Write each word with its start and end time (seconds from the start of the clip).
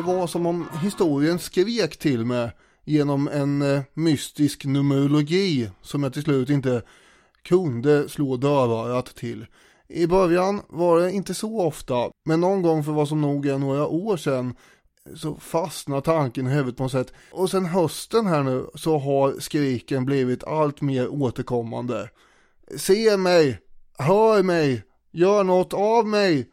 Det 0.00 0.06
var 0.06 0.26
som 0.26 0.46
om 0.46 0.66
historien 0.82 1.38
skrek 1.38 1.96
till 1.96 2.24
mig 2.24 2.50
genom 2.84 3.28
en 3.28 3.62
eh, 3.62 3.82
mystisk 3.94 4.64
numerologi 4.64 5.70
som 5.82 6.02
jag 6.02 6.12
till 6.12 6.22
slut 6.22 6.50
inte 6.50 6.82
kunde 7.42 8.08
slå 8.08 8.36
dörrörat 8.36 9.06
till. 9.06 9.46
I 9.88 10.06
början 10.06 10.60
var 10.68 11.00
det 11.00 11.12
inte 11.12 11.34
så 11.34 11.60
ofta, 11.60 12.10
men 12.24 12.40
någon 12.40 12.62
gång 12.62 12.84
för 12.84 12.92
vad 12.92 13.08
som 13.08 13.20
nog 13.20 13.46
är 13.46 13.58
några 13.58 13.86
år 13.86 14.16
sedan 14.16 14.54
så 15.16 15.36
fastnar 15.36 16.00
tanken 16.00 16.46
i 16.46 16.50
huvudet 16.50 16.76
på 16.76 16.82
något 16.82 16.92
sätt. 16.92 17.12
Och 17.32 17.50
sen 17.50 17.64
hösten 17.64 18.26
här 18.26 18.42
nu 18.42 18.66
så 18.74 18.98
har 18.98 19.40
skriken 19.40 20.04
blivit 20.04 20.44
allt 20.44 20.80
mer 20.80 21.08
återkommande. 21.08 22.10
Se 22.76 23.16
mig, 23.16 23.58
hör 23.98 24.42
mig, 24.42 24.84
gör 25.12 25.44
något 25.44 25.74
av 25.74 26.06
mig. 26.06 26.48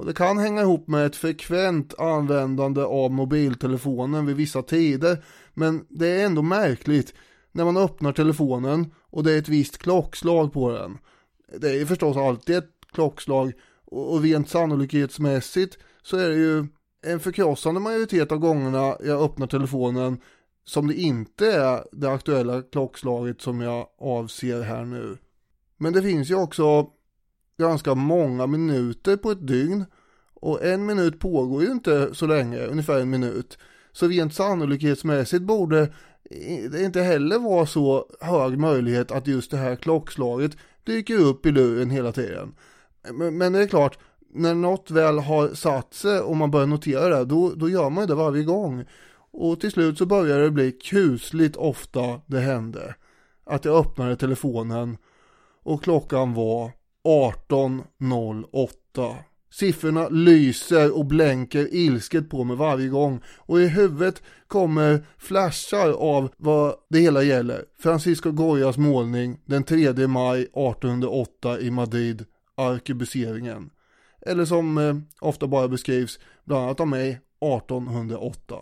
Och 0.00 0.06
det 0.06 0.12
kan 0.12 0.38
hänga 0.38 0.60
ihop 0.60 0.88
med 0.88 1.06
ett 1.06 1.16
frekvent 1.16 1.98
användande 1.98 2.82
av 2.82 3.10
mobiltelefonen 3.10 4.26
vid 4.26 4.36
vissa 4.36 4.62
tider. 4.62 5.24
Men 5.54 5.86
det 5.88 6.06
är 6.08 6.26
ändå 6.26 6.42
märkligt 6.42 7.14
när 7.52 7.64
man 7.64 7.76
öppnar 7.76 8.12
telefonen 8.12 8.94
och 9.10 9.24
det 9.24 9.32
är 9.32 9.38
ett 9.38 9.48
visst 9.48 9.78
klockslag 9.78 10.52
på 10.52 10.70
den. 10.70 10.98
Det 11.60 11.80
är 11.80 11.86
förstås 11.86 12.16
alltid 12.16 12.56
ett 12.56 12.70
klockslag 12.92 13.52
och 13.84 14.22
rent 14.22 14.48
sannolikhetsmässigt 14.48 15.78
så 16.02 16.16
är 16.16 16.28
det 16.28 16.36
ju 16.36 16.66
en 17.06 17.20
förkrossande 17.20 17.80
majoritet 17.80 18.32
av 18.32 18.38
gångerna 18.38 18.96
jag 19.04 19.22
öppnar 19.22 19.46
telefonen 19.46 20.20
som 20.64 20.86
det 20.86 20.94
inte 20.94 21.52
är 21.52 21.84
det 21.92 22.10
aktuella 22.10 22.62
klockslaget 22.62 23.40
som 23.40 23.60
jag 23.60 23.86
avser 23.98 24.62
här 24.62 24.84
nu. 24.84 25.18
Men 25.78 25.92
det 25.92 26.02
finns 26.02 26.30
ju 26.30 26.34
också 26.34 26.90
ganska 27.60 27.94
många 27.94 28.46
minuter 28.46 29.16
på 29.16 29.30
ett 29.30 29.46
dygn 29.46 29.84
och 30.34 30.64
en 30.64 30.86
minut 30.86 31.18
pågår 31.18 31.62
ju 31.62 31.70
inte 31.70 32.14
så 32.14 32.26
länge, 32.26 32.66
ungefär 32.66 33.00
en 33.00 33.10
minut. 33.10 33.58
Så 33.92 34.08
rent 34.08 34.34
sannolikhetsmässigt 34.34 35.42
borde 35.42 35.92
det 36.70 36.82
inte 36.82 37.02
heller 37.02 37.38
vara 37.38 37.66
så 37.66 38.06
hög 38.20 38.58
möjlighet 38.58 39.10
att 39.10 39.26
just 39.26 39.50
det 39.50 39.56
här 39.56 39.76
klockslaget 39.76 40.56
dyker 40.84 41.18
upp 41.18 41.46
i 41.46 41.50
luren 41.50 41.90
hela 41.90 42.12
tiden. 42.12 42.54
Men 43.12 43.52
det 43.52 43.62
är 43.62 43.66
klart, 43.66 43.98
när 44.34 44.54
något 44.54 44.90
väl 44.90 45.18
har 45.18 45.48
satt 45.48 45.94
sig 45.94 46.20
och 46.20 46.36
man 46.36 46.50
börjar 46.50 46.66
notera 46.66 47.18
det, 47.18 47.24
då, 47.24 47.50
då 47.50 47.68
gör 47.68 47.90
man 47.90 48.06
det 48.06 48.14
varje 48.14 48.44
gång. 48.44 48.84
Och 49.32 49.60
till 49.60 49.70
slut 49.70 49.98
så 49.98 50.06
börjar 50.06 50.38
det 50.38 50.50
bli 50.50 50.72
kusligt 50.72 51.56
ofta 51.56 52.20
det 52.26 52.40
hände. 52.40 52.94
Att 53.44 53.64
jag 53.64 53.76
öppnade 53.76 54.16
telefonen 54.16 54.96
och 55.62 55.82
klockan 55.82 56.34
var 56.34 56.70
18.08. 57.04 59.16
Siffrorna 59.52 60.08
lyser 60.08 60.98
och 60.98 61.06
blänker 61.06 61.74
ilsket 61.74 62.30
på 62.30 62.44
mig 62.44 62.56
varje 62.56 62.88
gång 62.88 63.20
och 63.26 63.60
i 63.60 63.66
huvudet 63.66 64.22
kommer 64.46 65.06
flashar 65.18 65.90
av 65.90 66.30
vad 66.36 66.74
det 66.90 66.98
hela 66.98 67.22
gäller. 67.22 67.64
Francisco 67.78 68.30
Goyas 68.30 68.78
målning 68.78 69.40
den 69.44 69.64
3 69.64 70.06
maj 70.06 70.40
1808 70.40 71.60
i 71.60 71.70
Madrid, 71.70 72.24
arkebuseringen. 72.56 73.70
Eller 74.26 74.44
som 74.44 74.78
eh, 74.78 74.96
ofta 75.20 75.46
bara 75.46 75.68
beskrivs, 75.68 76.18
bland 76.44 76.64
annat 76.64 76.80
av 76.80 76.88
mig, 76.88 77.10
1808. 77.10 78.54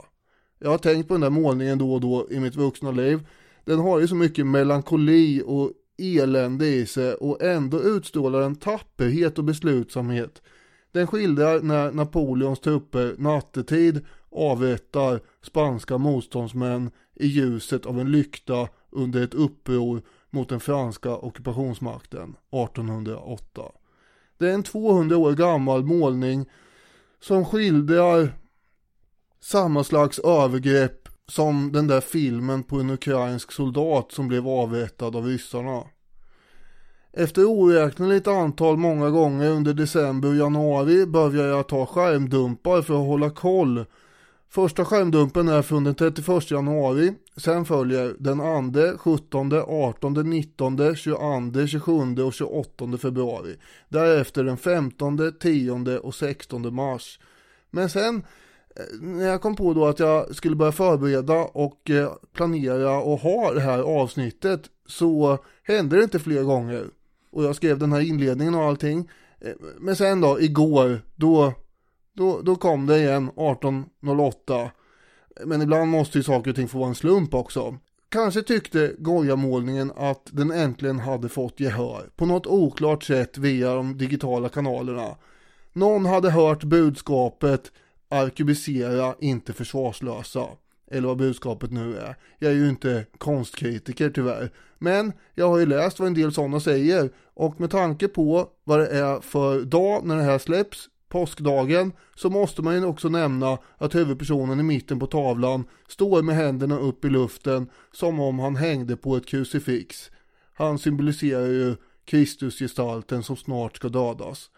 Jag 0.59 0.71
har 0.71 0.79
tänkt 0.79 1.09
på 1.09 1.15
den 1.15 1.21
där 1.21 1.31
målningen 1.31 1.79
då 1.79 1.95
och 1.95 2.01
då 2.01 2.27
i 2.31 2.41
mitt 2.41 2.57
vuxna 2.57 2.91
liv. 2.91 3.27
Den 3.65 3.79
har 3.79 4.01
ju 4.01 4.09
så 4.09 4.15
mycket 4.15 4.47
melankoli 4.47 5.43
och 5.47 5.73
elände 5.99 6.67
i 6.67 6.87
sig 6.87 7.15
och 7.15 7.43
ändå 7.43 7.83
utstrålar 7.83 8.41
en 8.41 8.57
tapperhet 8.57 9.39
och 9.39 9.45
beslutsamhet. 9.45 10.43
Den 10.93 11.07
skildrar 11.07 11.61
när 11.61 11.93
Napoleons 11.93 12.61
trupper 12.61 13.15
nattetid 13.19 14.05
avrättar 14.31 15.21
spanska 15.43 15.99
motståndsmän 15.99 16.91
i 17.15 17.27
ljuset 17.27 17.87
av 17.87 18.01
en 18.01 18.13
lykta 18.13 18.69
under 18.91 19.25
ett 19.25 19.35
uppror 19.35 20.03
mot 20.31 20.49
den 20.49 20.61
franska 20.61 21.17
ockupationsmakten 21.17 22.37
1808. 22.51 23.63
Det 24.39 24.49
är 24.49 24.55
en 24.55 24.63
200 24.63 25.17
år 25.17 25.33
gammal 25.33 25.85
målning 25.85 26.47
som 27.21 27.45
skildrar 27.45 28.33
samma 29.41 29.85
slags 29.85 30.19
övergrepp 30.19 31.08
som 31.29 31.73
den 31.73 31.87
där 31.87 32.01
filmen 32.01 32.63
på 32.63 32.77
en 32.77 32.91
ukrainsk 32.91 33.53
soldat 33.53 34.13
som 34.13 34.29
blev 34.29 34.49
avrättad 34.49 35.17
av 35.17 35.27
ryssarna. 35.27 35.83
Efter 37.13 37.45
oräkneligt 37.45 38.27
antal 38.27 38.77
många 38.77 39.11
gånger 39.11 39.51
under 39.51 39.75
december 39.75 40.29
och 40.29 40.37
januari 40.37 41.07
börjar 41.07 41.47
jag 41.47 41.69
ta 41.69 41.87
skärmdumpar 41.87 42.83
för 42.83 42.95
att 42.95 43.07
hålla 43.07 43.31
koll. 43.31 43.85
Första 44.51 44.85
skärmdumpen 44.85 45.49
är 45.49 45.63
från 45.63 45.85
den 45.85 45.95
31 45.95 46.51
januari, 46.51 47.15
sen 47.37 47.65
följer 47.65 48.17
den 48.19 48.73
2, 48.73 48.99
17, 48.99 49.53
18, 49.53 50.31
19, 50.31 50.97
22, 50.97 51.67
27 51.67 52.23
och 52.23 52.35
28 52.35 52.99
februari. 52.99 53.57
Därefter 53.89 54.45
den 54.45 54.57
15, 54.57 55.33
10 55.41 55.99
och 55.99 56.15
16 56.15 56.75
mars. 56.75 57.19
Men 57.71 57.91
sen 57.91 58.23
när 59.01 59.27
jag 59.27 59.41
kom 59.41 59.57
på 59.57 59.75
då 59.75 59.87
att 59.87 59.99
jag 59.99 60.37
skulle 60.37 60.57
börja 60.57 60.73
förbereda 60.73 61.35
och 61.35 61.91
eh, 61.91 62.13
planera 62.33 62.99
och 63.01 63.19
ha 63.19 63.53
det 63.53 63.61
här 63.61 63.79
avsnittet 63.79 64.61
så 64.87 65.39
hände 65.63 65.97
det 65.97 66.05
inte 66.05 66.19
fler 66.19 66.43
gånger 66.43 66.87
och 67.31 67.45
jag 67.45 67.57
skrev 67.57 67.79
den 67.79 67.93
här 67.93 68.01
inledningen 68.01 68.55
och 68.55 68.65
allting. 68.65 69.11
Eh, 69.41 69.53
men 69.79 69.97
sen 69.97 70.21
då, 70.21 70.41
igår, 70.41 71.01
då, 71.17 71.53
då, 72.13 72.41
då 72.41 72.57
kom 72.57 72.87
det 72.87 72.99
igen 72.99 73.31
18.08. 73.31 74.69
Men 75.45 75.63
ibland 75.63 75.91
måste 75.91 76.19
ju 76.19 76.25
saker 76.25 76.51
och 76.51 76.57
ting 76.57 76.69
få 76.69 76.79
vara 76.79 76.89
en 76.89 76.95
slump 76.95 77.35
också. 77.35 77.77
Kanske 78.09 78.43
tyckte 78.43 78.95
Goya-målningen 78.99 79.93
att 79.97 80.23
den 80.33 80.51
äntligen 80.51 80.99
hade 80.99 81.29
fått 81.29 81.61
gehör 81.61 82.11
på 82.17 82.27
något 82.27 82.47
oklart 82.47 83.05
sätt 83.05 83.39
via 83.39 83.75
de 83.75 83.99
digitala 83.99 84.49
kanalerna. 84.49 85.17
Någon 85.73 86.07
hade 86.07 86.31
hört 86.31 86.65
budskapet 86.65 87.73
arkebusera 88.09 89.15
inte 89.21 89.53
försvarslösa 89.53 90.47
eller 90.91 91.09
vad 91.09 91.19
budskapet 91.19 91.71
nu 91.71 91.97
är. 91.97 92.17
Jag 92.39 92.53
är 92.53 92.57
ju 92.57 92.69
inte 92.69 93.07
konstkritiker 93.19 94.11
tyvärr. 94.11 94.51
Men 94.79 95.13
jag 95.35 95.49
har 95.49 95.59
ju 95.59 95.67
läst 95.67 95.99
vad 95.99 96.09
en 96.09 96.15
del 96.15 96.33
sådana 96.33 96.61
säger 96.61 97.11
och 97.35 97.61
med 97.61 97.71
tanke 97.71 98.09
på 98.09 98.49
vad 98.65 98.79
det 98.79 98.87
är 98.87 99.21
för 99.21 99.63
dag 99.63 100.07
när 100.07 100.17
det 100.17 100.23
här 100.23 100.39
släpps, 100.39 100.89
påskdagen, 101.09 101.93
så 102.17 102.31
måste 102.31 102.63
man 102.63 102.75
ju 102.75 102.85
också 102.85 103.09
nämna 103.09 103.59
att 103.79 103.95
huvudpersonen 103.95 104.61
i 104.61 104.63
mitten 104.63 104.99
på 104.99 105.07
tavlan 105.07 105.65
står 105.89 106.23
med 106.23 106.37
händerna 106.37 106.79
upp 106.79 107.05
i 107.05 107.09
luften 107.09 107.71
som 107.93 108.21
om 108.21 108.39
han 108.39 108.57
hängde 108.57 108.97
på 108.97 109.17
ett 109.17 109.27
krucifix. 109.27 110.11
Han 110.55 110.79
symboliserar 110.79 111.47
ju 111.47 111.77
Kristusgestalten 112.05 113.23
som 113.23 113.37
snart 113.37 113.77
ska 113.77 113.89
dödas. 113.89 114.51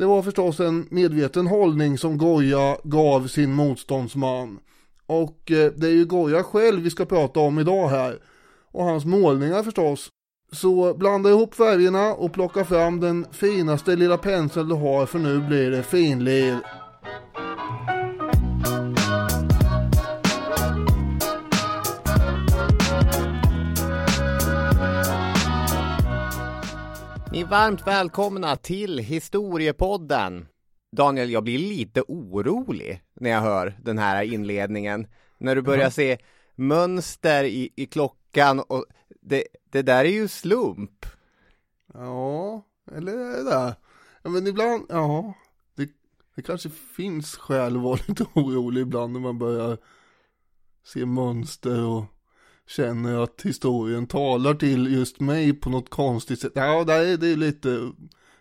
Det 0.00 0.06
var 0.06 0.22
förstås 0.22 0.60
en 0.60 0.86
medveten 0.90 1.46
hållning 1.46 1.98
som 1.98 2.18
Goya 2.18 2.76
gav 2.84 3.26
sin 3.26 3.52
motståndsman. 3.52 4.58
Och 5.06 5.50
eh, 5.50 5.72
det 5.76 5.86
är 5.86 5.92
ju 5.92 6.04
Goya 6.04 6.42
själv 6.42 6.82
vi 6.82 6.90
ska 6.90 7.04
prata 7.04 7.40
om 7.40 7.58
idag 7.58 7.88
här. 7.88 8.18
Och 8.72 8.84
hans 8.84 9.04
målningar 9.04 9.62
förstås. 9.62 10.08
Så 10.52 10.94
blanda 10.94 11.30
ihop 11.30 11.54
färgerna 11.54 12.14
och 12.14 12.32
plocka 12.32 12.64
fram 12.64 13.00
den 13.00 13.26
finaste 13.30 13.96
lilla 13.96 14.18
pensel 14.18 14.68
du 14.68 14.74
har 14.74 15.06
för 15.06 15.18
nu 15.18 15.40
blir 15.40 15.70
det 15.70 15.82
finlir. 15.82 16.58
Ni 27.40 27.44
varmt 27.44 27.86
välkomna 27.86 28.56
till 28.56 28.98
Historiepodden. 28.98 30.48
Daniel, 30.96 31.30
jag 31.30 31.44
blir 31.44 31.58
lite 31.58 32.02
orolig 32.08 33.02
när 33.14 33.30
jag 33.30 33.40
hör 33.40 33.78
den 33.82 33.98
här 33.98 34.22
inledningen. 34.22 35.06
När 35.38 35.56
du 35.56 35.62
börjar 35.62 35.90
se 35.90 36.18
mönster 36.54 37.44
i, 37.44 37.72
i 37.76 37.86
klockan 37.86 38.60
och 38.60 38.84
det, 39.20 39.44
det 39.70 39.82
där 39.82 40.04
är 40.04 40.10
ju 40.10 40.28
slump. 40.28 41.06
Ja, 41.94 42.66
eller 42.92 43.12
är 43.12 43.36
det 43.36 43.44
där? 43.44 43.74
Ja, 44.22 44.30
men 44.30 44.46
ibland, 44.46 44.86
ja, 44.88 45.34
det, 45.74 45.88
det 46.34 46.42
kanske 46.42 46.70
finns 46.70 47.36
skäl 47.36 47.76
att 47.76 47.82
vara 47.82 47.98
lite 48.08 48.26
orolig 48.34 48.82
ibland 48.82 49.12
när 49.12 49.20
man 49.20 49.38
börjar 49.38 49.78
se 50.84 51.06
mönster 51.06 51.86
och 51.86 52.04
känner 52.70 53.22
att 53.22 53.42
historien 53.42 54.06
talar 54.06 54.54
till 54.54 54.92
just 54.92 55.20
mig 55.20 55.52
på 55.52 55.70
något 55.70 55.90
konstigt 55.90 56.40
sätt. 56.40 56.52
Ja, 56.54 56.84
det 56.84 56.92
är, 56.94 57.36
lite 57.36 57.92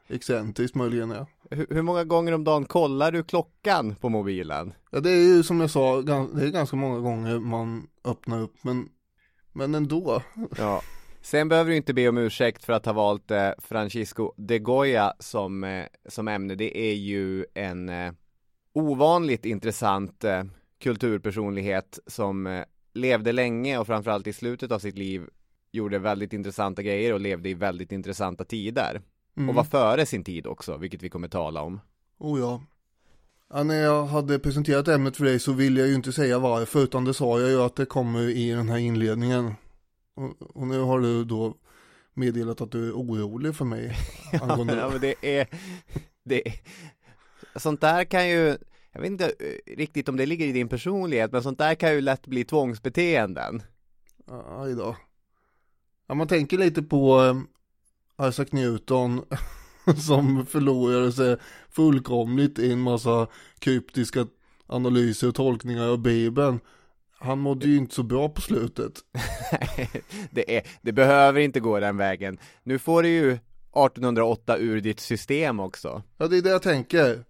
excentriskt 0.08 0.76
möjligen, 0.76 1.10
ja. 1.10 1.28
Hur, 1.52 1.68
hur 1.70 1.82
många 1.82 2.04
gånger 2.04 2.32
om 2.32 2.44
dagen 2.44 2.66
kollar 2.66 3.12
du 3.12 3.24
klockan 3.24 3.96
på 3.96 4.10
mobilen? 4.10 4.74
Ja, 4.92 5.00
det 5.00 5.12
är 5.12 5.36
ju 5.36 5.44
som 5.44 5.60
jag 5.60 5.70
sa, 5.70 6.02
det 6.02 6.14
är 6.14 6.52
ganska 6.52 6.76
många 6.76 7.00
gånger 7.00 7.40
man 7.40 7.88
öppnar 8.06 8.42
upp, 8.42 8.56
men, 8.62 8.90
men 9.54 9.76
ändå. 9.76 10.22
Ja. 10.58 10.82
Sen 11.22 11.50
behöver 11.50 11.70
du 11.70 11.78
inte 11.78 11.94
be 11.94 12.10
om 12.10 12.18
ursäkt 12.18 12.64
för 12.64 12.74
att 12.74 12.86
ha 12.86 12.94
valt 12.94 13.32
eh, 13.32 13.50
Francisco 13.58 14.34
de 14.38 14.60
Goya 14.60 15.14
som, 15.20 15.64
eh, 15.64 15.86
som 16.10 16.28
ämne. 16.28 16.56
Det 16.56 16.78
är 16.78 16.94
ju 16.94 17.46
en, 17.54 17.90
eh, 17.90 18.12
ovanligt 18.74 19.46
intressant 19.46 20.24
eh, 20.24 20.44
kulturpersonlighet 20.80 22.00
som 22.08 22.48
eh, 22.48 22.64
levde 23.00 23.32
länge 23.32 23.78
och 23.78 23.88
framförallt 23.88 24.28
i 24.28 24.34
slutet 24.34 24.72
av 24.72 24.80
sitt 24.80 24.98
liv 24.98 25.28
gjorde 25.72 26.00
väldigt 26.00 26.34
intressanta 26.34 26.82
grejer 26.82 27.14
och 27.14 27.20
levde 27.20 27.50
i 27.50 27.54
väldigt 27.54 27.92
intressanta 27.92 28.44
tider. 28.44 29.02
Mm. 29.38 29.50
Och 29.50 29.56
var 29.56 29.64
före 29.64 30.06
sin 30.06 30.24
tid 30.24 30.48
också, 30.48 30.78
vilket 30.78 31.04
vi 31.04 31.10
kommer 31.10 31.28
tala 31.28 31.62
om. 31.62 31.80
Oh 32.18 32.40
ja. 32.40 32.62
ja. 33.50 33.64
När 33.64 33.84
jag 33.84 34.06
hade 34.06 34.40
presenterat 34.40 34.88
ämnet 34.88 35.18
för 35.18 35.26
dig 35.26 35.40
så 35.40 35.54
ville 35.54 35.80
jag 35.80 35.90
ju 35.90 35.96
inte 35.96 36.12
säga 36.12 36.40
varför 36.40 36.84
utan 36.84 37.06
det 37.06 37.14
sa 37.14 37.40
jag 37.40 37.50
ju 37.50 37.62
att 37.62 37.76
det 37.76 37.86
kommer 37.86 38.30
i 38.30 38.52
den 38.52 38.70
här 38.70 38.78
inledningen. 38.78 39.54
Och, 40.16 40.58
och 40.58 40.68
nu 40.68 40.80
har 40.80 41.00
du 41.00 41.24
då 41.24 41.56
meddelat 42.14 42.62
att 42.62 42.72
du 42.72 42.88
är 42.88 42.94
orolig 42.94 43.56
för 43.56 43.66
mig. 43.66 43.96
angående 44.42 44.76
ja, 44.76 44.90
men 44.90 45.02
det 45.02 45.16
är, 45.22 45.48
det 46.24 46.48
är, 46.48 46.54
sånt 47.56 47.82
där 47.82 48.04
kan 48.04 48.30
ju, 48.30 48.58
jag 48.92 49.02
vet 49.02 49.12
inte 49.12 49.26
eh, 49.26 49.76
riktigt 49.78 50.10
om 50.10 50.18
det 50.18 50.26
ligger 50.26 50.46
i 50.46 50.52
din 50.52 50.70
personlighet, 50.70 51.32
men 51.32 51.44
sånt 51.44 51.58
där 51.58 51.76
kan 51.76 51.94
ju 51.94 52.02
lätt 52.02 52.28
bli 52.28 52.44
tvångsbeteenden. 52.44 53.62
Aj 54.60 54.76
då. 54.76 54.96
Ja, 56.08 56.16
man 56.16 56.28
tänker 56.28 56.58
lite 56.58 56.82
på 56.82 57.24
eh, 58.20 58.28
Isaac 58.28 58.48
Newton 58.52 59.26
som 60.06 60.46
förlorade 60.46 61.12
sig 61.12 61.38
fullkomligt 61.70 62.60
i 62.60 62.72
en 62.72 62.80
massa 62.80 63.28
kryptiska 63.60 64.28
analyser 64.68 65.28
och 65.28 65.36
tolkningar 65.36 65.88
av 65.88 66.02
Bibeln. 66.02 66.60
Han 67.20 67.40
mådde 67.40 67.68
ju 67.68 67.78
inte 67.78 67.96
så 67.96 68.04
bra 68.04 68.30
på 68.30 68.42
slutet. 68.42 68.94
det, 70.32 70.58
är, 70.58 70.68
det 70.82 70.92
behöver 70.92 71.40
inte 71.40 71.60
gå 71.60 71.80
den 71.80 71.98
vägen. 71.98 72.38
Nu 72.64 72.80
får 72.80 73.04
du 73.04 73.10
ju 73.10 73.32
1808 73.32 74.58
ur 74.58 74.82
ditt 74.82 75.00
system 75.00 75.60
också. 75.60 76.04
Ja, 76.18 76.28
det 76.28 76.38
är 76.38 76.42
det 76.42 76.50
jag 76.50 76.62
tänker. 76.62 77.24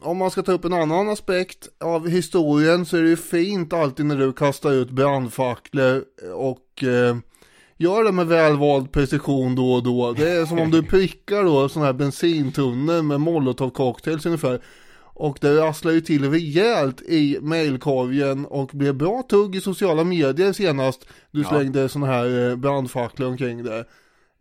Om 0.00 0.16
man 0.16 0.30
ska 0.30 0.42
ta 0.42 0.52
upp 0.52 0.64
en 0.64 0.72
annan 0.72 1.08
aspekt 1.08 1.68
av 1.80 2.08
historien 2.08 2.86
så 2.86 2.96
är 2.96 3.02
det 3.02 3.08
ju 3.08 3.16
fint 3.16 3.72
alltid 3.72 4.06
när 4.06 4.16
du 4.16 4.32
kastar 4.32 4.72
ut 4.72 4.90
brandfacklor 4.90 6.04
och 6.34 6.84
eh, 6.84 7.16
gör 7.76 8.04
det 8.04 8.12
med 8.12 8.26
välvald 8.26 8.92
precision 8.92 9.54
då 9.54 9.72
och 9.72 9.82
då. 9.82 10.12
Det 10.12 10.30
är 10.30 10.46
som 10.46 10.58
om 10.58 10.70
du 10.70 10.82
prickar 10.90 11.44
då 11.44 11.68
sån 11.68 11.82
här 11.82 11.92
bensintunnor 11.92 13.02
med 13.02 13.20
molotov 13.20 13.70
cocktails 13.70 14.26
ungefär. 14.26 14.60
Och 15.14 15.38
det 15.40 15.56
rasslar 15.56 15.92
ju 15.92 16.00
till 16.00 16.30
rejält 16.30 17.00
i 17.02 17.38
mailkorgen 17.40 18.46
och 18.46 18.70
blev 18.72 18.94
bra 18.94 19.22
tugg 19.30 19.56
i 19.56 19.60
sociala 19.60 20.04
medier 20.04 20.52
senast 20.52 21.06
du 21.30 21.42
Ja. 21.42 21.48
slängde 21.48 21.88
såna 21.88 22.06
här 22.06 22.50
eh, 22.50 22.56
brandfacklor 22.56 23.28
omkring 23.28 23.62
det. 23.64 23.84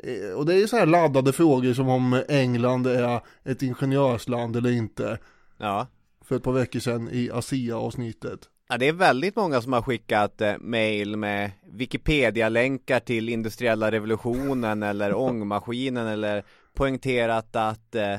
Eh, 0.04 0.38
Och 0.38 0.46
det 0.46 0.54
är 0.54 0.57
ju 0.57 0.68
så 0.68 0.78
här 0.78 0.86
laddade 0.86 1.34
frågor 1.34 1.74
som 1.74 1.90
om 1.90 2.24
England 2.30 2.88
är 2.88 3.22
ett 3.44 3.62
ingenjörsland 3.62 4.56
eller 4.56 4.72
inte. 4.72 5.18
Ja. 5.57 5.88
För 6.25 6.36
ett 6.36 6.44
par 6.44 6.51
veckor 6.51 6.80
sedan 6.80 7.10
i 7.12 7.31
ASEA-avsnittet. 7.31 8.40
Ja, 8.69 8.78
det 8.78 8.88
är 8.88 8.94
väldigt 8.94 9.36
många 9.36 9.62
som 9.62 9.74
har 9.74 9.81
skickat 9.81 10.42
eh, 10.42 10.54
mail 10.60 11.18
med 11.18 11.51
Wikipedia-länkar 11.72 13.00
till 13.00 13.30
industriella 13.30 13.92
revolutionen 13.92 14.84
eller 14.84 15.18
ångmaskinen 15.18 16.07
eller 16.07 16.44
poängterat 16.74 17.56
att 17.56 17.95
eh, 17.95 18.18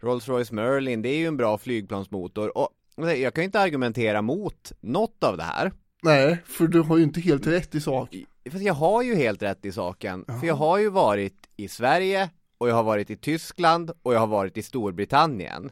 Rolls-Royce 0.00 0.52
Merlin, 0.54 1.02
det 1.02 1.08
är 1.08 1.16
ju 1.16 1.26
en 1.26 1.36
bra 1.36 1.58
flygplansmotor 1.58 2.58
och 2.58 2.68
jag 2.96 3.34
kan 3.34 3.42
ju 3.42 3.46
inte 3.46 3.60
argumentera 3.60 4.22
mot 4.22 4.72
något 4.80 5.24
av 5.24 5.36
det 5.36 5.42
här. 5.42 5.72
Nej, 6.02 6.38
för 6.44 6.66
du 6.66 6.80
har 6.80 6.96
ju 6.96 7.02
inte 7.02 7.20
helt 7.20 7.46
rätt 7.46 7.74
i 7.74 7.80
sak. 7.80 8.16
För 8.50 8.58
jag 8.58 8.74
har 8.74 9.02
ju 9.02 9.14
helt 9.14 9.42
rätt 9.42 9.64
i 9.64 9.72
saken. 9.72 10.24
För 10.40 10.46
jag 10.46 10.54
har 10.54 10.78
ju 10.78 10.90
varit 10.90 11.48
i 11.56 11.68
Sverige 11.68 12.30
och 12.58 12.68
jag 12.68 12.74
har 12.74 12.82
varit 12.82 13.10
i 13.10 13.16
Tyskland 13.16 13.90
och 14.02 14.14
jag 14.14 14.20
har 14.20 14.26
varit 14.26 14.56
i 14.56 14.62
Storbritannien. 14.62 15.70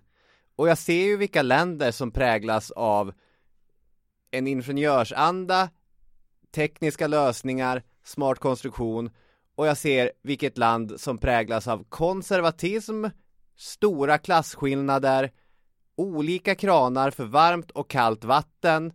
Och 0.56 0.68
jag 0.68 0.78
ser 0.78 1.04
ju 1.04 1.16
vilka 1.16 1.42
länder 1.42 1.90
som 1.90 2.10
präglas 2.10 2.70
av 2.70 3.12
en 4.30 4.46
ingenjörsanda, 4.46 5.70
tekniska 6.54 7.06
lösningar, 7.06 7.82
smart 8.04 8.38
konstruktion 8.38 9.10
och 9.54 9.66
jag 9.66 9.76
ser 9.76 10.12
vilket 10.22 10.58
land 10.58 11.00
som 11.00 11.18
präglas 11.18 11.68
av 11.68 11.84
konservatism, 11.88 13.04
stora 13.56 14.18
klasskillnader, 14.18 15.32
olika 15.96 16.54
kranar 16.54 17.10
för 17.10 17.24
varmt 17.24 17.70
och 17.70 17.90
kallt 17.90 18.24
vatten 18.24 18.92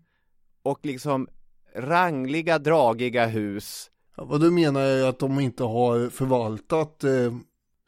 och 0.63 0.80
liksom 0.86 1.28
rangliga, 1.75 2.59
dragiga 2.59 3.25
hus. 3.25 3.91
Ja, 4.18 4.25
vad 4.25 4.41
du 4.41 4.51
menar 4.51 4.81
är 4.81 5.09
att 5.09 5.19
de 5.19 5.39
inte 5.39 5.63
har 5.63 6.09
förvaltat 6.09 7.03
eh, 7.03 7.33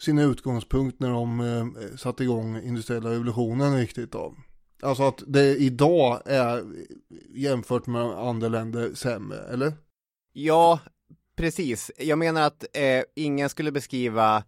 sina 0.02 0.24
utgångspunkt 0.24 1.00
när 1.00 1.10
de 1.10 1.40
eh, 1.40 1.96
satte 1.98 2.24
igång 2.24 2.62
industriella 2.62 3.10
revolutionen 3.10 3.78
riktigt 3.78 4.12
då. 4.12 4.36
Alltså 4.82 5.04
att 5.04 5.24
det 5.28 5.56
idag 5.56 6.22
är 6.26 6.64
jämfört 7.36 7.88
med 7.88 8.02
andra 8.02 8.48
länder 8.48 8.94
sämre, 8.94 9.38
eller? 9.40 9.74
Ja, 10.34 10.80
precis. 11.36 11.92
Jag 11.98 12.20
menar 12.20 12.42
att 12.42 12.66
eh, 12.74 13.04
ingen 13.16 13.50
skulle 13.50 13.72
beskriva 13.72 14.44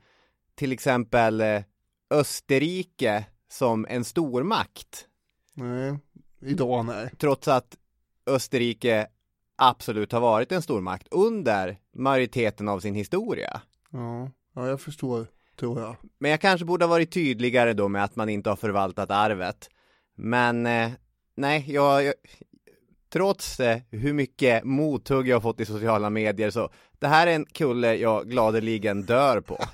till 0.55 0.71
exempel 0.71 1.41
eh, 1.41 1.61
Österrike 2.09 3.25
som 3.49 3.85
en 3.89 4.03
stormakt. 4.03 5.07
Nej, 5.53 5.99
idag 6.41 6.85
nej. 6.85 7.09
Trots 7.17 7.47
att 7.47 7.77
Österrike 8.25 9.07
absolut 9.55 10.11
har 10.11 10.21
varit 10.21 10.51
en 10.51 10.61
stormakt 10.61 11.07
under 11.11 11.77
majoriteten 11.95 12.69
av 12.69 12.79
sin 12.79 12.95
historia. 12.95 13.61
Ja, 13.89 14.31
ja 14.55 14.67
jag 14.67 14.81
förstår, 14.81 15.27
tror 15.59 15.79
jag. 15.79 15.95
Men 16.17 16.31
jag 16.31 16.41
kanske 16.41 16.65
borde 16.65 16.85
ha 16.85 16.89
varit 16.89 17.11
tydligare 17.11 17.73
då 17.73 17.87
med 17.87 18.03
att 18.03 18.15
man 18.15 18.29
inte 18.29 18.49
har 18.49 18.55
förvaltat 18.55 19.11
arvet. 19.11 19.69
Men 20.15 20.65
eh, 20.65 20.91
nej, 21.35 21.65
jag, 21.67 22.03
jag 22.03 22.13
trots 23.13 23.59
eh, 23.59 23.79
hur 23.89 24.13
mycket 24.13 24.63
mothugg 24.63 25.27
jag 25.27 25.35
har 25.35 25.41
fått 25.41 25.59
i 25.59 25.65
sociala 25.65 26.09
medier 26.09 26.49
så 26.49 26.69
det 26.99 27.07
här 27.07 27.27
är 27.27 27.35
en 27.35 27.45
kulle 27.45 27.95
jag 27.95 28.29
gladeligen 28.29 29.01
dör 29.01 29.41
på. 29.41 29.57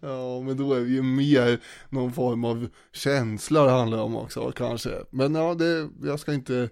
Ja, 0.00 0.40
men 0.40 0.56
då 0.56 0.72
är 0.72 0.80
det 0.80 0.88
ju 0.88 1.02
mer 1.02 1.60
någon 1.88 2.12
form 2.12 2.44
av 2.44 2.68
känsla 2.92 3.64
det 3.64 3.70
handlar 3.70 3.98
om 3.98 4.16
också 4.16 4.52
kanske. 4.52 4.90
Men 5.10 5.34
ja, 5.34 5.54
det, 5.54 5.88
jag 6.02 6.20
ska 6.20 6.32
inte 6.32 6.68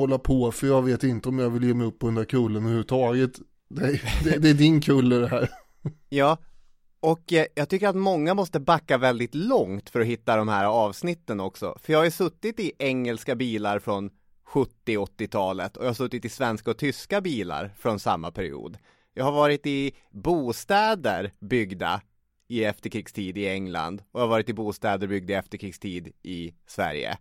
hålla 0.00 0.18
på 0.18 0.52
för 0.52 0.66
jag 0.66 0.82
vet 0.82 1.02
inte 1.04 1.28
om 1.28 1.38
jag 1.38 1.50
vill 1.50 1.64
ge 1.64 1.74
mig 1.74 1.86
upp 1.86 1.98
på 1.98 2.06
den 2.06 2.14
där 2.14 2.24
kullen 2.24 2.62
överhuvudtaget. 2.62 3.30
Det, 3.70 3.82
är- 3.82 4.24
det, 4.24 4.38
det 4.38 4.50
är 4.50 4.54
din 4.54 4.80
kulle 4.80 5.16
det 5.16 5.28
här. 5.28 5.50
Ja, 6.08 6.38
och 7.00 7.32
eh, 7.32 7.46
jag 7.54 7.68
tycker 7.68 7.88
att 7.88 7.96
många 7.96 8.34
måste 8.34 8.60
backa 8.60 8.98
väldigt 8.98 9.34
långt 9.34 9.90
för 9.90 10.00
att 10.00 10.06
hitta 10.06 10.36
de 10.36 10.48
här 10.48 10.64
avsnitten 10.64 11.40
också. 11.40 11.76
För 11.82 11.92
jag 11.92 12.00
har 12.00 12.04
ju 12.04 12.10
suttit 12.10 12.60
i 12.60 12.72
engelska 12.78 13.34
bilar 13.36 13.78
från 13.78 14.10
70-80-talet 14.86 15.76
och 15.76 15.84
jag 15.84 15.88
har 15.88 15.94
suttit 15.94 16.24
i 16.24 16.28
svenska 16.28 16.70
och 16.70 16.78
tyska 16.78 17.20
bilar 17.20 17.74
från 17.78 17.98
samma 18.00 18.30
period. 18.30 18.78
Jag 19.14 19.24
har 19.24 19.32
varit 19.32 19.66
i 19.66 19.92
bostäder 20.10 21.32
byggda 21.40 22.02
i 22.48 22.64
efterkrigstid 22.64 23.38
i 23.38 23.48
England 23.48 24.02
och 24.12 24.20
jag 24.20 24.24
har 24.24 24.28
varit 24.30 24.48
i 24.48 24.54
bostäder 24.54 25.06
byggda 25.06 25.32
i 25.32 25.36
efterkrigstid 25.36 26.12
i 26.22 26.54
Sverige. 26.66 27.18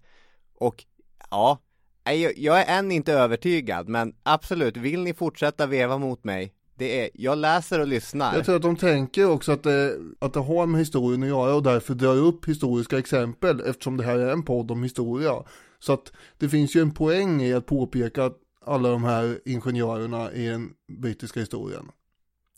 Och 0.56 0.86
ja, 1.32 1.58
jag- 2.16 2.38
jag 2.38 2.60
är 2.62 2.80
än 2.80 2.92
inte 2.92 3.14
övertygad, 3.14 3.90
men 3.90 4.14
absolut, 4.24 4.78
vill 4.78 5.04
ni 5.04 5.14
fortsätta 5.14 5.66
veva 5.68 5.98
mot 5.98 6.24
mig? 6.24 6.54
Det 6.76 7.04
är, 7.04 7.10
jag 7.14 7.38
läser 7.38 7.80
och 7.80 7.88
lyssnar. 7.88 8.36
Jag 8.36 8.46
tror 8.46 8.56
att 8.56 8.62
de 8.62 8.76
tänker 8.78 9.30
också 9.30 9.52
att 9.52 9.64
det, 9.64 9.98
att 10.20 10.34
det 10.34 10.40
har 10.40 10.66
med 10.66 10.80
historien 10.80 11.24
att 11.24 11.30
göra 11.30 11.56
och 11.56 11.64
därför 11.64 11.94
drar 11.94 12.16
upp 12.16 12.46
historiska 12.46 12.98
exempel 12.98 13.62
eftersom 13.66 13.98
det 13.98 14.04
här 14.04 14.18
är 14.18 14.32
en 14.32 14.44
podd 14.44 14.72
om 14.72 14.84
historia. 14.84 15.44
Så 15.80 15.94
att 15.94 16.12
det 16.38 16.50
finns 16.50 16.76
ju 16.76 16.82
en 16.82 16.92
poäng 16.92 17.42
i 17.42 17.54
att 17.54 17.66
påpeka 17.66 18.26
att 18.26 18.38
alla 18.66 18.90
de 18.90 19.04
här 19.04 19.40
ingenjörerna 19.46 20.32
i 20.34 20.46
den 20.46 20.70
brittiska 21.02 21.40
historien. 21.40 21.92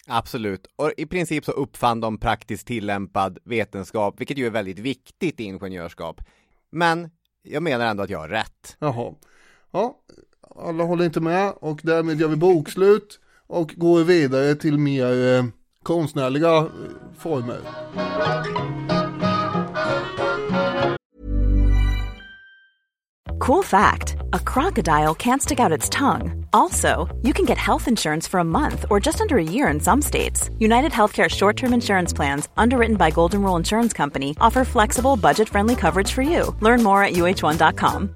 Absolut, 0.08 0.68
och 0.76 0.92
i 0.98 1.06
princip 1.06 1.46
så 1.46 1.52
uppfann 1.52 2.00
de 2.02 2.18
praktiskt 2.18 2.68
tillämpad 2.68 3.38
vetenskap, 3.44 4.20
vilket 4.20 4.38
ju 4.38 4.46
är 4.46 4.50
väldigt 4.52 4.80
viktigt 4.80 5.40
i 5.40 5.44
ingenjörskap. 5.44 6.22
Men 6.72 7.10
jag 7.44 7.64
menar 7.64 7.86
ändå 7.86 8.04
att 8.04 8.10
jag 8.10 8.20
har 8.20 8.30
rätt. 8.30 8.76
Jaha. 8.80 9.14
Ja, 9.72 9.98
alla 10.56 10.84
håller 10.84 11.06
inte 11.06 11.22
med 11.22 11.54
och 11.60 11.80
därmed 11.84 12.22
gör 12.22 12.28
vi 12.28 12.36
bokslut 12.36 13.20
och 13.48 13.74
går 13.78 14.04
vidare 14.04 14.56
till 14.56 14.78
mer 14.78 15.38
eh, 15.38 15.46
konstnärliga 15.84 16.58
eh, 16.58 16.66
former. 17.18 17.60
Cool 23.40 23.64
fact 23.64 24.16
a 24.34 24.40
crocodile 24.40 25.16
can't 25.16 25.42
stick 25.42 25.60
out 25.60 25.72
its 25.72 25.90
tongue. 25.90 26.46
Also, 26.54 27.10
you 27.24 27.34
can 27.34 27.46
get 27.46 27.58
health 27.58 27.88
insurance 27.88 28.28
for 28.28 28.40
a 28.40 28.44
month 28.44 28.86
or 28.90 29.00
just 29.00 29.20
under 29.20 29.38
a 29.38 29.44
year 29.44 29.68
in 29.68 29.80
some 29.80 30.02
states. 30.02 30.50
United 30.60 30.92
Healthcare 30.92 31.30
short 31.30 31.58
term 31.58 31.74
insurance 31.74 32.14
plans, 32.14 32.50
underwritten 32.56 32.98
by 32.98 33.10
Golden 33.10 33.42
Rule 33.42 33.56
Insurance 33.56 33.94
Company, 33.94 34.38
offer 34.40 34.64
flexible, 34.64 35.18
budget 35.18 35.50
friendly 35.50 35.76
coverage 35.76 36.12
for 36.12 36.22
you. 36.22 36.56
Learn 36.60 36.84
more 36.84 37.04
at 37.04 37.14
uh1.com. 37.14 38.16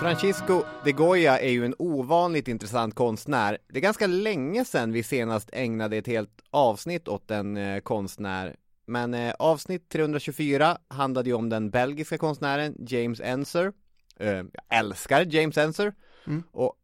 Francisco 0.00 0.62
de 0.84 0.92
Goya 0.92 1.38
är 1.38 1.50
ju 1.50 1.64
en 1.64 1.74
ovanligt 1.78 2.48
intressant 2.48 2.94
konstnär. 2.94 3.58
Det 3.68 3.78
är 3.78 3.82
ganska 3.82 4.06
länge 4.06 4.64
sedan 4.64 4.92
vi 4.92 5.02
senast 5.02 5.50
ägnade 5.52 5.96
ett 5.96 6.06
helt 6.06 6.42
avsnitt 6.50 7.08
åt 7.08 7.30
en 7.30 7.56
eh, 7.56 7.80
konstnär. 7.80 8.56
Men 8.86 9.14
eh, 9.14 9.34
avsnitt 9.38 9.88
324 9.88 10.78
handlade 10.88 11.28
ju 11.28 11.34
om 11.34 11.48
den 11.48 11.70
belgiska 11.70 12.18
konstnären 12.18 12.76
James 12.88 13.20
Ensor. 13.20 13.72
Eh, 14.16 14.28
jag 14.28 14.62
älskar 14.68 15.26
James 15.34 15.58
Ensor. 15.58 15.94
Och 16.52 16.74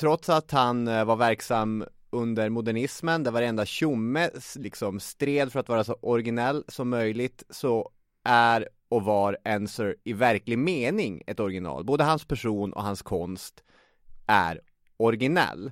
trots 0.00 0.28
att 0.28 0.50
han 0.50 0.88
eh, 0.88 1.04
var 1.04 1.16
verksam 1.16 1.84
under 2.10 2.48
modernismen, 2.48 3.22
där 3.22 3.30
varenda 3.30 3.66
tjomme 3.66 4.30
liksom 4.56 5.00
stred 5.00 5.52
för 5.52 5.60
att 5.60 5.68
vara 5.68 5.84
så 5.84 5.96
originell 6.00 6.64
som 6.68 6.88
möjligt, 6.88 7.42
så 7.50 7.90
är 8.24 8.68
och 8.88 9.02
var 9.02 9.36
Ensor 9.44 9.96
i 10.04 10.12
verklig 10.12 10.58
mening 10.58 11.22
ett 11.26 11.40
original. 11.40 11.84
Både 11.84 12.04
hans 12.04 12.24
person 12.24 12.72
och 12.72 12.82
hans 12.82 13.02
konst 13.02 13.62
är 14.26 14.60
originell. 14.96 15.70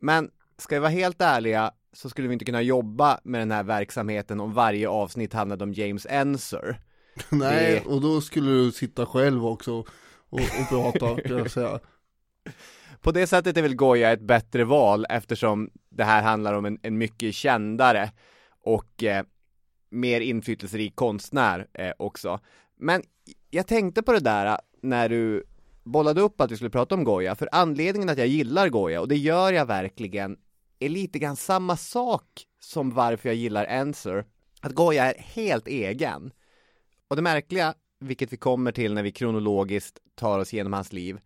Men 0.00 0.30
ska 0.58 0.74
vi 0.74 0.80
vara 0.80 0.90
helt 0.90 1.20
ärliga 1.22 1.72
så 1.92 2.10
skulle 2.10 2.28
vi 2.28 2.32
inte 2.32 2.44
kunna 2.44 2.62
jobba 2.62 3.20
med 3.24 3.40
den 3.40 3.50
här 3.50 3.62
verksamheten 3.62 4.40
om 4.40 4.52
varje 4.52 4.88
avsnitt 4.88 5.32
handlade 5.32 5.64
om 5.64 5.72
James 5.72 6.06
Ensor. 6.10 6.76
Nej, 7.30 7.82
Det- 7.84 7.90
och 7.90 8.00
då 8.00 8.20
skulle 8.20 8.50
du 8.50 8.72
sitta 8.72 9.06
själv 9.06 9.46
också 9.46 9.72
och, 10.30 10.40
och 10.40 10.68
prata, 10.68 11.20
kan 11.20 11.38
jag 11.38 11.50
säga. 11.50 11.80
På 13.00 13.12
det 13.12 13.26
sättet 13.26 13.56
är 13.56 13.62
väl 13.62 13.74
Goya 13.74 14.12
ett 14.12 14.20
bättre 14.20 14.64
val 14.64 15.06
eftersom 15.10 15.70
det 15.90 16.04
här 16.04 16.22
handlar 16.22 16.54
om 16.54 16.64
en, 16.64 16.78
en 16.82 16.98
mycket 16.98 17.34
kändare 17.34 18.10
och 18.64 19.04
eh, 19.04 19.24
mer 19.90 20.20
inflytelserik 20.20 20.96
konstnär 20.96 21.66
eh, 21.74 21.92
också. 21.98 22.40
Men 22.76 23.02
jag 23.50 23.66
tänkte 23.66 24.02
på 24.02 24.12
det 24.12 24.20
där 24.20 24.46
eh, 24.46 24.56
när 24.82 25.08
du 25.08 25.44
bollade 25.84 26.20
upp 26.20 26.40
att 26.40 26.50
vi 26.50 26.56
skulle 26.56 26.70
prata 26.70 26.94
om 26.94 27.04
Goya, 27.04 27.34
för 27.34 27.48
anledningen 27.52 28.08
att 28.08 28.18
jag 28.18 28.26
gillar 28.26 28.68
Goya, 28.68 29.00
och 29.00 29.08
det 29.08 29.16
gör 29.16 29.52
jag 29.52 29.66
verkligen, 29.66 30.36
är 30.78 30.88
lite 30.88 31.18
grann 31.18 31.36
samma 31.36 31.76
sak 31.76 32.24
som 32.60 32.90
varför 32.90 33.28
jag 33.28 33.36
gillar 33.36 33.64
Ensor. 33.64 34.24
Att 34.60 34.72
Goya 34.72 35.14
är 35.14 35.18
helt 35.18 35.68
egen. 35.68 36.32
Och 37.08 37.16
det 37.16 37.22
märkliga, 37.22 37.74
vilket 38.00 38.32
vi 38.32 38.36
kommer 38.36 38.72
till 38.72 38.94
när 38.94 39.02
vi 39.02 39.12
kronologiskt 39.12 39.98
tar 40.14 40.38
oss 40.38 40.54
igenom 40.54 40.72
hans 40.72 40.92
liv, 40.92 41.18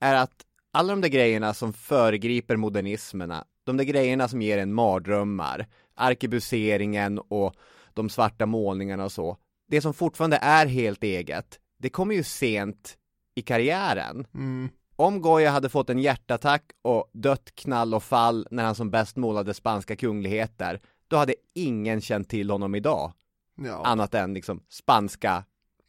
är 0.00 0.14
att 0.14 0.44
alla 0.72 0.92
de 0.92 1.00
där 1.00 1.08
grejerna 1.08 1.54
som 1.54 1.72
föregriper 1.72 2.56
modernismerna, 2.56 3.44
de 3.64 3.76
där 3.76 3.84
grejerna 3.84 4.28
som 4.28 4.42
ger 4.42 4.58
en 4.58 4.74
mardrömmar, 4.74 5.66
arkebuseringen 5.94 7.18
och 7.18 7.54
de 7.94 8.08
svarta 8.08 8.46
målningarna 8.46 9.04
och 9.04 9.12
så, 9.12 9.36
det 9.68 9.80
som 9.80 9.94
fortfarande 9.94 10.36
är 10.36 10.66
helt 10.66 11.04
eget, 11.04 11.60
det 11.78 11.90
kommer 11.90 12.14
ju 12.14 12.22
sent 12.22 12.98
i 13.34 13.42
karriären. 13.42 14.26
Mm. 14.34 14.68
Om 14.96 15.20
Goya 15.20 15.50
hade 15.50 15.68
fått 15.68 15.90
en 15.90 15.98
hjärtattack 15.98 16.62
och 16.82 17.10
dött 17.12 17.54
knall 17.54 17.94
och 17.94 18.02
fall 18.02 18.48
när 18.50 18.64
han 18.64 18.74
som 18.74 18.90
bäst 18.90 19.16
målade 19.16 19.54
spanska 19.54 19.96
kungligheter, 19.96 20.80
då 21.08 21.16
hade 21.16 21.34
ingen 21.54 22.00
känt 22.00 22.28
till 22.28 22.50
honom 22.50 22.74
idag, 22.74 23.12
Ja. 23.56 23.82
annat 23.86 24.14
än 24.14 24.34
liksom 24.34 24.60
spanska 24.68 25.44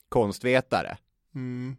konstvetare. 0.09 0.97
Mm. 1.35 1.75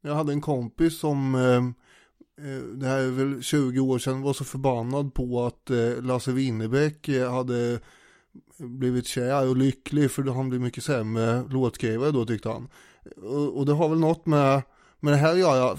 Jag 0.00 0.14
hade 0.14 0.32
en 0.32 0.40
kompis 0.40 0.98
som, 0.98 1.34
eh, 1.34 2.46
eh, 2.46 2.62
det 2.62 2.86
här 2.86 2.98
är 2.98 3.10
väl 3.10 3.42
20 3.42 3.80
år 3.80 3.98
sedan, 3.98 4.22
var 4.22 4.32
så 4.32 4.44
förbannad 4.44 5.14
på 5.14 5.46
att 5.46 5.70
eh, 5.70 6.02
Lasse 6.02 6.32
Winnerbäck 6.32 7.08
eh, 7.08 7.32
hade 7.32 7.80
blivit 8.58 9.06
kär 9.06 9.48
och 9.48 9.56
lycklig 9.56 10.10
för 10.10 10.22
han 10.22 10.48
blev 10.48 10.60
mycket 10.60 10.84
sämre 10.84 11.44
låtskrivare 11.50 12.10
då 12.10 12.26
tyckte 12.26 12.48
han. 12.48 12.68
Och, 13.16 13.58
och 13.58 13.66
det 13.66 13.72
har 13.72 13.88
väl 13.88 13.98
något 13.98 14.26
med, 14.26 14.62
med 15.00 15.12
det 15.12 15.16
här 15.16 15.32
att 15.32 15.38
göra, 15.38 15.76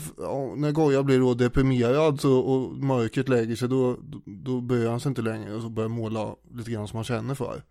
när 0.55 0.71
Goya 0.71 1.03
blir 1.03 1.19
då 1.19 1.33
deprimerad 1.33 2.21
så, 2.21 2.39
och 2.39 2.77
mörkret 2.77 3.29
lägger 3.29 3.55
sig 3.55 3.69
då, 3.69 3.97
då, 4.25 4.61
bryr 4.61 4.87
han 4.87 4.99
sig 4.99 5.09
inte 5.09 5.21
längre 5.21 5.55
och 5.55 5.61
så 5.61 5.69
börjar 5.69 5.89
måla 5.89 6.35
lite 6.51 6.71
grann 6.71 6.87
som 6.87 6.97
han 6.97 7.03
känner 7.03 7.35
för. 7.35 7.63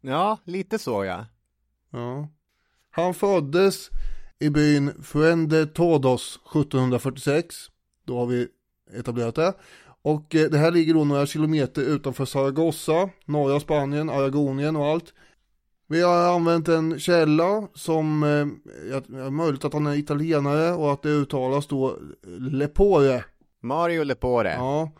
Ja, 0.00 0.38
lite 0.44 0.78
så 0.78 1.04
ja. 1.04 1.26
Ja. 1.90 2.28
Han 2.90 3.14
föddes 3.14 3.90
i 4.38 4.50
byn 4.50 5.02
Fuende 5.02 5.66
Todos 5.66 6.36
1746. 6.36 7.56
Då 8.04 8.18
har 8.18 8.26
vi 8.26 8.48
etablerat 8.94 9.34
det. 9.34 9.54
Och 10.02 10.34
eh, 10.34 10.50
det 10.50 10.58
här 10.58 10.70
ligger 10.70 10.94
då 10.94 11.04
några 11.04 11.26
kilometer 11.26 11.82
utanför 11.82 12.24
Zaragoza, 12.24 13.10
norra 13.24 13.60
Spanien, 13.60 14.10
Aragonien 14.10 14.76
och 14.76 14.86
allt. 14.86 15.14
Vi 15.88 16.02
har 16.02 16.34
använt 16.34 16.68
en 16.68 16.98
källa 16.98 17.68
som, 17.74 18.22
eh, 18.22 18.94
är 19.18 19.30
möjligt 19.30 19.64
att 19.64 19.72
han 19.72 19.86
är 19.86 19.94
italienare 19.94 20.72
och 20.72 20.92
att 20.92 21.02
det 21.02 21.08
uttalas 21.08 21.66
då 21.66 21.96
Lepore. 22.38 23.24
Mario 23.60 24.04
Lepore. 24.04 24.52
Ja. 24.52 24.92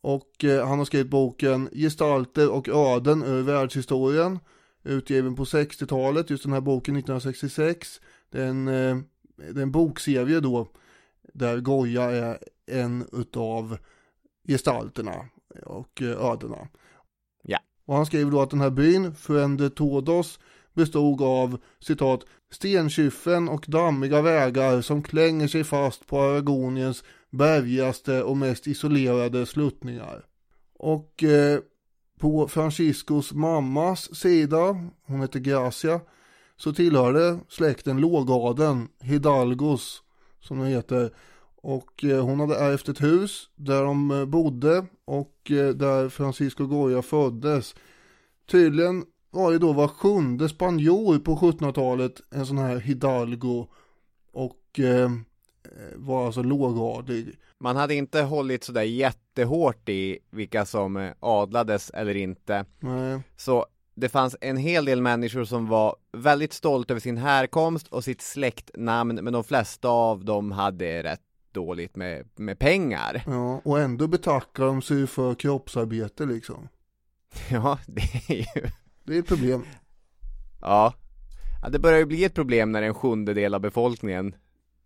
Och 0.00 0.44
eh, 0.44 0.66
han 0.66 0.78
har 0.78 0.84
skrivit 0.84 1.10
boken 1.10 1.68
Gestalter 1.72 2.50
och 2.50 2.68
öden 2.68 3.22
över 3.22 3.42
världshistorien. 3.42 4.38
Utgiven 4.82 5.34
på 5.34 5.44
60-talet, 5.44 6.30
just 6.30 6.42
den 6.42 6.52
här 6.52 6.60
boken 6.60 6.96
1966. 6.96 8.00
Det 8.30 8.42
är 8.42 8.46
en, 8.46 8.68
eh, 8.68 8.96
det 9.36 9.60
är 9.60 9.62
en 9.62 9.72
bokserie 9.72 10.40
då. 10.40 10.68
Där 11.32 11.60
Goya 11.60 12.10
är 12.10 12.38
en 12.66 13.04
utav 13.12 13.78
gestalterna 14.48 15.28
och 15.66 16.02
eh, 16.02 16.30
ödena. 16.30 16.68
Ja. 17.42 17.58
Och 17.84 17.96
han 17.96 18.06
skriver 18.06 18.30
då 18.30 18.40
att 18.40 18.50
den 18.50 18.60
här 18.60 18.70
byn, 18.70 19.14
Fuende 19.14 19.70
Todos, 19.70 20.38
bestod 20.74 21.22
av 21.22 21.58
citat 21.80 22.24
stenkyffen 22.50 23.48
och 23.48 23.64
dammiga 23.68 24.22
vägar 24.22 24.80
som 24.80 25.02
klänger 25.02 25.48
sig 25.48 25.64
fast 25.64 26.06
på 26.06 26.20
Aragoniens 26.20 27.04
bergigaste 27.30 28.22
och 28.22 28.36
mest 28.36 28.66
isolerade 28.66 29.46
sluttningar. 29.46 30.24
Och 30.78 31.24
eh, 31.24 31.60
på 32.18 32.48
Franciscos 32.48 33.32
mammas 33.32 34.14
sida, 34.14 34.90
hon 35.06 35.20
heter 35.20 35.40
Gracia, 35.40 36.00
så 36.56 36.72
tillhörde 36.72 37.38
släkten 37.48 38.00
lågadeln, 38.00 38.88
Hidalgos, 39.00 40.02
som 40.40 40.58
den 40.58 40.66
heter. 40.66 41.10
Och 41.64 42.04
eh, 42.04 42.24
hon 42.24 42.40
hade 42.40 42.56
ärvt 42.56 42.88
ett 42.88 43.02
hus 43.02 43.48
där 43.54 43.84
de 43.84 44.10
eh, 44.10 44.24
bodde 44.24 44.86
och 45.04 45.50
eh, 45.50 45.68
där 45.68 46.08
Francisco 46.08 46.66
Goya 46.66 47.02
föddes. 47.02 47.74
Tydligen 48.50 49.04
var 49.30 49.52
det 49.52 49.58
då 49.58 49.72
var 49.72 49.88
sjunde 49.88 50.48
spanjor 50.48 51.18
på 51.18 51.36
1700-talet 51.36 52.20
en 52.30 52.46
sån 52.46 52.58
här 52.58 52.76
Hidalgo 52.76 53.66
och 54.32 54.80
eh, 54.80 55.10
var 55.96 56.26
alltså 56.26 56.42
lågadlig. 56.42 57.38
Man 57.60 57.76
hade 57.76 57.94
inte 57.94 58.22
hållit 58.22 58.64
sådär 58.64 58.82
jättehårt 58.82 59.88
i 59.88 60.18
vilka 60.30 60.66
som 60.66 61.12
adlades 61.20 61.90
eller 61.90 62.16
inte. 62.16 62.64
Nej. 62.80 63.20
Så 63.36 63.66
det 63.94 64.08
fanns 64.08 64.36
en 64.40 64.56
hel 64.56 64.84
del 64.84 65.02
människor 65.02 65.44
som 65.44 65.68
var 65.68 65.96
väldigt 66.12 66.52
stolta 66.52 66.92
över 66.92 67.00
sin 67.00 67.16
härkomst 67.16 67.88
och 67.88 68.04
sitt 68.04 68.22
släktnamn, 68.22 69.14
men 69.22 69.32
de 69.32 69.44
flesta 69.44 69.88
av 69.88 70.24
dem 70.24 70.52
hade 70.52 71.02
rätt 71.02 71.20
dåligt 71.54 71.96
med, 71.96 72.28
med 72.36 72.58
pengar. 72.58 73.22
Ja, 73.26 73.60
och 73.64 73.80
ändå 73.80 74.06
betackar 74.06 74.64
de 74.64 74.82
sig 74.82 75.06
för 75.06 75.34
kroppsarbete 75.34 76.26
liksom. 76.26 76.68
Ja, 77.50 77.78
det 77.86 78.02
är 78.28 78.34
ju, 78.34 78.70
Det 79.04 79.14
är 79.14 79.18
ett 79.18 79.28
problem. 79.28 79.64
ja. 80.60 80.94
ja. 81.62 81.68
Det 81.68 81.78
börjar 81.78 81.98
ju 81.98 82.04
bli 82.04 82.24
ett 82.24 82.34
problem 82.34 82.72
när 82.72 82.82
en 82.82 82.94
sjundedel 82.94 83.54
av 83.54 83.60
befolkningen 83.60 84.34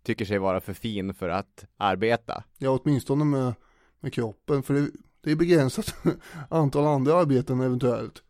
tycker 0.03 0.25
sig 0.25 0.37
vara 0.39 0.61
för 0.61 0.73
fin 0.73 1.13
för 1.13 1.29
att 1.29 1.65
arbeta. 1.77 2.43
Ja, 2.57 2.79
åtminstone 2.83 3.25
med, 3.25 3.53
med 3.99 4.13
kroppen. 4.13 4.63
För 4.63 4.73
det 4.73 4.89
Det 5.21 5.31
är 5.31 5.35
begränsat 5.35 5.95
antal 6.49 6.85
andra 6.85 7.15
arbeten 7.15 7.61
eventuellt. 7.61 8.23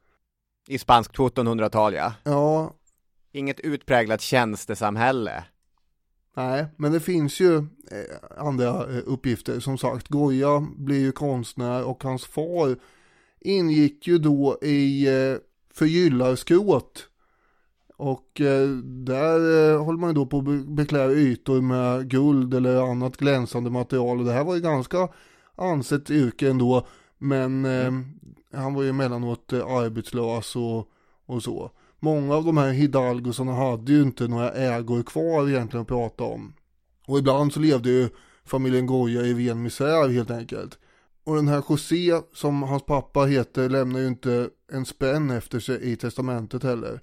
I 0.68 0.78
spanskt 0.78 1.18
1700-tal 1.18 1.94
ja. 1.94 2.14
Ja, 2.24 2.74
Inget 3.32 3.60
utpräglat 3.60 4.22
tjänstesamhälle 4.22 5.44
nej, 6.36 6.66
men 6.78 6.92
det 6.92 7.00
finns 7.00 7.40
ju 7.40 7.58
eh, 7.58 7.66
andra 8.38 8.68
eh, 8.68 9.04
uppgifter. 9.06 9.60
Som 9.60 9.78
sagt, 9.78 10.08
Goya 10.08 10.68
blir 10.78 11.00
ju 11.00 11.12
konstnär 11.12 11.84
och 11.84 12.04
hans 12.04 12.26
far 12.26 12.78
ingick 13.40 14.08
ju 14.08 14.18
då 14.18 14.58
i 14.62 15.08
eh, 15.08 15.12
förgyllarskrået. 15.74 15.74
förgyllarskråt. 15.74 17.06
Och 17.98 18.32
där 18.84 19.78
håller 19.78 20.00
man 20.00 20.10
ju 20.10 20.14
då 20.14 20.26
på 20.26 20.38
att 20.38 20.68
beklä 20.68 21.12
ytor 21.12 21.62
med 21.62 22.10
guld 22.10 22.54
eller 22.54 22.92
annat 22.92 23.18
glänsande 23.18 23.70
material. 23.70 24.20
Och 24.20 24.26
det 24.26 24.32
här 24.32 24.44
var 24.44 24.56
ju 24.56 24.62
ganska 24.62 25.10
ansett 25.56 26.10
yrke 26.10 26.50
ändå. 26.50 26.88
Men 27.18 27.66
han 28.54 28.74
var 28.74 28.84
ju 28.84 28.90
emellanåt 28.90 29.54
arbetslös 29.54 30.56
och, 30.56 30.88
och 31.26 31.44
så. 31.44 31.72
Många 32.00 32.36
av 32.36 32.46
de 32.46 32.58
här 32.58 32.72
hidalgosarna 32.72 33.54
hade 33.54 33.92
ju 33.92 34.02
inte 34.02 34.28
några 34.28 34.52
ägor 34.52 35.04
kvar 35.04 35.50
egentligen 35.50 35.82
att 35.82 35.88
prata 35.88 36.24
om. 36.24 36.54
Och 37.08 37.20
ibland 37.20 37.54
så 37.54 37.60
levde 37.60 37.90
ju 37.90 38.10
familjen 38.46 38.86
Goya 38.86 39.22
i 39.22 39.34
ren 39.34 39.64
misär 39.64 40.10
helt 40.10 40.32
enkelt. 40.32 40.78
Och 41.24 41.36
den 41.36 41.48
här 41.48 41.64
José 41.70 42.22
som 42.34 42.64
hans 42.64 42.86
pappa 42.86 43.26
heter 43.26 43.70
lämnar 43.70 44.00
ju 44.00 44.08
inte 44.08 44.50
en 44.72 44.86
spänn 44.86 45.32
efter 45.32 45.60
sig 45.60 45.92
i 45.92 45.96
testamentet 45.96 46.64
heller. 46.64 47.02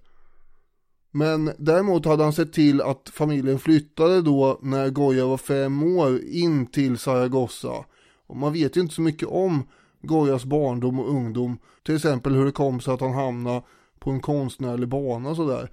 Men 1.10 1.50
däremot 1.58 2.04
hade 2.04 2.22
han 2.22 2.32
sett 2.32 2.52
till 2.52 2.80
att 2.80 3.08
familjen 3.08 3.58
flyttade 3.58 4.22
då 4.22 4.58
när 4.62 4.90
Goya 4.90 5.26
var 5.26 5.36
fem 5.36 5.82
år 5.82 6.20
in 6.20 6.66
till 6.66 6.98
Zaragoza. 6.98 7.84
Och 8.26 8.36
man 8.36 8.52
vet 8.52 8.76
ju 8.76 8.80
inte 8.80 8.94
så 8.94 9.00
mycket 9.00 9.28
om 9.28 9.68
Goyas 10.02 10.44
barndom 10.44 11.00
och 11.00 11.10
ungdom. 11.10 11.58
Till 11.84 11.96
exempel 11.96 12.34
hur 12.34 12.44
det 12.44 12.52
kom 12.52 12.80
sig 12.80 12.94
att 12.94 13.00
han 13.00 13.14
hamnade 13.14 13.62
på 13.98 14.10
en 14.10 14.20
konstnärlig 14.20 14.88
bana 14.88 15.34
sådär. 15.34 15.70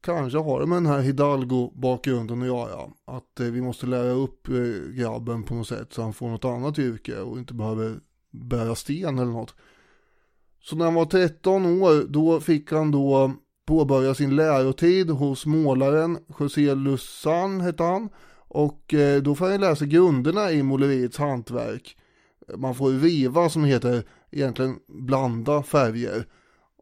Kanske 0.00 0.38
har 0.38 0.60
det 0.60 0.66
med 0.66 0.76
den 0.76 0.86
här 0.86 1.00
Hidalgo-bakgrunden 1.00 2.42
att 2.42 2.46
göra. 2.46 2.90
Att 3.04 3.40
eh, 3.40 3.46
vi 3.46 3.60
måste 3.60 3.86
lära 3.86 4.10
upp 4.10 4.48
eh, 4.48 4.94
grabben 4.94 5.42
på 5.42 5.54
något 5.54 5.68
sätt 5.68 5.92
så 5.92 6.02
han 6.02 6.12
får 6.12 6.28
något 6.28 6.44
annat 6.44 6.78
yrke 6.78 7.20
och 7.20 7.38
inte 7.38 7.54
behöver 7.54 7.96
bära 8.30 8.74
sten 8.74 9.18
eller 9.18 9.32
något. 9.32 9.54
Så 10.60 10.76
när 10.76 10.84
han 10.84 10.94
var 10.94 11.04
13 11.04 11.82
år 11.82 12.04
då 12.08 12.40
fick 12.40 12.72
han 12.72 12.90
då 12.90 13.32
påbörja 13.66 14.14
sin 14.14 14.36
lärotid 14.36 15.10
hos 15.10 15.46
målaren 15.46 16.18
José 16.38 16.74
Lussan 16.74 17.60
hette 17.60 17.82
han. 17.82 18.08
Och 18.48 18.94
eh, 18.94 19.22
då 19.22 19.34
får 19.34 19.50
han 19.50 19.60
lära 19.60 19.76
sig 19.76 19.88
grunderna 19.88 20.52
i 20.52 20.62
måleriets 20.62 21.18
hantverk. 21.18 21.96
Man 22.56 22.74
får 22.74 22.90
riva 22.90 23.48
som 23.48 23.64
heter, 23.64 24.04
egentligen 24.30 24.78
blanda 24.88 25.62
färger 25.62 26.26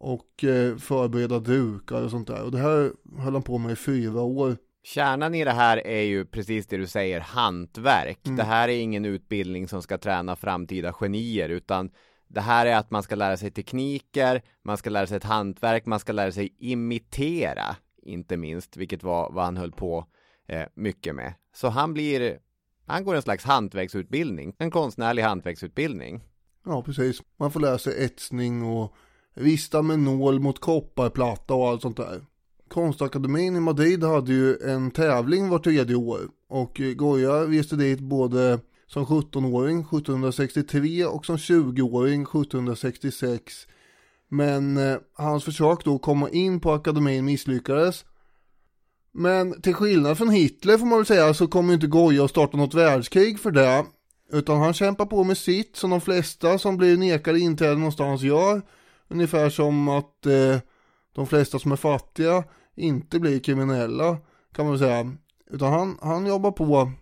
och 0.03 0.45
eh, 0.45 0.77
förbereda 0.77 1.39
dukar 1.39 2.03
och 2.03 2.11
sånt 2.11 2.29
där. 2.29 2.43
Och 2.43 2.51
det 2.51 2.59
här 2.59 2.93
höll 3.19 3.33
han 3.33 3.43
på 3.43 3.59
med 3.59 3.73
i 3.73 3.77
fyra 3.77 4.21
år. 4.21 4.57
Kärnan 4.85 5.35
i 5.35 5.45
det 5.45 5.51
här 5.51 5.87
är 5.87 6.03
ju 6.03 6.25
precis 6.25 6.67
det 6.67 6.77
du 6.77 6.87
säger, 6.87 7.21
hantverk. 7.21 8.27
Mm. 8.27 8.37
Det 8.37 8.43
här 8.43 8.69
är 8.69 8.79
ingen 8.79 9.05
utbildning 9.05 9.69
som 9.69 9.83
ska 9.83 9.99
träna 9.99 10.37
framtida 10.37 10.93
genier, 10.93 11.49
utan 11.49 11.91
det 12.29 12.41
här 12.41 12.67
är 12.67 12.77
att 12.77 12.91
man 12.91 13.03
ska 13.03 13.15
lära 13.15 13.37
sig 13.37 13.51
tekniker, 13.51 14.43
man 14.63 14.77
ska 14.77 14.91
lära 14.91 15.07
sig 15.07 15.17
ett 15.17 15.25
hantverk, 15.25 15.87
man 15.87 16.01
ska 16.01 16.13
lära 16.13 16.33
sig 16.33 16.57
imitera, 16.59 17.77
inte 18.03 18.37
minst, 18.37 18.77
vilket 18.77 19.03
var 19.03 19.33
vad 19.33 19.45
han 19.45 19.57
höll 19.57 19.73
på 19.73 20.07
eh, 20.47 20.67
mycket 20.75 21.15
med. 21.15 21.35
Så 21.55 21.69
han 21.69 21.95
blir, 21.95 22.39
han 22.87 23.05
går 23.05 23.15
en 23.15 23.23
slags 23.23 23.45
hantverksutbildning, 23.45 24.55
en 24.59 24.71
konstnärlig 24.71 25.23
hantverksutbildning. 25.23 26.21
Ja, 26.65 26.83
precis. 26.83 27.23
Man 27.37 27.53
får 27.53 27.61
lära 27.61 27.79
sig 27.79 28.05
etsning 28.05 28.63
och 28.63 28.95
vista 29.35 29.83
med 29.83 29.99
nål 29.99 30.41
mot 30.41 30.61
kopparplatta 30.61 31.55
och 31.55 31.69
allt 31.69 31.83
sånt 31.83 31.97
där. 31.97 32.21
Konstakademin 32.69 33.57
i 33.57 33.61
Madrid 33.61 34.05
hade 34.05 34.33
ju 34.33 34.57
en 34.57 34.91
tävling 34.91 35.49
var 35.49 35.59
tredje 35.59 35.97
år 35.97 36.21
och 36.49 36.81
eh, 36.81 36.93
Goya 36.93 37.33
reste 37.33 37.77
dit 37.77 38.01
både 38.01 38.61
som 38.87 39.07
17-åring 39.07 39.81
1763 39.81 41.05
och 41.05 41.27
som 41.27 41.37
20-åring 41.37 42.23
1766. 42.23 43.67
Men 44.29 44.77
eh, 44.77 44.97
hans 45.15 45.45
försök 45.45 45.85
då 45.85 45.95
att 45.95 46.03
komma 46.03 46.31
in 46.31 46.61
på 46.61 46.73
akademin 46.73 47.25
misslyckades. 47.25 48.05
Men 49.13 49.61
till 49.63 49.75
skillnad 49.75 50.19
från 50.19 50.31
Hitler 50.31 50.79
får 50.79 50.87
man 50.87 50.99
väl 50.99 51.07
säga 51.07 51.35
så 51.35 51.47
kommer 51.47 51.69
ju 51.69 51.75
inte 51.75 51.87
Goya 51.87 52.25
att 52.25 52.31
starta 52.31 52.57
något 52.57 52.75
världskrig 52.75 53.41
för 53.41 53.51
det. 53.51 53.85
Utan 54.33 54.61
han 54.61 54.75
kämpar 54.75 55.07
på 55.07 55.25
med 55.25 55.39
sitt 55.39 55.77
som 55.77 55.91
de 55.91 56.01
flesta 56.01 56.59
som 56.59 56.77
blir 56.77 56.97
nekade 56.97 57.41
inträde 57.41 57.75
någonstans 57.75 58.23
gör. 58.23 58.63
Ungefär 59.13 59.51
som 59.51 59.89
att 59.89 60.27
eh, 60.27 60.59
de 61.15 61.27
flesta 61.27 61.59
som 61.59 61.73
är 61.73 61.77
fattiga 61.77 62.45
inte 62.75 63.21
blir 63.21 63.39
kriminella 63.39 64.17
kan 64.55 64.67
man 64.67 64.79
säga. 64.79 65.13
Utan 65.51 65.73
han, 65.73 65.99
han 66.03 66.27
jobbar 66.27 66.51
på. 66.51 66.93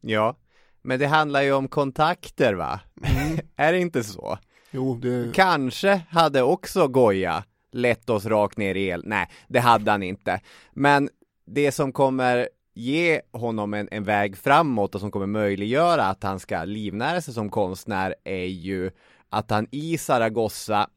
Ja, 0.00 0.36
men 0.82 0.98
det 0.98 1.06
handlar 1.06 1.42
ju 1.42 1.52
om 1.52 1.68
kontakter 1.68 2.54
va? 2.54 2.80
är 3.56 3.72
det 3.72 3.78
inte 3.78 4.04
så? 4.04 4.38
Jo, 4.70 4.94
det, 4.94 5.34
Kanske 5.34 6.02
hade 6.10 6.42
också 6.42 6.88
Goya 6.88 7.44
lett 7.72 8.10
oss 8.10 8.26
rakt 8.26 8.58
ner 8.58 8.74
i 8.74 8.86
el. 8.86 9.02
Nej, 9.06 9.30
det 9.48 9.60
hade 9.60 9.90
han 9.90 10.02
inte. 10.02 10.40
Men 10.72 11.08
det 11.46 11.72
som 11.72 11.92
kommer 11.92 12.48
ge 12.74 13.20
honom 13.32 13.74
en, 13.74 13.88
en 13.90 14.04
väg 14.04 14.36
framåt 14.36 14.94
och 14.94 15.00
som 15.00 15.10
kommer 15.10 15.26
möjliggöra 15.26 16.04
att 16.04 16.22
han 16.22 16.40
ska 16.40 16.64
livnära 16.64 17.20
sig 17.20 17.34
som 17.34 17.50
konstnär 17.50 18.14
är 18.24 18.46
ju 18.46 18.90
att 19.28 19.50
han 19.50 19.66
i 19.70 19.98
Zaragoza 19.98 20.88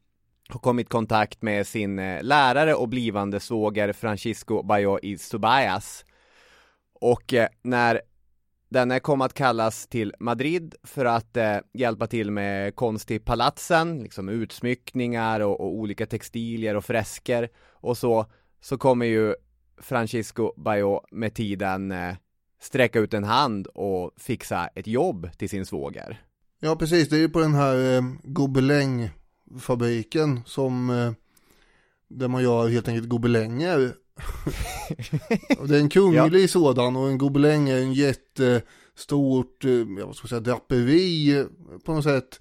har 0.52 0.60
kommit 0.60 0.86
i 0.86 0.88
kontakt 0.88 1.42
med 1.42 1.66
sin 1.66 1.98
eh, 1.98 2.22
lärare 2.22 2.74
och 2.74 2.88
blivande 2.88 3.40
svåger 3.40 3.92
Francisco 3.92 4.62
Bayo 4.62 4.98
i 5.02 5.18
Subayas. 5.18 6.04
Och 7.00 7.34
eh, 7.34 7.48
när 7.62 8.00
Denne 8.72 9.00
kom 9.00 9.20
att 9.20 9.34
kallas 9.34 9.86
till 9.86 10.14
Madrid 10.18 10.74
för 10.82 11.04
att 11.04 11.36
eh, 11.36 11.56
hjälpa 11.74 12.06
till 12.06 12.30
med 12.30 12.74
konst 12.74 13.10
i 13.10 13.18
palatsen, 13.18 14.02
liksom 14.02 14.28
utsmyckningar 14.28 15.40
och, 15.40 15.60
och 15.60 15.74
olika 15.74 16.06
textilier 16.06 16.76
och 16.76 16.84
fresker 16.84 17.48
och 17.70 17.98
så, 17.98 18.26
så 18.60 18.78
kommer 18.78 19.06
ju 19.06 19.34
Francisco 19.78 20.52
Bayo 20.56 21.00
med 21.10 21.34
tiden 21.34 21.92
eh, 21.92 22.14
sträcka 22.60 22.98
ut 22.98 23.14
en 23.14 23.24
hand 23.24 23.66
och 23.66 24.10
fixa 24.16 24.66
ett 24.66 24.86
jobb 24.86 25.30
till 25.38 25.48
sin 25.48 25.66
svåger. 25.66 26.22
ja 26.60 26.76
precis, 26.76 27.08
det 27.08 27.16
är 27.16 27.20
ju 27.20 27.28
på 27.28 27.40
den 27.40 27.54
här 27.54 27.96
eh, 27.96 28.02
gobelängfabriken 29.52 30.42
som 30.46 30.90
eh, 30.90 31.12
där 32.08 32.28
man 32.28 32.42
gör 32.42 32.68
helt 32.68 32.88
enkelt 32.88 33.08
gobelänger. 33.08 33.94
det 35.68 35.76
är 35.76 35.80
en 35.80 35.88
kunglig 35.88 36.50
sådan 36.50 36.96
och 36.96 37.08
en 37.08 37.18
gobeläng 37.18 37.68
är 37.68 37.78
en 37.78 37.92
jättestort, 37.92 39.64
eh, 39.64 39.70
ja, 39.70 40.06
vad 40.06 40.16
ska 40.16 40.24
jag 40.24 40.28
säga, 40.28 40.40
draperi 40.40 41.38
eh, 41.38 41.46
på 41.84 41.92
något 41.92 42.04
sätt. 42.04 42.40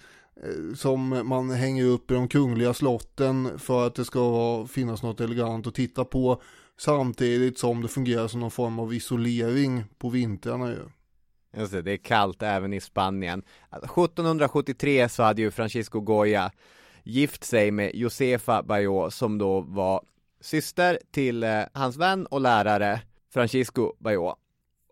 Som 0.75 1.21
man 1.27 1.49
hänger 1.49 1.85
upp 1.85 2.11
i 2.11 2.13
de 2.13 2.27
kungliga 2.27 2.73
slotten 2.73 3.59
för 3.59 3.87
att 3.87 3.95
det 3.95 4.05
ska 4.05 4.65
finnas 4.69 5.03
något 5.03 5.21
elegant 5.21 5.67
att 5.67 5.75
titta 5.75 6.05
på. 6.05 6.41
Samtidigt 6.79 7.59
som 7.59 7.81
det 7.81 7.87
fungerar 7.87 8.27
som 8.27 8.39
någon 8.39 8.51
form 8.51 8.79
av 8.79 8.93
isolering 8.93 9.83
på 9.97 10.09
vintrarna 10.09 10.69
ju. 10.69 10.79
Just 11.57 11.71
det, 11.71 11.81
det 11.81 11.91
är 11.91 11.97
kallt 11.97 12.41
även 12.41 12.73
i 12.73 12.81
Spanien. 12.81 13.43
1773 13.71 15.09
så 15.09 15.23
hade 15.23 15.41
ju 15.41 15.51
Francisco 15.51 15.99
Goya 15.99 16.51
gift 17.03 17.43
sig 17.43 17.71
med 17.71 17.95
Josefa 17.95 18.63
Bayo 18.63 19.11
som 19.11 19.37
då 19.37 19.61
var 19.61 20.01
syster 20.41 20.99
till 21.11 21.43
eh, 21.43 21.61
hans 21.73 21.97
vän 21.97 22.25
och 22.25 22.41
lärare 22.41 23.01
Francisco 23.33 23.93
Bayo. 23.99 24.35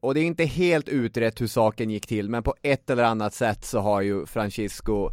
Och 0.02 0.14
det 0.14 0.20
är 0.20 0.26
inte 0.26 0.46
helt 0.46 0.90
utrett 0.90 1.42
hur 1.42 1.48
saken 1.48 1.90
gick 1.90 2.08
till, 2.08 2.30
men 2.30 2.44
på 2.44 2.56
ett 2.62 2.90
eller 2.90 3.04
annat 3.04 3.34
sätt 3.34 3.66
så 3.66 3.80
har 3.80 4.02
ju 4.02 4.26
Francisco 4.26 5.10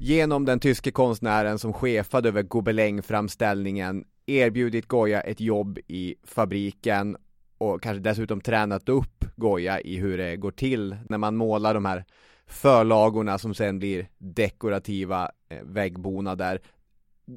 genom 0.00 0.44
den 0.44 0.60
tyske 0.60 0.90
konstnären 0.90 1.58
som 1.58 1.72
chefade 1.72 2.28
över 2.28 2.42
gobelängframställningen 2.42 4.04
erbjudit 4.26 4.86
Goya 4.86 5.20
ett 5.20 5.40
jobb 5.40 5.78
i 5.86 6.14
fabriken 6.24 7.16
och 7.58 7.82
kanske 7.82 8.00
dessutom 8.00 8.40
tränat 8.40 8.88
upp 8.88 9.24
Goya 9.36 9.80
i 9.80 9.96
hur 9.96 10.18
det 10.18 10.36
går 10.36 10.50
till 10.50 10.96
när 11.08 11.18
man 11.18 11.36
målar 11.36 11.74
de 11.74 11.84
här 11.84 12.04
förlagorna 12.46 13.38
som 13.38 13.54
sen 13.54 13.78
blir 13.78 14.08
dekorativa 14.18 15.30
eh, 15.48 15.62
väggbonader. 15.62 16.60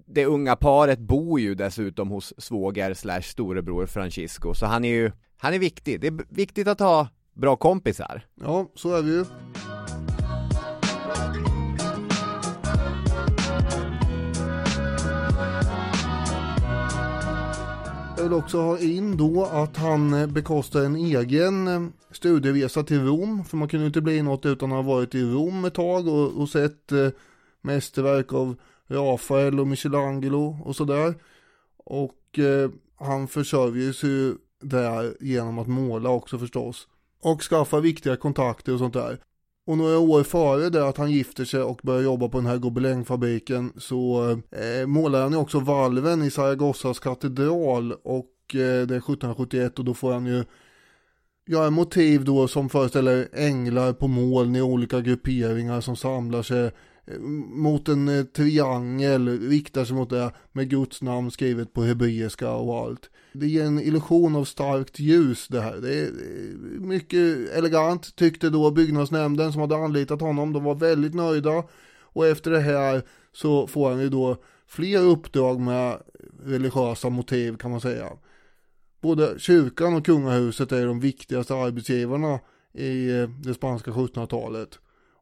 Det 0.05 0.25
unga 0.25 0.55
paret 0.55 0.99
bor 0.99 1.39
ju 1.39 1.55
dessutom 1.55 2.09
hos 2.09 2.33
svåger 2.37 2.93
slash 2.93 3.21
storebror 3.21 3.85
Francisco, 3.85 4.53
så 4.53 4.65
han 4.65 4.85
är 4.85 4.93
ju, 4.93 5.11
han 5.37 5.53
är 5.53 5.59
viktig. 5.59 6.01
Det 6.01 6.07
är 6.07 6.25
viktigt 6.29 6.67
att 6.67 6.79
ha 6.79 7.07
bra 7.33 7.55
kompisar. 7.55 8.21
Ja, 8.35 8.71
så 8.75 8.95
är 8.95 9.03
det 9.03 9.09
ju. 9.09 9.25
Jag 18.19 18.23
vill 18.23 18.33
också 18.33 18.61
ha 18.61 18.79
in 18.79 19.17
då 19.17 19.45
att 19.45 19.77
han 19.77 20.13
eh, 20.13 20.27
bekostar 20.27 20.83
en 20.83 20.95
egen 20.95 21.67
eh, 21.67 21.81
studieresa 22.11 22.83
till 22.83 23.05
Rom. 23.05 23.45
För 23.45 23.57
man 23.57 23.67
kunde 23.67 23.85
inte 23.85 24.01
bli 24.01 24.21
något 24.21 24.45
utan 24.45 24.71
att 24.71 24.85
ha 24.85 24.93
varit 24.93 25.15
i 25.15 25.23
Rom 25.23 25.65
ett 25.65 25.73
tag 25.73 26.07
och, 26.07 26.41
och 26.41 26.49
sett 26.49 26.91
eh, 26.91 27.07
mästerverk 27.61 28.33
av 28.33 28.55
Rafael 28.87 29.59
och 29.59 29.67
Michelangelo 29.67 30.57
och 30.63 30.75
sådär. 30.75 31.15
Och 31.77 32.39
eh, 32.39 32.69
han 32.99 33.27
försörjer 33.27 33.91
sig 33.91 34.35
där 34.61 35.17
genom 35.19 35.59
att 35.59 35.67
måla 35.67 36.09
också 36.09 36.39
förstås. 36.39 36.87
Och 37.21 37.41
skaffa 37.41 37.79
viktiga 37.79 38.15
kontakter 38.15 38.73
och 38.73 38.79
sånt 38.79 38.93
där. 38.93 39.19
Och 39.69 39.77
några 39.77 39.99
år 39.99 40.23
före 40.23 40.69
det 40.69 40.87
att 40.87 40.97
han 40.97 41.11
gifter 41.11 41.45
sig 41.45 41.61
och 41.61 41.79
börjar 41.83 42.01
jobba 42.01 42.29
på 42.29 42.37
den 42.37 42.47
här 42.47 42.57
gobelängfabriken 42.57 43.73
så 43.77 44.29
eh, 44.31 44.87
målar 44.87 45.21
han 45.21 45.31
ju 45.31 45.37
också 45.37 45.59
valven 45.59 46.23
i 46.23 46.31
Saragossas 46.31 46.99
katedral 46.99 47.93
och 48.03 48.55
eh, 48.55 48.87
det 48.87 48.95
är 48.95 48.97
1771 48.97 49.79
och 49.79 49.85
då 49.85 49.93
får 49.93 50.13
han 50.13 50.25
ju 50.25 50.43
göra 51.47 51.69
motiv 51.69 52.25
då 52.25 52.47
som 52.47 52.69
föreställer 52.69 53.27
änglar 53.33 53.93
på 53.93 54.07
moln 54.07 54.55
i 54.55 54.61
olika 54.61 55.01
grupperingar 55.01 55.81
som 55.81 55.95
samlar 55.95 56.41
sig 56.41 56.71
Eh, 57.09 57.19
mot 57.19 57.87
en 57.87 58.07
eh, 58.07 58.23
triangel, 58.23 59.49
riktar 59.49 59.85
sig 59.85 59.95
mot 59.95 60.09
det 60.09 60.31
med 60.51 60.69
Guds 60.69 61.01
namn 61.01 61.31
skrivet 61.31 61.73
på 61.73 61.83
hebreiska 61.83 62.51
och 62.51 62.77
allt. 62.77 63.09
Det 63.33 63.47
ger 63.47 63.65
en 63.65 63.79
illusion 63.79 64.35
av 64.35 64.45
starkt 64.45 64.99
ljus 64.99 65.47
det 65.47 65.61
här. 65.61 65.77
Det 65.77 65.99
är 65.99 66.11
mycket 66.79 67.49
elegant 67.49 68.15
tyckte 68.15 68.49
då 68.49 68.71
byggnadsnämnden 68.71 69.51
som 69.51 69.61
hade 69.61 69.75
anlitat 69.75 70.21
honom. 70.21 70.53
De 70.53 70.63
var 70.63 70.75
väldigt 70.75 71.13
nöjda 71.13 71.63
och 72.01 72.27
efter 72.27 72.51
det 72.51 72.59
här 72.59 73.01
så 73.33 73.67
får 73.67 73.89
han 73.89 73.99
ju 73.99 74.09
då 74.09 74.37
fler 74.67 74.99
uppdrag 74.99 75.59
med 75.59 75.97
religiösa 76.43 77.09
motiv 77.09 77.57
kan 77.57 77.71
man 77.71 77.81
säga. 77.81 78.09
Både 79.01 79.39
kyrkan 79.39 79.93
och 79.93 80.05
kungahuset 80.05 80.71
är 80.71 80.85
de 80.85 80.99
viktigaste 80.99 81.55
arbetsgivarna 81.55 82.39
i 82.73 83.09
eh, 83.09 83.29
det 83.29 83.53
spanska 83.53 83.91
1700-talet. 83.91 84.79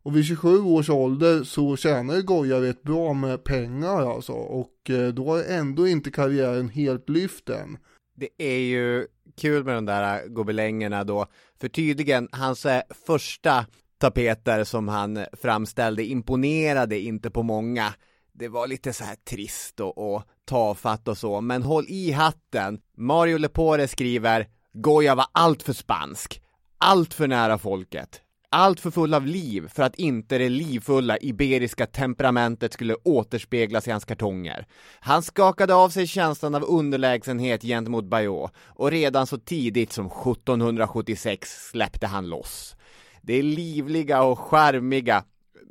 Och 0.08 0.16
vid 0.16 0.26
27 0.26 0.62
års 0.62 0.90
ålder 0.90 1.44
så 1.44 1.78
tjänar 1.78 2.22
Goya 2.22 2.62
rätt 2.62 2.84
bra 2.84 3.14
med 3.14 3.44
pengar 3.44 4.12
alltså. 4.12 4.34
Och 4.34 4.90
eh, 4.90 5.08
då 5.08 5.36
är 5.36 5.58
ändå 5.58 5.88
inte 5.88 6.12
karriären 6.12 6.70
helt 6.70 7.10
lyft 7.10 7.50
än. 7.50 7.78
Det 8.16 8.30
är 8.38 8.60
ju 8.60 9.08
kul 9.38 9.64
med 9.64 9.76
de 9.76 9.86
där 9.86 10.28
gobelängerna 10.28 11.04
då. 11.04 11.26
För 11.60 11.68
tydligen, 11.68 12.30
hans 12.32 12.66
eh, 12.66 12.82
första 13.06 13.66
tapeter 13.98 14.64
som 14.64 14.88
han 14.88 15.26
framställde 15.42 16.06
imponerade 16.06 17.00
inte 17.00 17.30
på 17.30 17.44
många. 17.44 17.94
Det 18.34 18.48
var 18.48 18.68
lite 18.68 18.94
så 18.94 19.04
här 19.04 19.16
trist 19.16 19.80
och, 19.80 20.14
och 20.14 20.24
tafatt 20.46 21.08
och 21.08 21.18
så, 21.18 21.42
men 21.42 21.64
håll 21.64 21.86
i 21.88 22.12
hatten. 22.12 22.80
Mario 22.98 23.38
Lepore 23.38 23.88
skriver 23.88 24.48
Goya 24.74 25.16
var 25.16 25.26
allt 25.32 25.64
för 25.64 25.74
spansk, 25.74 26.42
allt 26.78 27.14
för 27.14 27.28
nära 27.28 27.58
folket, 27.58 28.22
allt 28.50 28.80
för 28.80 28.92
full 28.92 29.14
av 29.14 29.26
liv 29.26 29.68
för 29.68 29.84
att 29.84 29.96
inte 29.96 30.38
det 30.38 30.50
livfulla 30.50 31.18
iberiska 31.22 31.86
temperamentet 31.86 32.74
skulle 32.74 32.96
återspeglas 33.04 33.88
i 33.88 33.92
hans 33.92 34.06
kartonger. 34.06 34.68
Han 35.00 35.24
skakade 35.24 35.76
av 35.76 35.90
sig 35.90 36.08
känslan 36.08 36.56
av 36.56 36.64
underlägsenhet 36.64 37.62
gentemot 37.62 38.06
Bayeux 38.06 38.52
och 38.66 38.92
redan 38.92 39.28
så 39.28 39.38
tidigt 39.38 39.92
som 39.92 40.06
1776 40.06 41.70
släppte 41.72 42.08
han 42.08 42.30
loss. 42.30 42.76
Det 43.22 43.42
livliga 43.42 44.24
och 44.24 44.40
charmiga, 44.40 45.24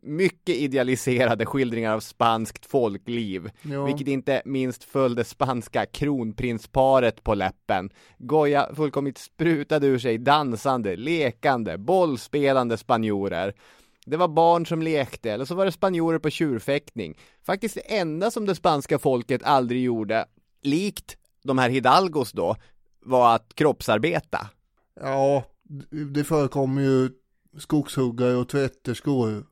mycket 0.07 0.57
idealiserade 0.57 1.47
skildringar 1.47 1.93
av 1.93 2.01
spanskt 2.01 2.67
folkliv, 2.67 3.51
ja. 3.63 3.85
vilket 3.85 4.09
inte 4.09 4.43
minst 4.45 4.85
föll 4.85 5.15
det 5.15 5.25
spanska 5.25 5.87
kronprinsparet 5.87 7.25
på 7.25 7.35
läppen. 7.35 7.91
Goya 8.19 8.75
fullkomligt 8.75 9.19
sprutade 9.19 9.87
ur 9.87 9.99
sig 9.99 10.19
dansande, 10.19 10.97
lekande, 10.97 11.79
bollspelande 11.79 12.77
spanjorer. 12.77 13.55
Det 14.07 14.17
var 14.17 14.29
barn 14.29 14.67
som 14.67 14.83
lekte, 14.83 15.33
eller 15.33 15.45
så 15.45 15.55
var 15.55 15.65
det 15.65 15.73
spanjorer 15.73 16.19
på 16.19 16.31
tjurfäktning. 16.31 17.19
Faktiskt 17.47 17.75
det 17.75 17.97
enda 17.97 18.31
som 18.31 18.47
det 18.47 18.55
spanska 18.55 18.99
folket 18.99 19.43
aldrig 19.43 19.83
gjorde, 19.83 20.27
likt 20.63 21.17
de 21.43 21.59
här 21.59 21.71
hidalgos 21.71 22.33
då, 22.33 22.57
var 23.01 23.35
att 23.35 23.55
kroppsarbeta. 23.55 24.51
Ja, 25.01 25.45
det 26.13 26.25
förekommer 26.25 26.83
ju 26.83 27.11
skogshuggare 27.59 28.37
och 28.37 28.49
tvätterskor 28.49 29.45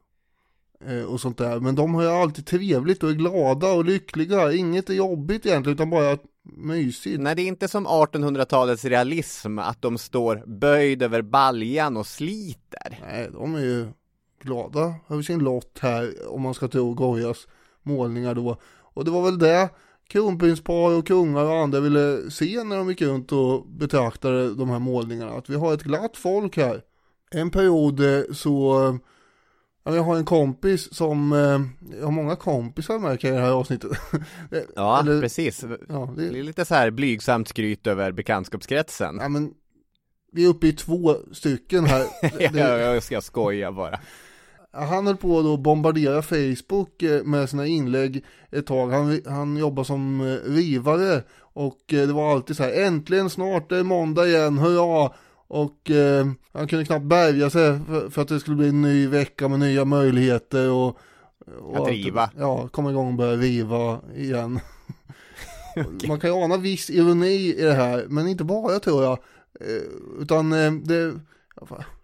och 1.08 1.20
sånt 1.20 1.38
där. 1.38 1.60
Men 1.60 1.74
de 1.74 1.94
har 1.94 2.02
ju 2.02 2.08
alltid 2.08 2.46
trevligt 2.46 3.02
och 3.02 3.10
är 3.10 3.14
glada 3.14 3.72
och 3.72 3.84
lyckliga. 3.84 4.52
Inget 4.52 4.90
är 4.90 4.94
jobbigt 4.94 5.46
egentligen 5.46 5.76
utan 5.76 5.90
bara 5.90 6.18
mysigt. 6.42 7.20
Nej, 7.20 7.34
det 7.34 7.42
är 7.42 7.46
inte 7.46 7.68
som 7.68 7.86
1800-talets 7.86 8.84
realism 8.84 9.58
att 9.58 9.82
de 9.82 9.98
står 9.98 10.42
böjd 10.46 11.02
över 11.02 11.22
baljan 11.22 11.96
och 11.96 12.06
sliter. 12.06 12.98
Nej, 13.02 13.28
de 13.32 13.54
är 13.54 13.60
ju 13.60 13.86
glada 14.42 14.94
över 15.08 15.22
sin 15.22 15.38
lott 15.38 15.78
här 15.80 16.14
om 16.28 16.42
man 16.42 16.54
ska 16.54 16.68
tro 16.68 16.94
Goyas 16.94 17.46
målningar 17.82 18.34
då. 18.34 18.56
Och 18.94 19.04
det 19.04 19.10
var 19.10 19.22
väl 19.22 19.38
det 19.38 19.68
kronprinspar 20.08 20.98
och 20.98 21.06
kungar 21.06 21.44
och 21.44 21.56
andra 21.56 21.80
ville 21.80 22.30
se 22.30 22.64
när 22.64 22.76
de 22.76 22.88
gick 22.88 23.02
runt 23.02 23.32
och 23.32 23.66
betraktade 23.66 24.54
de 24.54 24.70
här 24.70 24.78
målningarna. 24.78 25.32
Att 25.32 25.50
vi 25.50 25.54
har 25.54 25.74
ett 25.74 25.82
glatt 25.82 26.16
folk 26.16 26.56
här. 26.56 26.82
En 27.30 27.50
period 27.50 28.00
eh, 28.00 28.22
så 28.32 28.98
jag 29.84 30.02
har 30.02 30.16
en 30.16 30.24
kompis 30.24 30.94
som, 30.94 31.32
eh, 31.32 31.96
jag 31.98 32.04
har 32.04 32.10
många 32.10 32.36
kompisar 32.36 32.98
märker 32.98 33.28
jag 33.28 33.34
i 33.34 33.40
det 33.40 33.46
här 33.46 33.52
avsnittet. 33.52 33.90
ja, 34.76 35.00
Eller, 35.00 35.20
precis. 35.20 35.64
Ja, 35.88 36.12
det... 36.16 36.30
det 36.30 36.38
är 36.38 36.42
lite 36.42 36.64
så 36.64 36.74
här 36.74 36.90
blygsamt 36.90 37.48
skryt 37.48 37.86
över 37.86 38.12
bekantskapskretsen. 38.12 39.18
Ja, 39.20 39.28
men 39.28 39.54
vi 40.32 40.44
är 40.44 40.48
uppe 40.48 40.66
i 40.66 40.72
två 40.72 41.16
stycken 41.32 41.84
här. 41.84 42.06
det... 42.52 42.58
ja, 42.58 42.78
jag 42.78 43.02
ska 43.02 43.20
skoja 43.20 43.72
bara. 43.72 43.98
Han 44.72 45.06
höll 45.06 45.16
på 45.16 45.38
att 45.38 45.60
bombardera 45.60 46.22
Facebook 46.22 47.02
eh, 47.02 47.24
med 47.24 47.50
sina 47.50 47.66
inlägg 47.66 48.24
ett 48.50 48.66
tag. 48.66 48.90
Han, 48.90 49.20
han 49.26 49.56
jobbar 49.56 49.84
som 49.84 50.20
eh, 50.20 50.50
rivare 50.50 51.22
och 51.38 51.78
det 51.86 52.12
var 52.12 52.32
alltid 52.32 52.56
så 52.56 52.62
här, 52.62 52.84
äntligen 52.86 53.30
snart 53.30 53.72
är 53.72 53.82
måndag 53.82 54.26
igen, 54.26 54.58
hurra! 54.58 55.10
Och 55.48 55.90
eh, 55.90 56.26
han 56.52 56.66
kunde 56.66 56.84
knappt 56.84 57.04
bärga 57.04 57.50
sig 57.50 57.80
för, 57.86 58.10
för, 58.10 58.22
att 58.22 58.28
det 58.28 58.40
skulle 58.40 58.56
bli 58.56 58.68
en 58.68 58.82
ny 58.82 59.06
vecka 59.06 59.48
med 59.48 59.60
nya 59.60 59.84
möjligheter 59.84 60.70
och, 60.70 60.98
och 61.60 61.76
att 61.76 61.88
riva. 61.88 62.30
Ja, 62.38 62.68
komma 62.68 62.90
igång 62.90 63.08
och 63.08 63.14
börja 63.14 63.36
riva 63.36 64.00
igen. 64.16 64.60
okay. 65.76 66.08
Man 66.08 66.20
kan 66.20 66.30
ju 66.30 66.36
ana 66.36 66.56
viss 66.56 66.90
ironi 66.90 67.54
i 67.56 67.62
det 67.62 67.74
här, 67.74 68.06
men 68.08 68.28
inte 68.28 68.44
bara 68.44 68.78
tror 68.78 69.04
jag. 69.04 69.18
Eh, 69.60 70.20
utan 70.20 70.52
eh, 70.52 70.72
det, 70.72 71.20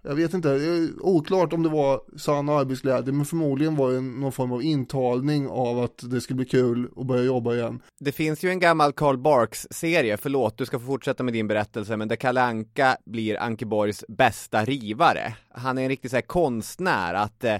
jag 0.02 0.14
vet 0.14 0.34
inte, 0.34 0.58
det 0.58 0.64
är 0.64 1.02
oklart 1.02 1.52
om 1.52 1.62
det 1.62 1.68
var 1.68 2.18
sann 2.18 2.48
arbetsglädje 2.48 3.12
men 3.12 3.24
förmodligen 3.24 3.76
var 3.76 3.92
det 3.92 4.00
någon 4.00 4.32
form 4.32 4.52
av 4.52 4.62
intalning 4.62 5.48
av 5.48 5.78
att 5.78 6.10
det 6.10 6.20
skulle 6.20 6.36
bli 6.36 6.46
kul 6.46 6.88
att 6.96 7.06
börja 7.06 7.22
jobba 7.22 7.54
igen. 7.54 7.82
Det 8.00 8.12
finns 8.12 8.44
ju 8.44 8.50
en 8.50 8.60
gammal 8.60 8.92
Carl 8.92 9.18
Barks-serie, 9.18 10.16
förlåt 10.16 10.58
du 10.58 10.66
ska 10.66 10.78
få 10.78 10.86
fortsätta 10.86 11.22
med 11.22 11.32
din 11.34 11.48
berättelse, 11.48 11.96
men 11.96 12.08
där 12.08 12.16
Kalle 12.16 12.42
Anka 12.42 12.96
blir 13.06 13.40
Ankeborgs 13.40 14.04
bästa 14.08 14.64
rivare. 14.64 15.34
Han 15.54 15.78
är 15.78 15.82
en 15.82 15.88
riktig 15.88 16.10
så 16.10 16.16
här, 16.16 16.22
konstnär, 16.22 17.14
att 17.14 17.44
eh, 17.44 17.56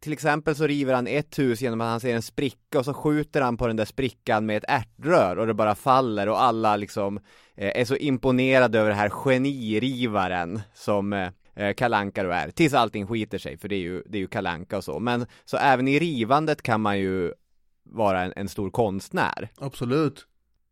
till 0.00 0.12
exempel 0.12 0.56
så 0.56 0.66
river 0.66 0.94
han 0.94 1.06
ett 1.06 1.38
hus 1.38 1.62
genom 1.62 1.80
att 1.80 1.88
han 1.88 2.00
ser 2.00 2.14
en 2.14 2.22
spricka 2.22 2.78
och 2.78 2.84
så 2.84 2.94
skjuter 2.94 3.40
han 3.40 3.56
på 3.56 3.66
den 3.66 3.76
där 3.76 3.84
sprickan 3.84 4.46
med 4.46 4.56
ett 4.56 4.64
ärtrör 4.68 5.38
och 5.38 5.46
det 5.46 5.54
bara 5.54 5.74
faller 5.74 6.28
och 6.28 6.42
alla 6.42 6.76
liksom 6.76 7.16
eh, 7.54 7.80
är 7.80 7.84
så 7.84 7.96
imponerade 7.96 8.78
över 8.78 8.88
den 8.88 8.98
här 8.98 9.08
genirivaren 9.08 10.60
som 10.74 11.12
eh, 11.12 11.28
eh 11.54 11.74
Kalanka 11.74 12.22
då 12.22 12.30
är, 12.30 12.50
tills 12.50 12.74
allting 12.74 13.06
skiter 13.06 13.38
sig, 13.38 13.56
för 13.56 13.68
det 13.68 13.76
är 13.76 13.80
ju, 13.80 14.02
det 14.06 14.18
är 14.18 14.20
ju 14.20 14.26
Kalanka 14.26 14.76
och 14.76 14.84
så. 14.84 14.98
Men 14.98 15.26
så 15.44 15.56
även 15.56 15.88
i 15.88 15.98
rivandet 15.98 16.62
kan 16.62 16.80
man 16.80 16.98
ju 16.98 17.32
vara 17.82 18.22
en, 18.22 18.32
en 18.36 18.48
stor 18.48 18.70
konstnär. 18.70 19.48
Absolut. 19.58 20.26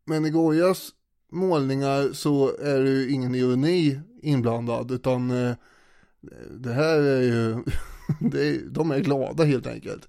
Men 0.04 0.26
i 0.26 0.30
Goyas 0.30 0.90
målningar 1.32 2.12
så 2.12 2.56
är 2.56 2.82
det 2.82 2.90
ju 2.90 3.10
ingen 3.10 3.34
ironi 3.34 4.00
inblandad, 4.22 4.90
utan 4.90 5.30
eh, 5.30 5.54
det 6.50 6.72
här 6.72 6.98
är 6.98 7.22
ju 7.22 7.56
är, 8.38 8.70
de 8.70 8.90
är 8.90 8.98
glada 8.98 9.44
helt 9.44 9.66
enkelt. 9.66 10.08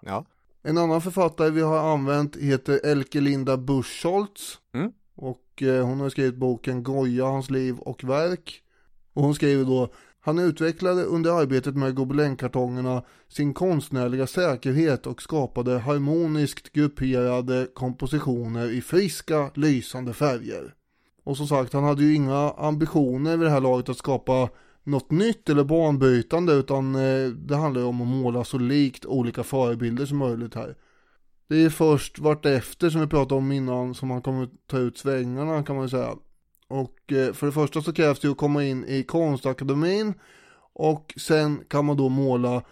Ja. 0.00 0.24
En 0.62 0.78
annan 0.78 1.00
författare 1.00 1.50
vi 1.50 1.60
har 1.60 1.92
använt 1.92 2.36
heter 2.36 2.80
Elke 2.84 3.20
Linda 3.20 3.56
Buschholtz. 3.56 4.58
Mm. 4.74 4.92
Och 5.14 5.62
eh, 5.62 5.86
hon 5.86 6.00
har 6.00 6.10
skrivit 6.10 6.36
boken 6.36 6.82
Goja, 6.82 7.24
hans 7.24 7.50
liv 7.50 7.78
och 7.78 8.04
verk. 8.04 8.62
Och 9.12 9.22
hon 9.22 9.34
skriver 9.34 9.64
då 9.64 9.92
han 10.20 10.38
utvecklade 10.38 11.02
under 11.02 11.40
arbetet 11.40 11.76
med 11.76 11.94
gobelängkartongerna 11.94 13.02
sin 13.28 13.54
konstnärliga 13.54 14.26
säkerhet 14.26 15.06
och 15.06 15.22
skapade 15.22 15.78
harmoniskt 15.78 16.72
grupperade 16.72 17.66
kompositioner 17.74 18.70
i 18.70 18.80
friska, 18.80 19.50
lysande 19.54 20.12
färger. 20.12 20.74
Och 21.24 21.36
som 21.36 21.48
sagt, 21.48 21.72
han 21.72 21.84
hade 21.84 22.04
ju 22.04 22.14
inga 22.14 22.50
ambitioner 22.50 23.36
vid 23.36 23.46
det 23.46 23.50
här 23.50 23.60
laget 23.60 23.88
att 23.88 23.96
skapa 23.96 24.48
något 24.88 25.10
nytt 25.10 25.48
eller 25.48 25.64
banbrytande 25.64 26.52
utan 26.52 26.94
eh, 26.94 27.28
det 27.28 27.56
handlar 27.56 27.84
om 27.84 28.00
att 28.00 28.08
måla 28.08 28.44
så 28.44 28.58
likt 28.58 29.06
olika 29.06 29.42
förebilder 29.44 30.06
som 30.06 30.18
möjligt 30.18 30.54
här. 30.54 30.76
Det 31.48 31.64
är 31.64 31.70
först 31.70 32.18
vartefter 32.18 32.90
som 32.90 33.00
vi 33.00 33.06
pratade 33.06 33.34
om 33.34 33.52
innan 33.52 33.94
som 33.94 34.08
man 34.08 34.22
kommer 34.22 34.48
ta 34.66 34.78
ut 34.78 34.98
svängarna 34.98 35.62
kan 35.62 35.76
man 35.76 35.84
ju 35.84 35.88
säga. 35.88 36.14
Och 36.68 37.12
eh, 37.12 37.32
för 37.32 37.46
det 37.46 37.52
första 37.52 37.82
så 37.82 37.92
krävs 37.92 38.20
det 38.20 38.28
ju 38.28 38.32
att 38.32 38.38
komma 38.38 38.64
in 38.64 38.84
i 38.84 39.02
konstakademin 39.02 40.14
och 40.72 41.14
sen 41.16 41.64
kan 41.68 41.84
man 41.84 41.96
då 41.96 42.08
måla 42.08 42.62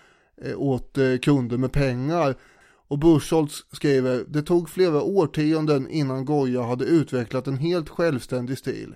eh, 0.42 0.58
åt 0.58 0.98
kunder 1.22 1.56
med 1.56 1.72
pengar. 1.72 2.34
Och 2.88 2.98
Buschholtz 2.98 3.66
skriver, 3.72 4.24
det 4.28 4.42
tog 4.42 4.70
flera 4.70 5.02
årtionden 5.02 5.88
innan 5.88 6.24
Goya 6.24 6.62
hade 6.62 6.84
utvecklat 6.84 7.46
en 7.46 7.56
helt 7.56 7.88
självständig 7.88 8.58
stil. 8.58 8.94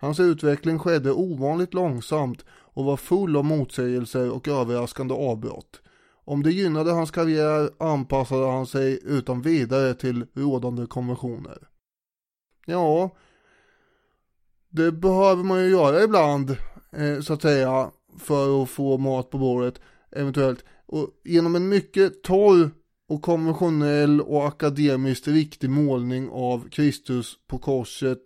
Hans 0.00 0.20
utveckling 0.20 0.78
skedde 0.78 1.12
ovanligt 1.12 1.74
långsamt 1.74 2.44
och 2.72 2.84
var 2.84 2.96
full 2.96 3.36
av 3.36 3.44
motsägelser 3.44 4.30
och 4.30 4.48
överraskande 4.48 5.14
avbrott. 5.14 5.82
Om 6.24 6.42
det 6.42 6.52
gynnade 6.52 6.92
hans 6.92 7.10
karriär 7.10 7.70
anpassade 7.78 8.46
han 8.46 8.66
sig 8.66 9.00
utan 9.04 9.42
vidare 9.42 9.94
till 9.94 10.26
rådande 10.34 10.86
konventioner. 10.86 11.58
Ja, 12.66 13.16
det 14.68 14.92
behöver 14.92 15.42
man 15.42 15.64
ju 15.64 15.70
göra 15.70 16.02
ibland, 16.02 16.56
eh, 16.92 17.20
så 17.20 17.32
att 17.32 17.42
säga, 17.42 17.90
för 18.18 18.62
att 18.62 18.70
få 18.70 18.98
mat 18.98 19.30
på 19.30 19.38
bordet, 19.38 19.80
eventuellt. 20.10 20.64
Och 20.86 21.08
genom 21.24 21.54
en 21.54 21.68
mycket 21.68 22.22
torr 22.22 22.70
och 23.08 23.22
konventionell 23.22 24.20
och 24.20 24.46
akademiskt 24.48 25.28
riktig 25.28 25.70
målning 25.70 26.28
av 26.30 26.68
Kristus 26.68 27.38
på 27.46 27.58
korset 27.58 28.22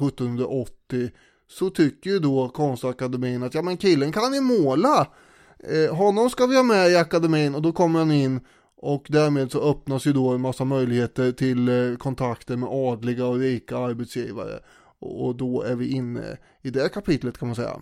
1780 0.00 1.10
så 1.48 1.70
tycker 1.70 2.10
ju 2.10 2.18
då 2.18 2.48
konstakademin 2.48 3.42
att 3.42 3.54
ja 3.54 3.62
men 3.62 3.76
killen 3.76 4.12
kan 4.12 4.34
ju 4.34 4.40
måla. 4.40 5.06
Eh, 5.58 5.94
honom 5.94 6.30
ska 6.30 6.46
vi 6.46 6.56
ha 6.56 6.62
med 6.62 6.90
i 6.90 6.96
akademin 6.96 7.54
och 7.54 7.62
då 7.62 7.72
kommer 7.72 7.98
han 7.98 8.10
in 8.10 8.40
och 8.76 9.06
därmed 9.08 9.52
så 9.52 9.70
öppnas 9.70 10.06
ju 10.06 10.12
då 10.12 10.28
en 10.28 10.40
massa 10.40 10.64
möjligheter 10.64 11.32
till 11.32 11.68
eh, 11.68 11.96
kontakter 11.96 12.56
med 12.56 12.68
adliga 12.68 13.26
och 13.26 13.38
rika 13.38 13.78
arbetsgivare. 13.78 14.60
Och 14.98 15.36
då 15.36 15.62
är 15.62 15.74
vi 15.74 15.88
inne 15.88 16.36
i 16.62 16.70
det 16.70 16.88
kapitlet 16.88 17.38
kan 17.38 17.48
man 17.48 17.56
säga. 17.56 17.80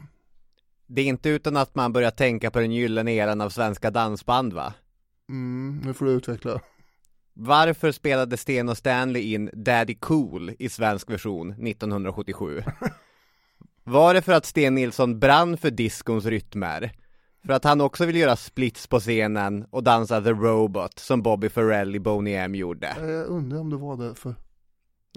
Det 0.87 1.01
är 1.01 1.07
inte 1.07 1.29
utan 1.29 1.57
att 1.57 1.75
man 1.75 1.93
börjar 1.93 2.11
tänka 2.11 2.51
på 2.51 2.61
den 2.61 2.73
gyllene 2.73 3.13
eran 3.13 3.41
av 3.41 3.51
svenska 3.51 3.91
dansband 3.91 4.53
va? 4.53 4.75
Mm, 5.29 5.83
nu 5.85 5.95
får 5.95 6.07
du 6.07 6.13
utveckla. 6.13 6.61
Varför 7.33 7.93
spelade 7.93 8.37
Sten 8.37 8.69
och 8.69 8.79
Stanley 8.79 9.23
in 9.23 9.51
Daddy 9.53 9.95
Cool 9.95 10.53
i 10.59 10.69
svensk 10.69 11.11
version 11.11 11.51
1977? 11.51 12.63
Var 13.87 14.15
det 14.15 14.23
för 14.23 14.33
att 14.33 14.47
Sten 14.47 14.75
Nilsson 14.75 15.19
brann 15.19 15.57
för 15.57 15.71
diskons 15.71 16.25
rytmer? 16.25 16.93
För 17.47 17.53
att 17.53 17.65
han 17.65 17.81
också 17.81 18.07
vill 18.07 18.17
göra 18.17 18.37
splits 18.37 18.87
på 18.87 19.01
scenen 19.01 19.67
och 19.71 19.83
dansa 19.83 20.23
The 20.23 20.31
Robot 20.31 20.99
som 20.99 21.23
Bobby 21.23 21.49
Farrell 21.49 21.97
i 21.97 22.01
Boney 22.01 22.35
M 22.35 22.55
gjorde? 22.55 22.95
Jag 22.99 23.27
undrar 23.27 23.59
om 23.59 23.71
det 23.71 23.77
var 23.77 23.97
därför. 23.97 24.35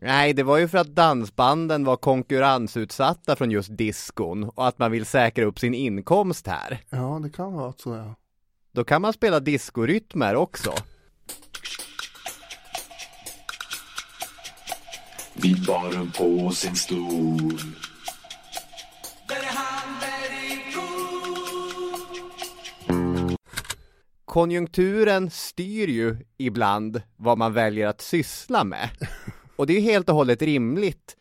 Nej, 0.01 0.34
det 0.34 0.43
var 0.43 0.58
ju 0.58 0.67
för 0.67 0.77
att 0.77 0.95
dansbanden 0.95 1.84
var 1.84 1.95
konkurrensutsatta 1.95 3.36
från 3.36 3.51
just 3.51 3.77
diskon 3.77 4.43
och 4.43 4.67
att 4.67 4.80
man 4.80 4.91
vill 4.91 5.06
säkra 5.06 5.45
upp 5.45 5.60
sin 5.60 5.73
inkomst 5.73 6.47
här. 6.47 6.84
Ja, 6.89 7.19
det 7.23 7.30
kan 7.30 7.53
vara 7.53 7.73
så 7.77 7.95
ja. 7.95 8.15
Då 8.71 8.84
kan 8.84 9.01
man 9.01 9.13
spela 9.13 9.39
diskorytmer 9.39 10.36
också. 10.36 10.73
Vid 15.34 15.65
baren 15.65 16.12
på 16.12 16.51
sin 16.51 16.75
stol 16.75 17.53
Konjunkturen 24.26 25.30
styr 25.30 25.88
ju 25.88 26.18
ibland 26.38 27.02
vad 27.16 27.38
man 27.38 27.54
väljer 27.54 27.88
att 27.88 28.02
syssla 28.02 28.63
med. 28.63 28.90
Och 29.56 29.68
det 29.68 29.74
är 29.74 29.76
ju 29.76 29.82
helt 29.82 30.10
och 30.10 30.16
hållet 30.16 30.42
rimligt. 30.42 31.18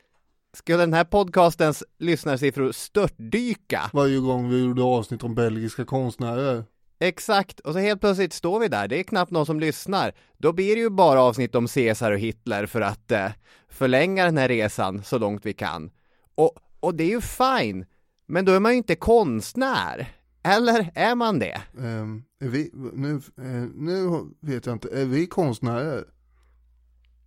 Ska 0.52 0.76
den 0.76 0.92
här 0.92 1.04
podcastens 1.04 1.84
lyssnarsiffror 1.98 2.72
störtdyka? 2.72 3.90
Varje 3.92 4.18
gång 4.18 4.50
vi 4.50 4.64
gjorde 4.64 4.82
avsnitt 4.82 5.22
om 5.22 5.34
belgiska 5.34 5.84
konstnärer. 5.84 6.64
Exakt, 6.98 7.60
och 7.60 7.72
så 7.72 7.78
helt 7.78 8.00
plötsligt 8.00 8.32
står 8.32 8.60
vi 8.60 8.68
där, 8.68 8.88
det 8.88 8.98
är 8.98 9.02
knappt 9.02 9.30
någon 9.32 9.46
som 9.46 9.60
lyssnar. 9.60 10.12
Då 10.38 10.52
blir 10.52 10.74
det 10.74 10.80
ju 10.80 10.90
bara 10.90 11.22
avsnitt 11.22 11.54
om 11.54 11.68
Caesar 11.68 12.12
och 12.12 12.18
Hitler 12.18 12.66
för 12.66 12.80
att 12.80 13.10
eh, 13.12 13.28
förlänga 13.68 14.24
den 14.24 14.38
här 14.38 14.48
resan 14.48 15.02
så 15.04 15.18
långt 15.18 15.46
vi 15.46 15.52
kan. 15.52 15.90
Och, 16.34 16.52
och 16.80 16.94
det 16.94 17.04
är 17.04 17.08
ju 17.08 17.20
fine, 17.20 17.86
men 18.26 18.44
då 18.44 18.52
är 18.52 18.60
man 18.60 18.72
ju 18.72 18.78
inte 18.78 18.96
konstnär. 18.96 20.12
Eller 20.42 20.90
är 20.94 21.14
man 21.14 21.38
det? 21.38 21.62
Um, 21.76 22.24
är 22.40 22.48
vi, 22.48 22.70
nu, 22.74 23.12
uh, 23.14 23.68
nu 23.74 24.24
vet 24.40 24.66
jag 24.66 24.74
inte, 24.74 24.88
är 24.88 25.04
vi 25.04 25.26
konstnärer? 25.26 26.04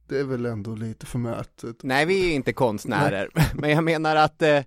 Det 0.08 0.20
är 0.20 0.24
väl 0.24 0.46
ändå 0.46 0.76
lite 0.76 1.06
förmätet. 1.06 1.84
Nej, 1.84 2.06
vi 2.06 2.32
är 2.32 2.36
inte 2.36 2.54
konstnärer, 2.54 3.30
men 3.54 3.70
jag 3.70 3.84
menar 3.84 4.16
att 4.16 4.42
eh, 4.42 4.62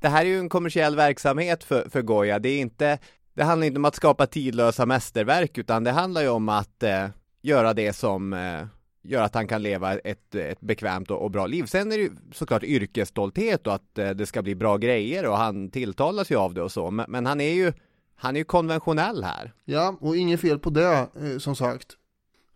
det 0.00 0.08
här 0.08 0.24
är 0.24 0.28
ju 0.28 0.38
en 0.38 0.48
kommersiell 0.48 0.96
verksamhet 0.96 1.64
för, 1.64 1.88
för 1.90 2.02
Goya. 2.02 2.38
Det 2.38 2.48
är 2.48 2.58
inte, 2.58 2.98
det 3.34 3.44
handlar 3.44 3.66
inte 3.66 3.78
om 3.78 3.84
att 3.84 3.94
skapa 3.94 4.26
tidlösa 4.26 4.86
mästerverk, 4.86 5.58
utan 5.58 5.84
det 5.84 5.90
handlar 5.90 6.22
ju 6.22 6.28
om 6.28 6.48
att 6.48 6.82
eh, 6.82 7.08
göra 7.42 7.74
det 7.74 7.92
som 7.92 8.32
eh, 8.32 8.66
gör 9.08 9.22
att 9.22 9.34
han 9.34 9.48
kan 9.48 9.62
leva 9.62 9.94
ett, 9.94 10.34
ett 10.34 10.60
bekvämt 10.60 11.10
och, 11.10 11.22
och, 11.22 11.30
bra 11.30 11.46
liv. 11.46 11.64
Sen 11.64 11.92
är 11.92 11.96
det 11.96 12.02
ju 12.02 12.10
såklart 12.32 12.62
yrkesstolthet 12.62 13.66
och 13.66 13.74
att 13.74 13.98
eh, 13.98 14.10
det 14.10 14.26
ska 14.26 14.42
bli 14.42 14.54
bra 14.54 14.76
grejer 14.76 15.26
och 15.26 15.36
han 15.36 15.70
tilltalas 15.70 16.30
ju 16.30 16.36
av 16.36 16.54
det 16.54 16.62
och 16.62 16.72
så. 16.72 16.90
Men, 16.90 17.06
men, 17.08 17.26
han 17.26 17.40
är 17.40 17.52
ju 17.52 17.72
han 18.16 18.36
är 18.36 18.40
ju 18.40 18.44
konventionell 18.44 19.24
här. 19.24 19.52
Ja, 19.64 19.96
och 20.00 20.16
inget 20.16 20.40
fel 20.40 20.58
på 20.58 20.70
det 20.70 21.08
eh, 21.20 21.38
som 21.38 21.56
sagt. 21.56 21.96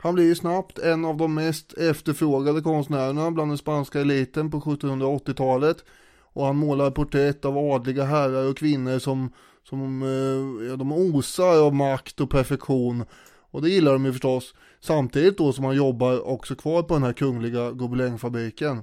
Han 0.03 0.15
blir 0.15 0.25
ju 0.25 0.35
snabbt 0.35 0.79
en 0.79 1.05
av 1.05 1.17
de 1.17 1.35
mest 1.35 1.73
efterfrågade 1.73 2.61
konstnärerna 2.61 3.31
bland 3.31 3.51
den 3.51 3.59
spanska 3.59 4.01
eliten 4.01 4.51
på 4.51 4.61
1780-talet. 4.61 5.85
Och 6.33 6.47
han 6.47 6.57
målar 6.57 6.91
porträtt 6.91 7.45
av 7.45 7.59
adliga 7.59 8.05
herrar 8.05 8.51
och 8.51 8.57
kvinnor 8.57 8.99
som, 8.99 9.33
som 9.69 10.03
eh, 10.03 10.69
ja, 10.69 10.77
de 10.77 10.93
osar 10.93 11.67
av 11.67 11.75
makt 11.75 12.21
och 12.21 12.31
perfektion. 12.31 13.05
Och 13.51 13.63
det 13.63 13.71
gillar 13.71 13.93
de 13.93 14.05
ju 14.05 14.13
förstås. 14.13 14.55
Samtidigt 14.81 15.39
då 15.39 15.53
som 15.53 15.65
han 15.65 15.77
jobbar 15.77 16.29
också 16.29 16.55
kvar 16.55 16.83
på 16.83 16.95
den 16.95 17.03
här 17.03 17.13
kungliga 17.13 17.71
gobelängfabriken. 17.71 18.83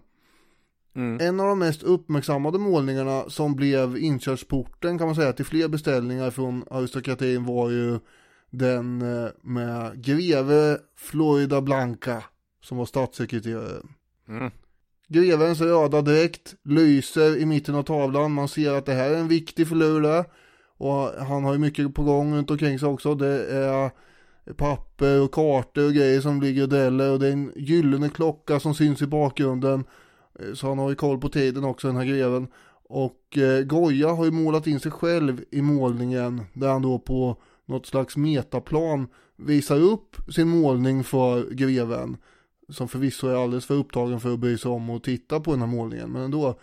Mm. 0.96 1.28
En 1.28 1.40
av 1.40 1.48
de 1.48 1.60
mest 1.60 1.84
uppmärksammade 1.84 2.60
målningarna 2.60 3.30
som 3.30 3.56
blev 3.56 3.98
inkörsporten 3.98 4.98
kan 4.98 5.08
man 5.08 5.16
säga 5.16 5.34
till 5.34 5.46
fler 5.46 5.68
beställningar 5.68 6.32
från 6.32 6.64
aristokratin 6.72 7.46
var 7.46 7.70
ju 7.70 8.00
den 8.50 9.02
eh, 9.02 9.30
med 9.42 10.04
greve 10.04 10.78
Florida 10.96 11.62
Blanca 11.62 12.24
som 12.62 12.78
var 12.78 12.86
statssekreterare. 12.86 13.82
Mm. 14.28 14.52
Grevens 15.08 15.62
röda 15.62 16.02
dräkt 16.02 16.56
lyser 16.64 17.38
i 17.38 17.46
mitten 17.46 17.76
av 17.76 17.84
tavlan. 17.84 18.32
Man 18.32 18.48
ser 18.48 18.72
att 18.72 18.86
det 18.86 18.94
här 18.94 19.10
är 19.10 19.18
en 19.18 19.28
viktig 19.28 19.68
där. 19.68 20.26
Och 20.78 21.26
han 21.26 21.44
har 21.44 21.54
ju 21.54 21.60
mycket 21.60 21.96
på 21.96 22.04
gång 22.04 22.36
runt 22.36 22.52
omkring 22.52 22.80
sig 22.80 22.88
också. 22.88 23.16
Det 23.16 23.46
är 23.46 23.92
papper 24.54 25.22
och 25.22 25.32
kartor 25.32 25.86
och 25.86 25.94
grejer 25.94 26.22
som 26.22 26.42
ligger 26.42 26.64
och 26.64 26.70
dräller 26.70 27.12
och 27.12 27.20
det 27.20 27.28
är 27.28 27.32
en 27.32 27.54
gyllene 27.56 28.10
klocka 28.10 28.60
som 28.60 28.76
syns 28.76 29.02
i 29.02 29.08
bakgrunden. 29.08 29.84
Eh, 30.40 30.54
så 30.54 30.68
han 30.68 30.80
har 30.80 30.90
ju 30.90 30.96
koll 30.96 31.18
på 31.18 31.30
tiden 31.30 31.64
också 31.64 31.88
den 31.88 31.98
här 31.98 32.06
greven. 32.06 32.48
Och 32.90 33.38
eh, 33.38 33.64
Goya 33.64 34.10
har 34.10 34.26
ju 34.26 34.32
målat 34.32 34.68
in 34.68 34.80
sig 34.80 34.92
själv 34.92 35.44
i 35.52 35.62
målningen 35.62 36.42
där 36.54 36.70
han 36.70 36.82
då 36.82 37.00
på 37.00 37.38
något 37.66 37.86
slags 37.86 38.18
metaplan 38.18 39.08
visar 39.36 39.80
upp 39.80 40.16
sin 40.30 40.48
målning 40.48 41.04
för 41.04 41.50
greven. 41.50 42.18
Som 42.70 42.88
förvisso 42.88 43.28
är 43.28 43.44
alldeles 43.44 43.66
för 43.66 43.76
upptagen 43.76 44.20
för 44.20 44.34
att 44.34 44.40
bry 44.40 44.58
sig 44.58 44.72
om 44.72 44.90
och 44.90 45.04
titta 45.04 45.40
på 45.40 45.52
den 45.52 45.60
här 45.60 45.68
målningen. 45.68 46.12
Men 46.12 46.22
ändå. 46.22 46.60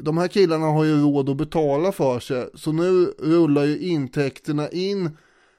De 0.00 0.18
här 0.18 0.28
killarna 0.28 0.66
har 0.66 0.84
ju 0.84 1.02
råd 1.02 1.28
att 1.28 1.36
betala 1.36 1.92
för 1.92 2.20
sig. 2.20 2.48
Så 2.54 2.72
nu 2.72 3.04
rullar 3.04 3.64
ju 3.64 3.78
intäkterna 3.78 4.68
in 4.68 5.16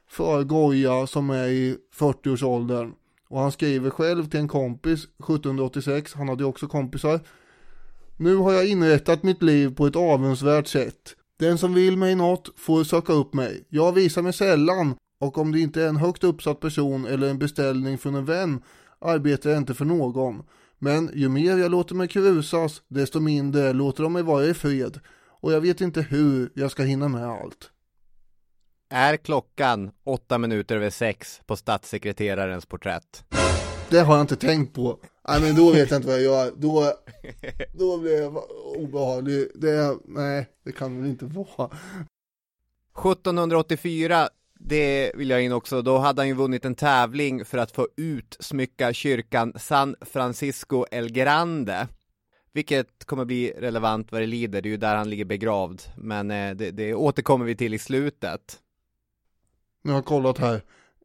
för 0.09 0.43
Goya 0.43 1.07
som 1.07 1.29
är 1.29 1.47
i 1.47 1.77
40-årsåldern. 1.95 2.93
Och 3.29 3.39
han 3.39 3.51
skriver 3.51 3.89
själv 3.89 4.29
till 4.29 4.39
en 4.39 4.47
kompis 4.47 5.03
1786, 5.03 6.13
han 6.13 6.29
hade 6.29 6.43
ju 6.43 6.49
också 6.49 6.67
kompisar. 6.67 7.19
Nu 8.17 8.35
har 8.35 8.51
jag 8.51 8.67
inrättat 8.67 9.23
mitt 9.23 9.43
liv 9.43 9.75
på 9.75 9.87
ett 9.87 9.95
avundsvärt 9.95 10.67
sätt. 10.67 11.15
Den 11.39 11.57
som 11.57 11.73
vill 11.73 11.97
mig 11.97 12.15
något 12.15 12.49
får 12.55 12.83
söka 12.83 13.13
upp 13.13 13.33
mig. 13.33 13.65
Jag 13.69 13.91
visar 13.91 14.21
mig 14.21 14.33
sällan 14.33 14.95
och 15.19 15.37
om 15.37 15.51
det 15.51 15.59
inte 15.59 15.83
är 15.83 15.87
en 15.87 15.97
högt 15.97 16.23
uppsatt 16.23 16.59
person 16.59 17.05
eller 17.05 17.29
en 17.29 17.39
beställning 17.39 17.97
från 17.97 18.15
en 18.15 18.25
vän 18.25 18.61
arbetar 18.99 19.49
jag 19.49 19.59
inte 19.59 19.73
för 19.73 19.85
någon. 19.85 20.43
Men 20.79 21.11
ju 21.13 21.29
mer 21.29 21.57
jag 21.57 21.71
låter 21.71 21.95
mig 21.95 22.07
krusas, 22.07 22.81
desto 22.87 23.19
mindre 23.19 23.73
låter 23.73 24.03
de 24.03 24.13
mig 24.13 24.23
vara 24.23 24.45
i 24.45 24.53
fred. 24.53 24.99
Och 25.41 25.53
jag 25.53 25.61
vet 25.61 25.81
inte 25.81 26.01
hur 26.01 26.51
jag 26.53 26.71
ska 26.71 26.83
hinna 26.83 27.07
med 27.07 27.25
allt. 27.25 27.71
Är 28.91 29.17
klockan 29.17 29.91
åtta 30.03 30.37
minuter 30.37 30.75
över 30.75 30.89
sex 30.89 31.41
på 31.45 31.55
statssekreterarens 31.55 32.65
porträtt? 32.65 33.23
Det 33.89 33.99
har 33.99 34.15
jag 34.15 34.23
inte 34.23 34.35
tänkt 34.35 34.73
på. 34.73 34.99
Nej 35.27 35.41
men 35.41 35.55
då 35.55 35.71
vet 35.71 35.91
jag 35.91 35.97
inte 35.97 36.07
vad 36.07 36.17
jag 36.17 36.23
gör. 36.23 36.53
Då, 36.57 36.93
då 37.73 37.97
blir 37.97 38.21
jag 38.21 38.43
obehaglig. 38.77 39.47
Det, 39.55 39.97
nej, 40.05 40.49
det 40.65 40.71
kan 40.71 41.01
väl 41.01 41.09
inte 41.09 41.25
vara. 41.25 41.69
1784 43.13 44.29
Det 44.59 45.11
vill 45.15 45.29
jag 45.29 45.43
in 45.43 45.51
också, 45.51 45.81
då 45.81 45.97
hade 45.97 46.21
han 46.21 46.27
ju 46.27 46.33
vunnit 46.33 46.65
en 46.65 46.75
tävling 46.75 47.45
för 47.45 47.57
att 47.57 47.71
få 47.71 47.87
utsmycka 47.97 48.93
kyrkan 48.93 49.53
San 49.59 49.95
Francisco 50.01 50.85
El 50.91 51.11
Grande. 51.11 51.87
Vilket 52.53 53.05
kommer 53.05 53.25
bli 53.25 53.53
relevant 53.57 54.11
vad 54.11 54.21
det 54.21 54.27
lider, 54.27 54.61
det 54.61 54.69
är 54.69 54.71
ju 54.71 54.77
där 54.77 54.95
han 54.95 55.09
ligger 55.09 55.25
begravd. 55.25 55.81
Men 55.97 56.31
eh, 56.31 56.55
det, 56.55 56.71
det 56.71 56.93
återkommer 56.93 57.45
vi 57.45 57.55
till 57.55 57.73
i 57.73 57.79
slutet. 57.79 58.59
Nu 59.81 59.91
har 59.91 59.97
jag 59.97 60.05
kollat 60.05 60.37
här. 60.37 60.61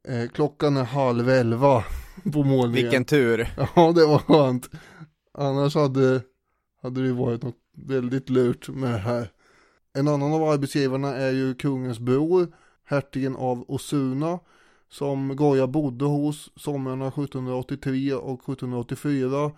Eh, 0.08 0.28
klockan 0.28 0.76
är 0.76 0.84
halv 0.84 1.28
elva 1.28 1.84
på 2.32 2.44
målningen. 2.44 2.72
Vilken 2.72 3.04
tur. 3.04 3.54
Ja, 3.76 3.92
det 3.92 4.06
var 4.06 4.18
skönt. 4.18 4.70
Annars 5.38 5.74
hade, 5.74 6.22
hade 6.82 7.06
det 7.06 7.12
varit 7.12 7.42
något 7.42 7.58
väldigt 7.76 8.30
lurt 8.30 8.68
med 8.68 8.90
det 8.90 8.98
här. 8.98 9.30
En 9.92 10.08
annan 10.08 10.32
av 10.32 10.42
arbetsgivarna 10.42 11.16
är 11.16 11.30
ju 11.30 11.54
kungens 11.54 11.98
bror, 11.98 12.48
hertigen 12.84 13.36
av 13.36 13.64
Osuna, 13.68 14.38
som 14.88 15.36
Goya 15.36 15.66
bodde 15.66 16.04
hos 16.04 16.50
somrarna 16.56 17.08
1783 17.08 18.14
och 18.14 18.40
1784. 18.40 19.52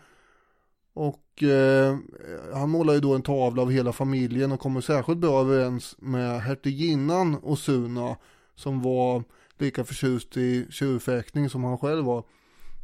Och 0.95 1.43
eh, 1.43 1.97
han 2.55 2.71
målar 2.71 2.95
ju 2.95 3.01
då 3.01 3.15
en 3.15 3.23
tavla 3.23 3.63
av 3.63 3.71
hela 3.71 3.93
familjen 3.93 4.53
och 4.53 4.61
kommer 4.61 4.81
särskilt 4.81 5.19
bra 5.19 5.41
överens 5.41 5.97
med 5.99 6.41
hertiginnan 6.41 7.37
Osuna 7.43 8.17
som 8.57 8.83
var 8.83 9.25
lika 9.59 9.85
förtjust 9.85 10.37
i 10.37 10.67
tjurfäktning 10.71 11.51
som 11.51 11.65
han 11.65 11.79
själv 11.79 12.05
var. 12.05 12.25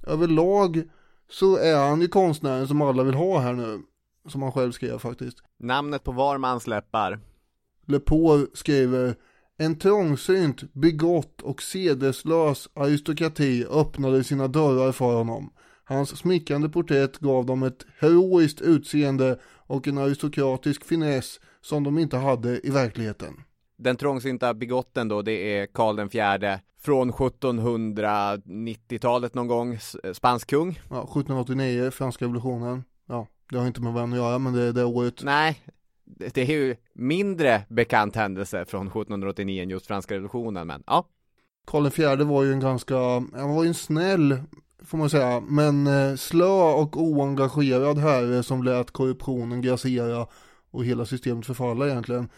Överlag 0.07 0.83
så 1.31 1.57
är 1.57 1.89
han 1.89 2.01
ju 2.01 2.09
konstnären 2.09 2.69
som 2.69 2.83
alla 2.83 3.03
vill 3.03 3.15
ha 3.15 3.39
här 3.39 3.53
nu. 3.53 3.83
Som 4.29 4.43
han 4.43 4.53
själv 4.53 4.73
skrev 4.73 4.99
faktiskt. 4.99 5.39
Namnet 5.59 6.05
på 6.05 6.13
var 6.13 6.39
mans 6.39 6.67
läppar. 6.67 7.21
Lepore 7.87 8.47
skriver 8.55 9.15
En 9.57 9.79
trångsynt, 9.79 10.75
bigott 10.75 11.43
och 11.43 11.63
sedeslös 11.63 12.69
aristokrati 12.75 13.67
öppnade 13.71 14.25
sina 14.25 14.49
dörrar 14.49 14.93
för 14.93 15.15
honom. 15.15 15.53
Hans 15.85 16.17
smickrande 16.17 16.69
porträtt 16.69 17.19
gav 17.19 17.47
dem 17.47 17.63
ett 17.63 17.87
heroiskt 17.99 18.61
utseende 18.61 19.39
och 19.67 19.89
en 19.89 19.99
aristokratisk 19.99 20.85
finess 20.85 21.41
som 21.61 21.85
de 21.85 21.99
inte 21.99 22.17
hade 22.17 22.67
i 22.67 22.71
verkligheten. 22.71 23.35
Den 23.83 23.97
trångsynta 23.97 24.55
bigotten 24.55 25.09
då, 25.09 25.23
det 25.23 25.33
är 25.33 25.67
Karl 25.67 25.97
den 25.97 26.11
fjärde 26.11 26.61
från 26.81 27.13
1790-talet 27.13 29.35
någon 29.35 29.47
gång, 29.47 29.79
spansk 30.13 30.51
kung. 30.51 30.81
Ja, 30.91 30.97
1789, 30.97 31.91
franska 31.91 32.25
revolutionen. 32.25 32.85
Ja, 33.09 33.27
det 33.51 33.59
har 33.59 33.67
inte 33.67 33.81
med 33.81 33.93
varandra 33.93 34.19
att 34.19 34.25
göra, 34.25 34.39
men 34.39 34.53
det 34.53 34.63
är 34.63 34.73
det 34.73 34.85
året. 34.85 35.23
Nej, 35.23 35.61
det 36.05 36.39
är 36.39 36.47
ju 36.47 36.77
mindre 36.93 37.63
bekant 37.69 38.17
händelse 38.17 38.65
från 38.65 38.87
1789 38.87 39.63
än 39.63 39.71
just 39.71 39.87
franska 39.87 40.15
revolutionen, 40.15 40.67
men 40.67 40.83
ja. 40.87 41.09
Karl 41.67 41.87
IV 41.87 42.19
var 42.27 42.43
ju 42.43 42.53
en 42.53 42.61
ganska, 42.61 42.97
han 43.35 43.55
var 43.55 43.63
ju 43.63 43.69
en 43.69 43.75
snäll, 43.75 44.41
får 44.85 44.99
man 44.99 45.11
säga, 45.11 45.41
men 45.41 45.87
eh, 45.87 46.17
slö 46.17 46.73
och 46.73 47.03
oengagerad 47.03 47.99
herre 47.99 48.43
som 48.43 48.63
lät 48.63 48.91
korruptionen 48.91 49.63
grassera 49.63 50.27
och 50.71 50.85
hela 50.85 51.07
systemet 51.07 51.47
förfalla 51.47 51.89
egentligen. 51.89 52.29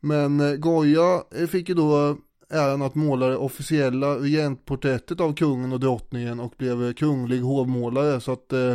Men 0.00 0.40
eh, 0.40 0.52
Goya 0.56 1.22
eh, 1.34 1.46
fick 1.46 1.68
ju 1.68 1.74
då 1.74 2.16
äran 2.50 2.82
att 2.82 2.94
måla 2.94 3.26
det 3.26 3.36
officiella 3.36 4.06
regentporträttet 4.14 5.20
av 5.20 5.34
kungen 5.34 5.72
och 5.72 5.80
drottningen 5.80 6.40
och 6.40 6.54
blev 6.58 6.92
kunglig 6.92 7.40
hovmålare 7.40 8.20
så 8.20 8.32
att 8.32 8.52
eh, 8.52 8.74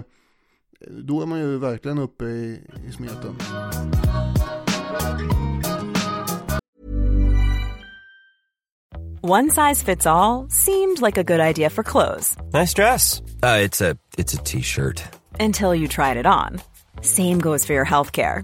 då 0.90 1.22
är 1.22 1.26
man 1.26 1.40
ju 1.40 1.58
verkligen 1.58 1.98
uppe 2.00 2.26
i, 2.26 2.62
i 2.88 2.92
smeten. 2.92 3.36
One 9.22 9.50
size 9.50 9.86
fits 9.86 10.06
all 10.06 10.50
seemed 10.50 11.02
like 11.02 11.18
a 11.18 11.24
good 11.24 11.40
idea 11.40 11.70
for 11.70 11.84
clothes 11.84 12.38
Nice 12.54 12.74
dress. 12.74 13.22
Uh, 13.42 13.64
it's 13.66 13.82
a 13.82 13.98
it's 14.18 14.34
a 14.34 14.44
t-shirt. 14.44 15.04
until 15.40 15.74
you 15.76 15.88
tried 15.88 16.18
it 16.18 16.26
on. 16.26 16.60
Same 17.02 17.40
goes 17.40 17.66
for 17.66 17.74
your 17.74 17.86
healthcare. 17.86 18.44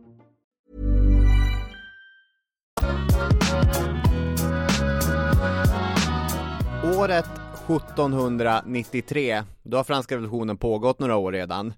Året 7.01 7.25
1793, 7.67 9.43
då 9.63 9.77
har 9.77 9.83
franska 9.83 10.15
revolutionen 10.15 10.57
pågått 10.57 10.99
några 10.99 11.15
år 11.15 11.31
redan. 11.31 11.73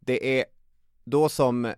Det 0.00 0.40
är 0.40 0.44
då 1.04 1.28
som 1.28 1.74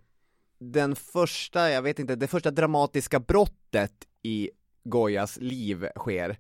den 0.59 0.97
första, 0.97 1.71
jag 1.71 1.83
vet 1.83 1.99
inte, 1.99 2.17
det 2.17 2.27
första 2.27 2.51
dramatiska 2.51 3.21
brottet 3.21 3.93
i 4.23 4.51
Goyas 4.85 5.37
liv 5.41 5.87
sker. 5.97 6.39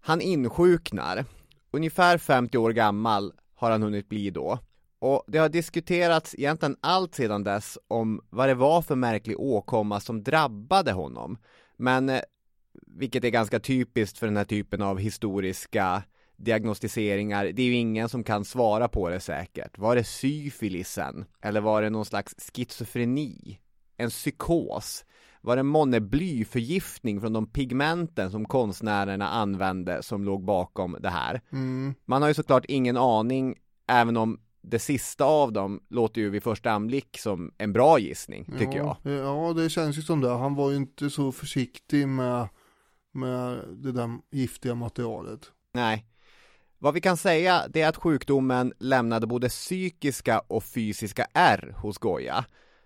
Han 0.00 0.20
insjuknar. 0.20 1.24
Ungefär 1.70 2.18
50 2.18 2.58
år 2.58 2.70
gammal 2.70 3.32
har 3.54 3.70
han 3.70 3.82
hunnit 3.82 4.08
bli 4.08 4.30
då. 4.30 4.58
Och 4.98 5.24
det 5.26 5.38
har 5.38 5.48
diskuterats 5.48 6.34
egentligen 6.34 6.76
allt 6.80 7.14
sedan 7.14 7.44
dess 7.44 7.78
om 7.88 8.20
vad 8.30 8.48
det 8.48 8.54
var 8.54 8.82
för 8.82 8.94
märklig 8.94 9.40
åkomma 9.40 10.00
som 10.00 10.22
drabbade 10.22 10.92
honom. 10.92 11.38
Men 11.76 12.08
eh, 12.08 12.20
vilket 12.86 13.24
är 13.24 13.28
ganska 13.28 13.60
typiskt 13.60 14.18
för 14.18 14.26
den 14.26 14.36
här 14.36 14.44
typen 14.44 14.82
av 14.82 14.98
historiska 14.98 16.02
diagnostiseringar. 16.36 17.44
Det 17.44 17.62
är 17.62 17.66
ju 17.66 17.74
ingen 17.74 18.08
som 18.08 18.24
kan 18.24 18.44
svara 18.44 18.88
på 18.88 19.08
det 19.08 19.20
säkert. 19.20 19.78
Var 19.78 19.96
det 19.96 20.04
syfilisen? 20.04 21.24
Eller 21.40 21.60
var 21.60 21.82
det 21.82 21.90
någon 21.90 22.04
slags 22.04 22.34
schizofreni? 22.54 23.58
En 23.96 24.10
psykos? 24.10 25.04
Var 25.40 25.56
det 25.56 25.62
månne 25.62 26.00
blyförgiftning 26.00 27.20
från 27.20 27.32
de 27.32 27.46
pigmenten 27.46 28.30
som 28.30 28.44
konstnärerna 28.44 29.28
använde 29.28 30.02
som 30.02 30.24
låg 30.24 30.44
bakom 30.44 30.96
det 31.00 31.10
här? 31.10 31.40
Mm. 31.52 31.94
Man 32.04 32.22
har 32.22 32.28
ju 32.28 32.34
såklart 32.34 32.64
ingen 32.68 32.96
aning, 32.96 33.54
även 33.88 34.16
om 34.16 34.40
det 34.62 34.78
sista 34.78 35.24
av 35.24 35.52
dem 35.52 35.80
låter 35.90 36.20
ju 36.20 36.30
vid 36.30 36.42
första 36.42 36.70
anblick 36.70 37.18
som 37.18 37.52
en 37.58 37.72
bra 37.72 37.98
gissning, 37.98 38.44
tycker 38.58 38.78
ja, 38.78 38.96
jag. 39.02 39.14
Ja, 39.14 39.52
det 39.52 39.70
känns 39.70 39.98
ju 39.98 40.02
som 40.02 40.20
det. 40.20 40.30
Han 40.30 40.54
var 40.54 40.70
ju 40.70 40.76
inte 40.76 41.10
så 41.10 41.32
försiktig 41.32 42.08
med, 42.08 42.48
med 43.12 43.64
det 43.68 43.92
där 43.92 44.18
giftiga 44.30 44.74
materialet. 44.74 45.50
Nej. 45.74 46.06
Vad 46.78 46.94
vi 46.94 47.00
kan 47.00 47.16
säga 47.16 47.64
det 47.68 47.82
är 47.82 47.88
att 47.88 47.96
sjukdomen 47.96 48.72
lämnade 48.78 49.26
både 49.26 49.48
psykiska 49.48 50.38
och 50.38 50.64
fysiska 50.64 51.26
ärr 51.34 51.74
hos 51.78 51.98
Goya. 51.98 52.44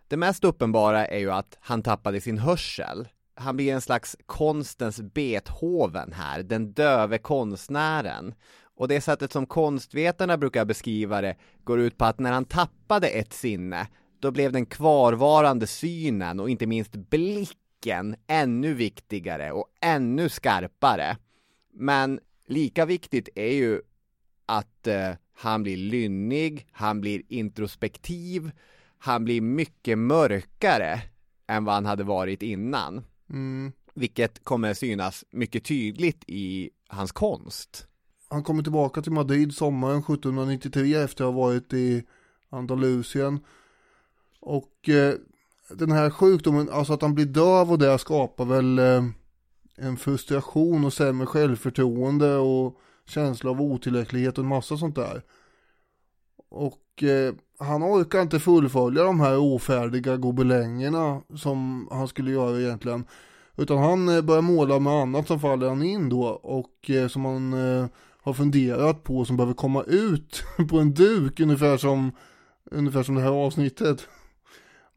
Det 0.09 0.16
mest 0.16 0.45
uppenbara 0.45 1.07
är 1.07 1.18
ju 1.18 1.31
att 1.31 1.59
han 1.61 1.83
tappade 1.83 2.20
sin 2.20 2.39
hörsel. 2.39 3.09
Han 3.35 3.57
blir 3.57 3.74
en 3.74 3.81
slags 3.81 4.16
konstens 4.27 5.01
Beethoven 5.01 6.12
här, 6.12 6.43
den 6.43 6.72
döve 6.72 7.18
konstnären. 7.18 8.35
Och 8.77 8.89
det 8.89 9.01
sättet 9.01 9.33
som 9.33 9.47
konstvetarna 9.47 10.37
brukar 10.37 10.64
beskriva 10.64 11.20
det 11.20 11.37
går 11.64 11.81
ut 11.81 11.99
på 11.99 12.05
att 12.05 12.18
när 12.18 12.33
han 12.33 12.45
tappade 12.45 13.09
ett 13.09 13.33
sinne, 13.33 13.89
då 14.20 14.31
blev 14.31 14.53
den 14.53 14.66
kvarvarande 14.66 15.66
synen 15.66 16.41
och 16.41 16.51
inte 16.51 16.66
minst 16.66 16.93
blicken 17.87 18.16
ännu 18.26 18.74
viktigare 18.74 19.53
och 19.53 19.66
ännu 19.80 20.28
skarpare. 20.28 21.16
Men 21.72 22.20
lika 22.47 22.87
viktigt 22.87 23.28
är 23.34 23.53
ju 23.53 23.80
att 24.47 24.87
eh, 24.87 25.12
han 25.34 25.62
blir 25.62 25.76
lynnig, 25.76 26.66
han 26.72 27.01
blir 27.01 27.22
introspektiv, 27.28 28.51
han 28.99 29.24
blir 29.24 29.41
mycket 29.41 29.99
mörkare 29.99 31.01
än 31.47 31.64
vad 31.64 31.74
han 31.74 31.87
hade 31.87 32.05
varit 32.05 32.43
innan. 32.43 33.05
Mm. 33.30 33.72
Vilket 33.95 34.45
kommer 34.45 34.74
synas 34.74 35.24
mycket 35.30 35.64
tydligt 35.64 36.24
i 36.26 36.70
hans 36.89 37.12
konst. 37.12 37.87
Han 38.28 38.43
kommer 38.43 38.62
tillbaka 38.62 39.03
till 39.03 39.12
Madrid 39.12 39.55
sommaren 39.55 39.99
1793 39.99 40.95
efter 40.95 41.24
att 41.24 41.34
ha 41.34 41.43
varit 41.43 41.72
i 41.72 42.05
Andalusien. 42.51 43.41
Och 44.41 44.89
eh, 44.89 45.14
den 45.69 45.91
här 45.91 46.11
sjukdomen, 46.11 46.69
alltså 46.71 46.93
att 46.93 47.03
han 47.03 47.14
blir 47.14 47.25
döv 47.25 47.73
och 47.73 47.79
det 47.79 47.99
skapar 47.99 48.45
väl 48.45 48.79
eh, 48.79 49.05
en 49.77 49.97
frustration 49.97 50.85
och 50.85 50.93
sämre 50.93 51.27
självförtroende 51.27 52.37
och 52.37 52.79
känsla 53.07 53.51
av 53.51 53.61
otillräcklighet 53.61 54.39
och 54.39 54.45
en 54.45 54.49
massa 54.49 54.77
sånt 54.77 54.95
där. 54.95 55.23
Och 56.49 57.03
eh, 57.03 57.35
han 57.59 57.85
orkar 57.85 58.23
inte 58.23 58.41
fullfölja 58.41 59.03
de 59.03 59.21
här 59.21 59.39
ofärdiga 59.39 60.17
gobelängerna 60.17 61.21
som 61.37 61.89
han 61.91 62.09
skulle 62.09 62.31
göra 62.31 62.61
egentligen. 62.61 63.05
Utan 63.57 63.79
han 63.79 64.09
eh, 64.09 64.23
börjar 64.23 64.43
måla 64.43 64.79
med 64.79 64.93
annat 64.93 65.27
som 65.27 65.41
faller 65.41 65.69
han 65.69 65.83
in 65.83 66.09
då 66.09 66.23
och 66.29 66.91
eh, 66.91 67.09
som 67.09 67.25
han 67.25 67.53
eh, 67.53 67.87
har 68.23 68.33
funderat 68.33 69.05
på 69.05 69.25
som 69.25 69.37
behöver 69.37 69.55
komma 69.55 69.83
ut 69.83 70.43
på 70.71 70.79
en 70.79 70.95
duk 70.95 71.41
ungefär 71.41 71.77
som 71.77 72.12
ungefär 72.71 73.03
som 73.03 73.14
det 73.14 73.21
här 73.21 73.47
avsnittet. 73.47 74.09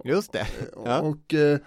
Just 0.04 0.32
det. 0.32 0.48
Ja. 0.86 1.02
Och, 1.02 1.34
eh, 1.34 1.60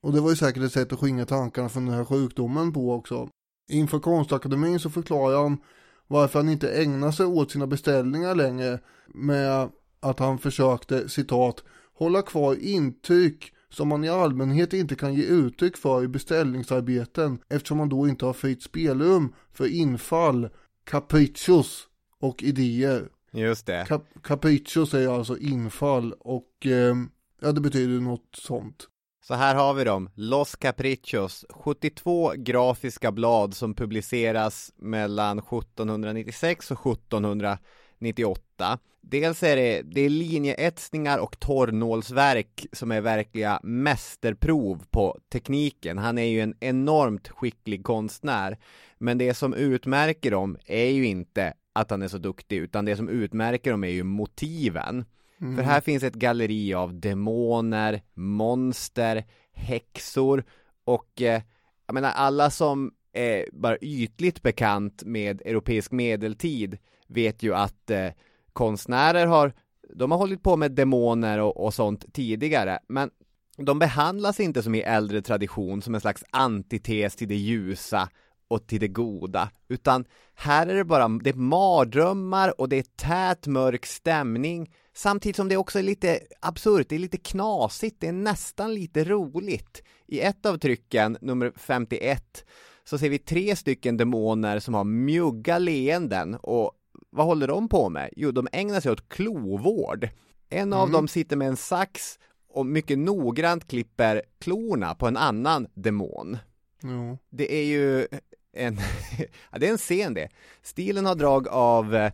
och 0.00 0.12
det 0.12 0.20
var 0.20 0.30
ju 0.30 0.36
säkert 0.36 0.62
ett 0.62 0.72
sätt 0.72 0.92
att 0.92 0.98
skingra 0.98 1.26
tankarna 1.26 1.68
från 1.68 1.86
den 1.86 1.94
här 1.94 2.04
sjukdomen 2.04 2.72
på 2.72 2.92
också. 2.92 3.28
Inför 3.68 3.98
konstakademin 3.98 4.80
så 4.80 4.90
förklarar 4.90 5.42
han 5.42 5.58
varför 6.06 6.38
han 6.38 6.48
inte 6.48 6.68
ägnar 6.70 7.12
sig 7.12 7.26
åt 7.26 7.50
sina 7.50 7.66
beställningar 7.66 8.34
längre 8.34 8.78
med 9.06 9.68
att 10.00 10.18
han 10.18 10.38
försökte 10.38 11.08
citat 11.08 11.64
hålla 11.94 12.22
kvar 12.22 12.54
intryck 12.54 13.52
som 13.68 13.88
man 13.88 14.04
i 14.04 14.08
allmänhet 14.08 14.72
inte 14.72 14.94
kan 14.94 15.14
ge 15.14 15.22
uttryck 15.22 15.76
för 15.76 16.04
i 16.04 16.08
beställningsarbeten 16.08 17.38
eftersom 17.48 17.78
man 17.78 17.88
då 17.88 18.08
inte 18.08 18.26
har 18.26 18.32
fritt 18.32 18.62
spelrum 18.62 19.34
för 19.52 19.66
infall, 19.66 20.48
capriccios 20.84 21.88
och 22.20 22.42
idéer. 22.42 23.08
Just 23.32 23.66
det. 23.66 23.84
Cap 23.88 24.04
capriccios 24.22 24.94
är 24.94 25.08
alltså 25.08 25.38
infall 25.38 26.12
och 26.12 26.66
eh, 26.66 26.94
ja 27.40 27.52
det 27.52 27.60
betyder 27.60 28.00
något 28.00 28.36
sånt. 28.38 28.88
Så 29.24 29.34
här 29.34 29.54
har 29.54 29.74
vi 29.74 29.84
dem, 29.84 30.10
Los 30.14 30.56
Caprichos, 30.56 31.44
72 31.50 32.32
grafiska 32.36 33.12
blad 33.12 33.54
som 33.54 33.74
publiceras 33.74 34.72
mellan 34.76 35.38
1796 35.38 36.70
och 36.70 36.92
1798. 36.92 38.78
Dels 39.00 39.42
är 39.42 39.56
det, 39.56 39.82
det 39.82 40.00
är 40.00 40.10
linjeetsningar 40.10 41.18
och 41.18 41.40
torrnålsverk 41.40 42.66
som 42.72 42.92
är 42.92 43.00
verkliga 43.00 43.60
mästerprov 43.62 44.84
på 44.90 45.18
tekniken. 45.32 45.98
Han 45.98 46.18
är 46.18 46.24
ju 46.24 46.40
en 46.40 46.54
enormt 46.60 47.28
skicklig 47.28 47.84
konstnär. 47.84 48.58
Men 48.98 49.18
det 49.18 49.34
som 49.34 49.54
utmärker 49.54 50.30
dem 50.30 50.58
är 50.66 50.90
ju 50.90 51.06
inte 51.06 51.54
att 51.72 51.90
han 51.90 52.02
är 52.02 52.08
så 52.08 52.18
duktig, 52.18 52.56
utan 52.56 52.84
det 52.84 52.96
som 52.96 53.08
utmärker 53.08 53.70
dem 53.70 53.84
är 53.84 53.88
ju 53.88 54.02
motiven. 54.02 55.04
För 55.38 55.62
här 55.62 55.80
finns 55.80 56.02
ett 56.02 56.14
galleri 56.14 56.74
av 56.74 57.00
demoner, 57.00 58.02
monster, 58.14 59.24
häxor 59.52 60.44
och 60.84 61.22
eh, 61.22 61.42
jag 61.86 61.94
menar 61.94 62.10
alla 62.10 62.50
som 62.50 62.92
är 63.12 63.46
bara 63.52 63.78
ytligt 63.78 64.42
bekant 64.42 65.02
med 65.04 65.40
europeisk 65.40 65.92
medeltid 65.92 66.78
vet 67.06 67.42
ju 67.42 67.54
att 67.54 67.90
eh, 67.90 68.08
konstnärer 68.52 69.26
har, 69.26 69.52
de 69.94 70.10
har 70.10 70.18
hållit 70.18 70.42
på 70.42 70.56
med 70.56 70.72
demoner 70.72 71.38
och, 71.38 71.64
och 71.64 71.74
sånt 71.74 72.04
tidigare, 72.12 72.78
men 72.88 73.10
de 73.56 73.78
behandlas 73.78 74.40
inte 74.40 74.62
som 74.62 74.74
i 74.74 74.80
äldre 74.80 75.22
tradition 75.22 75.82
som 75.82 75.94
en 75.94 76.00
slags 76.00 76.24
antites 76.30 77.16
till 77.16 77.28
det 77.28 77.36
ljusa 77.36 78.08
och 78.48 78.66
till 78.66 78.80
det 78.80 78.88
goda, 78.88 79.50
utan 79.68 80.04
här 80.34 80.66
är 80.66 80.74
det 80.74 80.84
bara, 80.84 81.08
det 81.08 81.30
är 81.30 81.34
mardrömmar 81.34 82.60
och 82.60 82.68
det 82.68 82.76
är 82.76 82.86
tät 82.96 83.46
mörk 83.46 83.86
stämning 83.86 84.70
Samtidigt 84.96 85.36
som 85.36 85.48
det 85.48 85.56
också 85.56 85.78
är 85.78 85.82
lite 85.82 86.20
absurt, 86.40 86.88
det 86.88 86.94
är 86.94 86.98
lite 86.98 87.18
knasigt, 87.18 87.96
det 88.00 88.06
är 88.06 88.12
nästan 88.12 88.74
lite 88.74 89.04
roligt. 89.04 89.82
I 90.06 90.20
ett 90.20 90.46
av 90.46 90.58
trycken, 90.58 91.18
nummer 91.20 91.52
51, 91.56 92.44
så 92.84 92.98
ser 92.98 93.08
vi 93.08 93.18
tre 93.18 93.56
stycken 93.56 93.96
demoner 93.96 94.58
som 94.58 94.74
har 94.74 94.84
mjugga 94.84 95.58
leenden 95.58 96.34
och 96.34 96.72
vad 97.10 97.26
håller 97.26 97.48
de 97.48 97.68
på 97.68 97.88
med? 97.88 98.10
Jo, 98.16 98.30
de 98.30 98.48
ägnar 98.52 98.80
sig 98.80 98.92
åt 98.92 99.08
klovård. 99.08 100.08
En 100.48 100.72
av 100.72 100.82
Mm. 100.82 100.92
dem 100.92 101.08
sitter 101.08 101.36
med 101.36 101.48
en 101.48 101.56
sax 101.56 102.18
och 102.48 102.66
mycket 102.66 102.98
noggrant 102.98 103.68
klipper 103.68 104.22
klorna 104.38 104.94
på 104.94 105.06
en 105.06 105.16
annan 105.16 105.66
demon. 105.74 106.38
Ja. 106.82 107.18
Det 107.30 107.54
är 107.54 107.64
ju 107.64 108.06
en, 108.52 108.76
det 109.58 109.66
är 109.66 109.70
en 109.70 109.78
scen 109.78 110.14
det. 110.14 110.28
Stilen 110.62 111.06
har 111.06 111.14
drag 111.14 111.48
av 111.48 111.94
eh, 111.94 112.12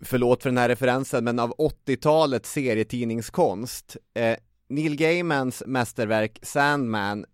förlåt 0.00 0.42
för 0.42 0.50
den 0.50 0.58
här 0.58 0.68
referensen, 0.68 1.24
men 1.24 1.38
av 1.38 1.54
80-talets 1.54 2.52
serietidningskonst. 2.52 3.96
Eh, 4.14 4.36
Neil 4.68 4.96
Gaimans 4.96 5.62
mästerverk 5.66 6.38
Sandman, 6.42 7.24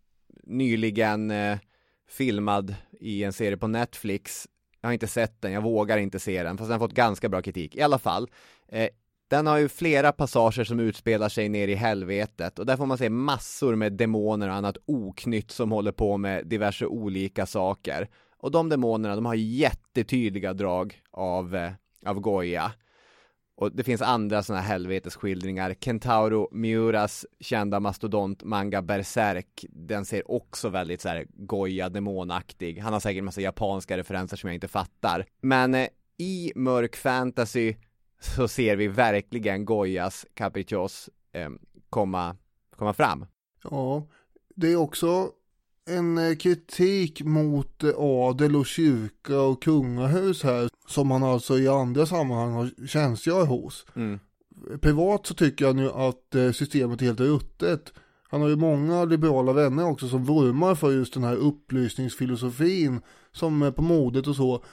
nyligen 0.43 1.31
eh, 1.31 1.59
filmad 2.09 2.75
i 3.01 3.25
en 3.25 3.33
serie 3.33 3.57
på 3.57 3.67
Netflix. 3.67 4.47
Jag 4.81 4.89
har 4.89 4.93
inte 4.93 5.07
sett 5.07 5.43
den, 5.43 5.53
jag 5.53 5.63
vågar 5.63 5.99
inte 5.99 6.19
se 6.19 6.43
den, 6.43 6.59
fast 6.59 6.69
den 6.69 6.81
har 6.81 6.89
fått 6.89 6.97
ganska 6.97 7.29
bra 7.29 7.43
kritik. 7.43 7.77
I 7.77 7.83
alla 7.83 7.99
fall, 7.99 8.31
eh, 8.69 8.89
den 9.29 9.47
har 9.47 9.59
ju 9.59 9.69
flera 9.69 10.13
passager 10.13 10.65
som 10.65 10.81
utspelar 10.81 11.29
sig 11.29 11.49
ner 11.49 11.69
i 11.69 11.75
helvetet 11.75 12.59
och 12.59 12.67
där 12.67 12.77
får 12.77 12.87
man 12.87 12.99
se 12.99 13.11
massor 13.11 13.75
med 13.75 13.93
demoner 13.93 14.49
och 14.49 14.55
annat 14.55 14.77
oknytt 14.87 15.51
som 15.51 15.73
håller 15.73 15.93
på 15.93 16.17
med 16.17 16.47
diverse 16.47 16.87
olika 16.87 17.47
saker. 17.47 18.09
Och 18.39 18.51
de 18.51 18.69
demonerna, 18.69 19.15
de 19.15 19.27
har 19.27 19.35
jättetydliga 19.35 20.53
drag 20.53 21.01
av 21.11 21.57
eh, 21.57 21.73
av 22.07 22.21
Goya. 22.21 22.73
Och 23.57 23.73
det 23.73 23.85
finns 23.85 24.03
andra 24.03 24.43
sådana 24.43 24.63
helvetesskildringar. 24.63 25.75
Kentauro 25.75 26.49
Miuras 26.53 27.27
kända 27.41 27.81
mastodont 27.81 28.45
manga 28.45 28.83
Berserk. 28.83 29.65
Den 29.71 30.05
ser 30.05 30.31
också 30.31 30.69
väldigt 30.69 31.01
så 31.01 31.09
här 31.09 31.27
Goya 31.29 31.89
demonaktig. 31.89 32.79
Han 32.79 32.93
har 32.93 33.01
säkert 33.01 33.19
en 33.19 33.25
massa 33.25 33.41
japanska 33.41 33.97
referenser 33.97 34.37
som 34.37 34.49
jag 34.49 34.55
inte 34.55 34.69
fattar. 34.69 35.27
Men 35.41 35.75
eh, 35.75 35.89
i 36.19 36.53
mörk 36.55 36.97
fantasy 36.97 37.75
så 38.21 38.49
ser 38.49 38.77
vi 38.77 38.89
verkligen 38.89 39.65
Goyas 39.65 40.27
Caprichos 40.35 41.11
eh, 41.33 41.51
komma, 41.91 42.37
komma 42.77 42.93
fram. 42.93 43.27
Ja, 43.63 44.07
det 44.55 44.73
är 44.73 44.77
också 44.77 45.31
en 45.87 46.19
eh, 46.19 46.37
kritik 46.37 47.23
mot 47.23 47.85
eh, 47.85 47.91
adel 47.99 48.57
och 48.57 48.67
kyrka 48.67 49.41
och 49.41 49.63
kungahus 49.63 50.43
här 50.43 50.69
som 50.87 51.11
han 51.11 51.23
alltså 51.23 51.59
i 51.59 51.69
andra 51.69 52.07
sammanhang 52.07 52.53
har 52.53 52.87
tjänstgör 52.87 53.47
hos. 53.47 53.87
Mm. 53.95 54.19
Privat 54.81 55.27
så 55.27 55.35
tycker 55.35 55.65
jag 55.65 55.77
nu 55.77 55.91
att 55.91 56.35
eh, 56.35 56.53
systemet 56.53 57.03
är 57.03 57.07
helt 57.07 57.21
ruttet. 57.21 57.93
Han 58.29 58.41
har 58.41 58.49
ju 58.49 58.57
många 58.57 59.05
liberala 59.05 59.53
vänner 59.53 59.87
också 59.87 60.09
som 60.09 60.25
vurmar 60.25 60.75
för 60.75 60.93
just 60.93 61.15
den 61.15 61.25
här 61.25 61.37
upplysningsfilosofin 61.37 63.01
som 63.33 63.63
är 63.63 63.71
på 63.71 63.83
modet 63.83 64.27
och 64.27 64.37
så. 64.37 64.65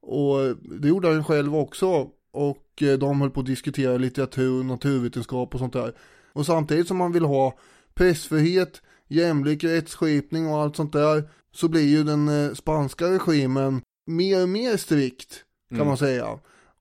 Och 0.00 0.56
det 0.80 0.88
gjorde 0.88 1.08
han 1.08 1.24
själv 1.24 1.56
också. 1.56 2.10
Och 2.32 2.82
de 2.98 3.20
höll 3.20 3.30
på 3.30 3.40
att 3.40 3.46
diskutera 3.46 3.96
litteratur, 3.96 4.64
naturvetenskap 4.64 5.54
och 5.54 5.60
sånt 5.60 5.72
där. 5.72 5.92
Och 6.32 6.46
samtidigt 6.46 6.88
som 6.88 6.96
man 6.96 7.12
vill 7.12 7.24
ha 7.24 7.58
pressfrihet, 7.94 8.82
jämlik 9.08 9.64
rättsskipning 9.64 10.46
och 10.48 10.58
allt 10.58 10.76
sånt 10.76 10.92
där 10.92 11.28
så 11.52 11.68
blir 11.68 11.88
ju 11.88 12.04
den 12.04 12.28
eh, 12.28 12.52
spanska 12.54 13.04
regimen 13.06 13.82
mer 14.06 14.42
och 14.42 14.48
mer 14.48 14.76
strikt 14.76 15.44
kan 15.68 15.76
Mm. 15.76 15.88
man 15.88 15.96
säga. 15.96 16.38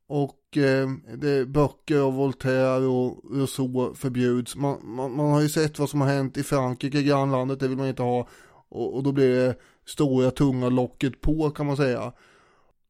Och 0.08 0.58
eh, 0.58 0.90
det, 1.18 1.46
böcker 1.46 2.00
av 2.00 2.14
Voltaire 2.14 2.86
och 2.86 3.24
Rousseau 3.32 3.94
förbjuds. 3.96 4.56
Man, 4.56 4.78
man, 4.84 5.16
man 5.16 5.32
har 5.32 5.42
ju 5.42 5.50
sett 5.50 5.80
vad 5.80 5.90
som 5.90 6.02
har 6.02 6.08
hänt 6.08 6.38
i 6.38 6.44
Frankrike, 6.44 7.04
grannlandet, 7.04 7.60
det 7.60 7.68
vill 7.68 7.78
man 7.78 7.88
inte 7.88 8.04
ha. 8.04 8.28
Och, 8.70 8.96
och 8.96 9.04
då 9.04 9.12
blir 9.12 9.36
det 9.36 9.56
stora 9.86 10.32
tunga 10.32 10.70
locket 10.70 11.22
på 11.22 11.50
kan 11.50 11.66
man 11.66 11.78
säga. 11.78 12.14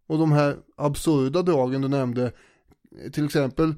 Och 0.07 0.17
de 0.17 0.31
här 0.31 0.57
absurda 0.75 1.41
dragen 1.41 1.81
du 1.81 1.87
nämnde, 1.87 2.31
till 3.11 3.25
exempel 3.25 3.73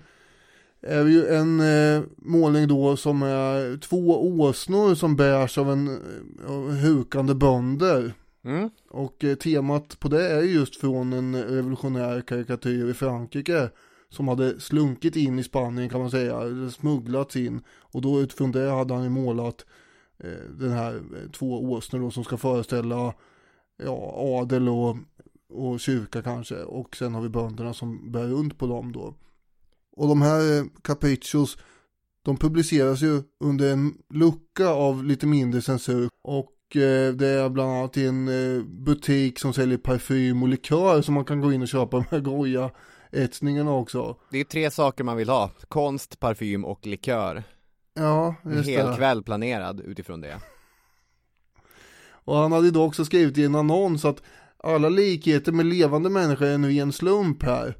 är 0.81 1.05
ju 1.05 1.27
en 1.27 1.59
eh, 1.59 2.03
målning 2.17 2.67
då 2.67 2.97
som 2.97 3.21
är 3.21 3.77
två 3.77 4.31
åsnor 4.41 4.95
som 4.95 5.15
bärs 5.15 5.57
av 5.57 5.71
en 5.71 5.99
av 6.47 6.71
hukande 6.71 7.33
bönder. 7.33 8.13
Mm. 8.43 8.69
Och 8.89 9.23
eh, 9.23 9.35
temat 9.35 9.99
på 9.99 10.07
det 10.07 10.27
är 10.27 10.41
just 10.41 10.75
från 10.75 11.13
en 11.13 11.43
revolutionär 11.43 12.21
karikatyr 12.21 12.89
i 12.89 12.93
Frankrike 12.93 13.69
som 14.09 14.27
hade 14.27 14.59
slunkit 14.59 15.15
in 15.15 15.39
i 15.39 15.43
Spanien 15.43 15.89
kan 15.89 16.01
man 16.01 16.11
säga, 16.11 16.41
smugglats 16.71 17.35
in. 17.35 17.61
Och 17.79 18.01
då 18.01 18.21
utifrån 18.21 18.51
det 18.51 18.69
hade 18.69 18.93
han 18.93 19.03
ju 19.03 19.09
målat 19.09 19.65
eh, 20.17 20.51
den 20.59 20.71
här 20.71 20.95
eh, 20.95 21.31
två 21.31 21.71
åsnor 21.71 21.99
då 21.99 22.11
som 22.11 22.23
ska 22.23 22.37
föreställa 22.37 23.13
ja, 23.83 24.13
adel 24.15 24.69
och, 24.69 24.97
och 25.49 25.79
kyrka 25.79 26.21
kanske. 26.21 26.55
Och 26.55 26.95
sen 26.95 27.13
har 27.13 27.21
vi 27.21 27.29
bönderna 27.29 27.73
som 27.73 28.11
bär 28.11 28.27
runt 28.27 28.57
på 28.57 28.67
dem 28.67 28.91
då. 28.91 29.13
Och 29.97 30.07
de 30.07 30.21
här 30.21 30.57
eh, 30.59 30.65
caprichos, 30.83 31.57
de 32.21 32.37
publiceras 32.37 33.01
ju 33.01 33.21
under 33.39 33.73
en 33.73 33.93
lucka 34.13 34.67
av 34.69 35.03
lite 35.03 35.25
mindre 35.25 35.61
censur. 35.61 36.09
Och 36.23 36.75
eh, 36.75 37.13
det 37.13 37.27
är 37.27 37.49
bland 37.49 37.71
annat 37.71 37.97
i 37.97 38.05
en 38.07 38.27
eh, 38.27 38.63
butik 38.63 39.39
som 39.39 39.53
säljer 39.53 39.77
parfym 39.77 40.43
och 40.43 40.49
likör 40.49 41.01
som 41.01 41.13
man 41.13 41.25
kan 41.25 41.41
gå 41.41 41.53
in 41.53 41.61
och 41.61 41.67
köpa 41.67 42.05
med 42.11 42.23
goja 42.23 42.71
etsningarna 43.11 43.71
också. 43.71 44.17
Det 44.31 44.37
är 44.39 44.43
tre 44.43 44.71
saker 44.71 45.03
man 45.03 45.17
vill 45.17 45.29
ha, 45.29 45.51
konst, 45.67 46.19
parfym 46.19 46.65
och 46.65 46.85
likör. 46.85 47.43
Ja, 47.93 48.35
En 48.43 48.51
just 48.51 48.69
hel 48.69 48.87
det. 48.87 48.95
kväll 48.95 49.23
planerad 49.23 49.79
utifrån 49.79 50.21
det. 50.21 50.37
Och 52.09 52.35
han 52.35 52.51
hade 52.51 52.71
då 52.71 52.83
också 52.83 53.05
skrivit 53.05 53.37
i 53.37 53.43
en 53.45 53.55
annons 53.55 54.05
att 54.05 54.21
alla 54.57 54.89
likheter 54.89 55.51
med 55.51 55.65
levande 55.65 56.09
människor 56.09 56.45
är 56.45 56.57
nu 56.57 56.77
en 56.77 56.93
slump 56.93 57.43
här. 57.43 57.77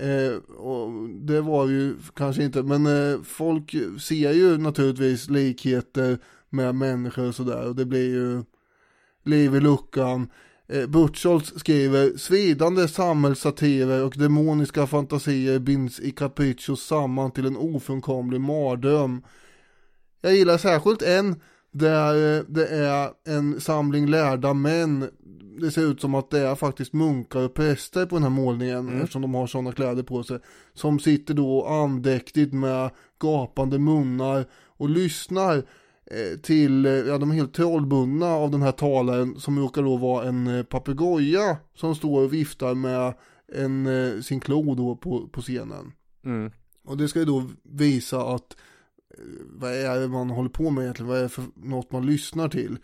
Eh, 0.00 0.36
och 0.56 1.08
det 1.08 1.40
var 1.40 1.68
ju 1.68 1.94
kanske 2.14 2.44
inte, 2.44 2.62
men 2.62 2.86
eh, 2.86 3.22
folk 3.22 3.74
ser 4.00 4.32
ju 4.32 4.58
naturligtvis 4.58 5.30
likheter 5.30 6.18
med 6.50 6.74
människor 6.74 7.28
och 7.28 7.34
sådär 7.34 7.68
och 7.68 7.76
det 7.76 7.84
blir 7.84 8.08
ju 8.08 8.44
liv 9.24 9.54
i 9.54 9.60
luckan. 9.60 10.30
Eh, 10.68 10.86
Buchholz 10.86 11.58
skriver 11.58 12.16
svidande 12.16 12.88
samhällssatirer 12.88 14.04
och 14.04 14.14
demoniska 14.16 14.86
fantasier 14.86 15.58
binds 15.58 16.00
i 16.00 16.10
Capriccios 16.10 16.86
samman 16.86 17.30
till 17.30 17.46
en 17.46 17.56
ofrånkomlig 17.56 18.40
mardröm. 18.40 19.22
Jag 20.20 20.34
gillar 20.34 20.58
särskilt 20.58 21.02
en 21.02 21.40
där 21.72 22.44
det 22.48 22.66
är 22.68 23.10
en 23.26 23.60
samling 23.60 24.06
lärda 24.06 24.54
män. 24.54 25.10
Det 25.60 25.70
ser 25.70 25.82
ut 25.82 26.00
som 26.00 26.14
att 26.14 26.30
det 26.30 26.38
är 26.38 26.54
faktiskt 26.54 26.92
munkar 26.92 27.40
och 27.40 27.54
präster 27.54 28.06
på 28.06 28.16
den 28.16 28.22
här 28.22 28.30
målningen 28.30 29.00
eftersom 29.00 29.22
de 29.22 29.34
har 29.34 29.46
sådana 29.46 29.72
kläder 29.72 30.02
på 30.02 30.22
sig. 30.22 30.38
Som 30.74 30.98
sitter 30.98 31.34
då 31.34 31.66
andäktigt 31.66 32.52
med 32.52 32.90
gapande 33.20 33.78
munnar 33.78 34.44
och 34.66 34.88
lyssnar 34.88 35.56
eh, 36.06 36.40
till, 36.42 36.84
ja 36.84 37.18
de 37.18 37.30
är 37.30 37.34
helt 37.34 37.54
trollbundna 37.54 38.26
av 38.26 38.50
den 38.50 38.62
här 38.62 38.72
talaren 38.72 39.40
som 39.40 39.58
råkar 39.58 39.82
då 39.82 39.96
vara 39.96 40.28
en 40.28 40.46
eh, 40.46 40.62
papegoja 40.62 41.56
som 41.74 41.94
står 41.94 42.24
och 42.24 42.32
viftar 42.32 42.74
med 42.74 43.14
en, 43.54 43.86
eh, 43.86 44.20
sin 44.20 44.40
klo 44.40 44.74
då 44.74 44.96
på, 44.96 45.28
på 45.28 45.40
scenen. 45.40 45.92
Mm. 46.24 46.50
Och 46.84 46.96
det 46.96 47.08
ska 47.08 47.18
ju 47.18 47.24
då 47.24 47.44
visa 47.62 48.20
att 48.20 48.56
vad 49.46 49.72
är 49.72 50.00
det 50.00 50.08
man 50.08 50.30
håller 50.30 50.50
på 50.50 50.70
med 50.70 50.82
egentligen, 50.82 51.08
vad 51.08 51.18
är 51.18 51.22
det 51.22 51.28
för 51.28 51.44
något 51.54 51.92
man 51.92 52.06
lyssnar 52.06 52.48
till 52.48 52.78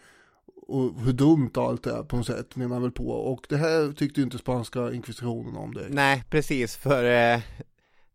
och 0.67 1.01
hur 1.01 1.13
dumt 1.13 1.51
allt 1.55 1.87
är 1.87 2.03
på 2.03 2.17
något 2.17 2.27
sätt 2.27 2.57
menar 2.57 2.81
väl 2.81 2.91
på 2.91 3.11
och 3.11 3.47
det 3.49 3.57
här 3.57 3.93
tyckte 3.93 4.21
ju 4.21 4.25
inte 4.25 4.39
spanska 4.39 4.93
inkvisitionen 4.93 5.57
om 5.57 5.75
det. 5.75 5.87
Nej, 5.89 6.25
precis, 6.31 6.77
för 6.77 7.05
eh, 7.05 7.41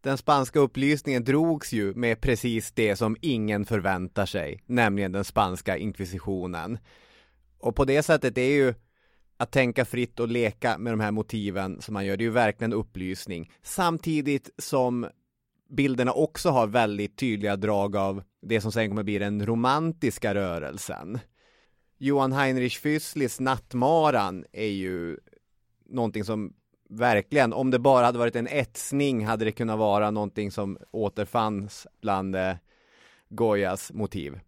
den 0.01 0.17
spanska 0.17 0.59
upplysningen 0.59 1.23
drogs 1.23 1.73
ju 1.73 1.93
med 1.93 2.21
precis 2.21 2.71
det 2.71 2.95
som 2.95 3.17
ingen 3.21 3.65
förväntar 3.65 4.25
sig, 4.25 4.63
nämligen 4.65 5.11
den 5.11 5.23
spanska 5.23 5.77
inkvisitionen. 5.77 6.77
Och 7.59 7.75
på 7.75 7.85
det 7.85 8.03
sättet 8.03 8.37
är 8.37 8.51
ju 8.51 8.73
att 9.37 9.51
tänka 9.51 9.85
fritt 9.85 10.19
och 10.19 10.27
leka 10.27 10.77
med 10.77 10.93
de 10.93 10.99
här 10.99 11.11
motiven 11.11 11.81
som 11.81 11.93
man 11.93 12.05
gör, 12.05 12.17
det 12.17 12.23
är 12.23 12.25
ju 12.25 12.31
verkligen 12.31 12.73
upplysning. 12.73 13.51
Samtidigt 13.63 14.49
som 14.57 15.07
bilderna 15.69 16.11
också 16.11 16.49
har 16.49 16.67
väldigt 16.67 17.17
tydliga 17.17 17.55
drag 17.55 17.95
av 17.95 18.23
det 18.41 18.61
som 18.61 18.71
sen 18.71 18.89
kommer 18.89 19.03
bli 19.03 19.19
den 19.19 19.45
romantiska 19.45 20.35
rörelsen. 20.35 21.19
Johan 21.97 22.31
Heinrich 22.31 22.79
Füsslis 22.79 23.39
Nattmaran 23.39 24.45
är 24.51 24.67
ju 24.67 25.17
någonting 25.89 26.23
som 26.23 26.53
verkligen, 26.89 27.53
om 27.53 27.71
det 27.71 27.79
bara 27.79 28.05
hade 28.05 28.19
varit 28.19 28.35
en 28.35 28.47
etsning 28.47 29.25
hade 29.25 29.45
det 29.45 29.51
kunnat 29.51 29.79
vara 29.79 30.11
någonting 30.11 30.51
som 30.51 30.77
återfanns 30.91 31.87
bland 32.01 32.35
eh, 32.35 32.55
Goyas 33.29 33.91
motiv. 33.93 34.39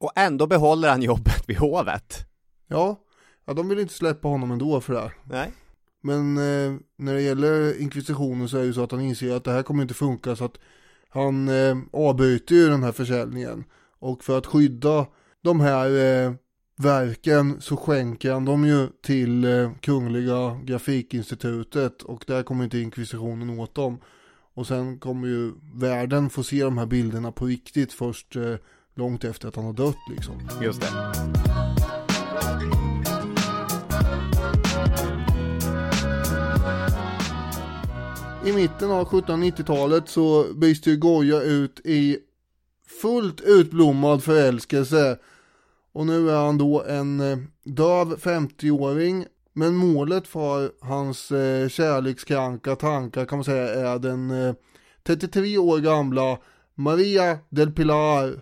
Och 0.00 0.12
ändå 0.16 0.46
behåller 0.46 0.88
han 0.90 1.02
jobbet 1.02 1.48
vid 1.48 1.56
hovet. 1.56 2.26
Ja, 2.66 2.96
ja 3.44 3.54
de 3.54 3.68
vill 3.68 3.78
inte 3.78 3.94
släppa 3.94 4.28
honom 4.28 4.50
ändå 4.50 4.80
för 4.80 4.92
det 4.92 5.00
här. 5.00 5.12
Nej. 5.24 5.52
Men 6.02 6.36
eh, 6.36 6.80
när 6.96 7.14
det 7.14 7.22
gäller 7.22 7.80
inkvisitionen 7.80 8.48
så 8.48 8.56
är 8.56 8.60
det 8.60 8.66
ju 8.66 8.72
så 8.72 8.82
att 8.82 8.92
han 8.92 9.00
inser 9.00 9.36
att 9.36 9.44
det 9.44 9.52
här 9.52 9.62
kommer 9.62 9.82
inte 9.82 9.94
funka 9.94 10.36
så 10.36 10.44
att 10.44 10.58
han 11.08 11.48
eh, 11.48 11.76
avbryter 11.92 12.54
ju 12.54 12.68
den 12.68 12.82
här 12.82 12.92
försäljningen. 12.92 13.64
Och 13.98 14.24
för 14.24 14.38
att 14.38 14.46
skydda 14.46 15.06
de 15.42 15.60
här 15.60 15.90
eh, 16.26 16.32
verken 16.76 17.60
så 17.60 17.76
skänker 17.76 18.32
han 18.32 18.44
dem 18.44 18.64
ju 18.64 18.88
till 19.02 19.44
eh, 19.44 19.70
Kungliga 19.80 20.60
Grafikinstitutet 20.64 22.02
och 22.02 22.24
där 22.26 22.42
kommer 22.42 22.64
inte 22.64 22.78
inkvisitionen 22.78 23.60
åt 23.60 23.74
dem. 23.74 23.98
Och 24.54 24.66
sen 24.66 24.98
kommer 24.98 25.28
ju 25.28 25.52
världen 25.74 26.30
få 26.30 26.42
se 26.42 26.64
de 26.64 26.78
här 26.78 26.86
bilderna 26.86 27.32
på 27.32 27.44
riktigt 27.44 27.92
först 27.92 28.36
eh, 28.36 28.54
långt 28.94 29.24
efter 29.24 29.48
att 29.48 29.56
han 29.56 29.64
har 29.64 29.72
dött 29.72 29.98
liksom. 30.10 30.34
Just 30.62 30.80
det. 30.80 30.88
I 38.44 38.52
mitten 38.52 38.90
av 38.90 39.08
1790-talet 39.08 40.08
så 40.08 40.54
byts 40.54 40.86
ju 40.86 40.96
Goya 40.96 41.40
ut 41.40 41.80
i 41.84 42.18
fullt 43.02 43.40
utblommad 43.40 44.22
förälskelse. 44.22 45.18
Och 45.92 46.06
nu 46.06 46.30
är 46.30 46.36
han 46.36 46.58
då 46.58 46.82
en 46.82 47.20
eh, 47.20 47.38
döv 47.64 48.16
50-åring. 48.16 49.26
Men 49.52 49.76
målet 49.76 50.26
för 50.26 50.72
hans 50.80 51.32
eh, 51.32 51.68
kärlekskranka 51.68 52.76
tankar 52.76 53.24
kan 53.24 53.38
man 53.38 53.44
säga 53.44 53.74
är 53.74 53.98
den 53.98 54.30
eh, 54.30 54.54
33 55.02 55.58
år 55.58 55.78
gamla 55.78 56.38
Maria 56.74 57.38
del 57.48 57.70
Pilar. 57.70 58.40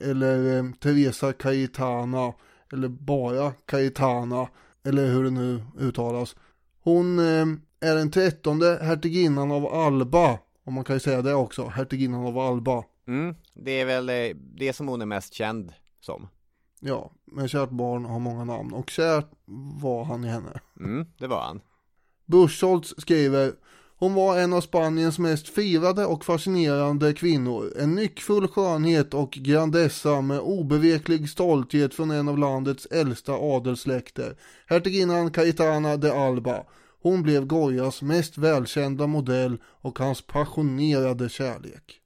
Eller 0.00 0.56
eh, 0.56 0.64
Teresa 0.80 1.32
Cayetana. 1.32 2.32
Eller 2.72 2.88
bara 2.88 3.52
Cayetana. 3.66 4.48
Eller 4.84 5.06
hur 5.06 5.24
det 5.24 5.30
nu 5.30 5.62
uttalas. 5.78 6.36
Hon 6.82 7.18
eh, 7.18 7.46
är 7.80 7.94
den 7.94 8.10
trettonde 8.10 8.78
hertiginnan 8.82 9.50
av 9.50 9.66
Alba. 9.66 10.38
Om 10.64 10.74
man 10.74 10.84
kan 10.84 10.96
ju 10.96 11.00
säga 11.00 11.22
det 11.22 11.34
också, 11.34 11.66
hertiginnan 11.66 12.26
av 12.26 12.38
Alba. 12.38 12.84
Mm, 13.06 13.34
det 13.54 13.80
är 13.80 13.84
väl 13.84 14.08
eh, 14.08 14.36
det 14.36 14.72
som 14.72 14.88
hon 14.88 15.02
är 15.02 15.06
mest 15.06 15.34
känd 15.34 15.72
som. 16.00 16.28
Ja, 16.80 17.12
men 17.24 17.48
kärt 17.48 17.70
barn 17.70 18.04
har 18.04 18.18
många 18.18 18.44
namn 18.44 18.72
och 18.72 18.90
kärt 18.90 19.26
var 19.80 20.04
han 20.04 20.24
i 20.24 20.28
henne. 20.28 20.60
Mm, 20.80 21.06
det 21.18 21.26
var 21.26 21.42
han. 21.42 21.60
Buschholtz 22.26 22.94
skriver 22.98 23.52
Hon 23.96 24.14
var 24.14 24.38
en 24.38 24.52
av 24.52 24.60
Spaniens 24.60 25.18
mest 25.18 25.48
firade 25.48 26.06
och 26.06 26.24
fascinerande 26.24 27.12
kvinnor. 27.12 27.72
En 27.78 27.94
nyckfull 27.94 28.48
skönhet 28.48 29.14
och 29.14 29.30
grandessa 29.30 30.20
med 30.20 30.40
obeveklig 30.40 31.30
stolthet 31.30 31.94
från 31.94 32.10
en 32.10 32.28
av 32.28 32.38
landets 32.38 32.86
äldsta 32.86 33.32
adelssläkter. 33.32 34.36
Hertiginnan 34.66 35.30
Cayetana 35.30 35.96
de 35.96 36.10
Alba. 36.10 36.64
Hon 37.02 37.22
blev 37.22 37.46
Goyas 37.46 38.02
mest 38.02 38.38
välkända 38.38 39.06
modell 39.06 39.58
och 39.64 39.98
hans 39.98 40.22
passionerade 40.22 41.28
kärlek. 41.28 42.00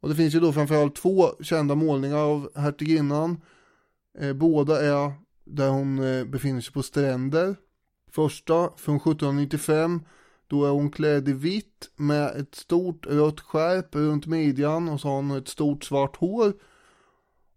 Och 0.00 0.08
det 0.08 0.14
finns 0.14 0.34
ju 0.34 0.40
då 0.40 0.52
framförallt 0.52 0.96
två 0.96 1.42
kända 1.42 1.74
målningar 1.74 2.16
av 2.16 2.50
hertiginnan. 2.54 3.40
Eh, 4.18 4.32
båda 4.32 4.82
är 4.82 5.12
där 5.44 5.68
hon 5.68 5.98
eh, 5.98 6.24
befinner 6.24 6.60
sig 6.60 6.72
på 6.72 6.82
stränder. 6.82 7.56
Första 8.10 8.70
från 8.76 8.96
1795 8.96 10.00
då 10.46 10.64
är 10.64 10.70
hon 10.70 10.90
klädd 10.90 11.28
i 11.28 11.32
vitt 11.32 11.90
med 11.96 12.36
ett 12.36 12.54
stort 12.54 13.06
rött 13.06 13.40
skärp 13.40 13.94
runt 13.94 14.26
midjan 14.26 14.88
och 14.88 15.00
så 15.00 15.08
har 15.08 15.16
hon 15.16 15.30
ett 15.30 15.48
stort 15.48 15.84
svart 15.84 16.16
hår. 16.16 16.52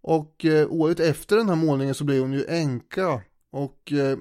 Och 0.01 0.45
eh, 0.45 0.71
året 0.71 0.99
efter 0.99 1.37
den 1.37 1.49
här 1.49 1.55
målningen 1.55 1.95
så 1.95 2.03
blir 2.03 2.21
hon 2.21 2.33
ju 2.33 2.45
änka. 2.45 3.21
Och 3.51 3.91
eh, 3.91 4.17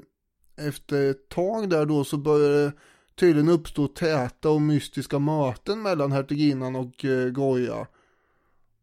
efter 0.59 1.11
ett 1.11 1.29
tag 1.29 1.71
där 1.71 1.87
då 1.87 2.05
så 2.05 2.17
börjar 2.17 2.51
det 2.51 2.73
tydligen 3.15 3.49
uppstå 3.49 3.89
täta 3.89 4.51
och 4.51 4.61
mystiska 4.61 5.19
möten 5.19 5.83
mellan 5.83 6.13
hertiginnan 6.13 6.77
och 6.77 7.05
eh, 7.05 7.31
Goya. 7.31 7.87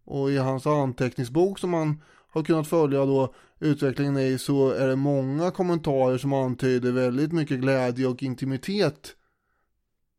Och 0.05 0.31
i 0.31 0.37
hans 0.37 0.67
anteckningsbok 0.67 1.59
som 1.59 1.69
man 1.69 2.01
har 2.29 2.43
kunnat 2.43 2.67
följa 2.67 3.05
då 3.05 3.33
utvecklingen 3.59 4.17
i 4.17 4.37
så 4.37 4.69
är 4.69 4.87
det 4.87 4.95
många 4.95 5.51
kommentarer 5.51 6.17
som 6.17 6.33
antyder 6.33 6.91
väldigt 6.91 7.31
mycket 7.31 7.59
glädje 7.59 8.07
och 8.07 8.23
intimitet. 8.23 9.15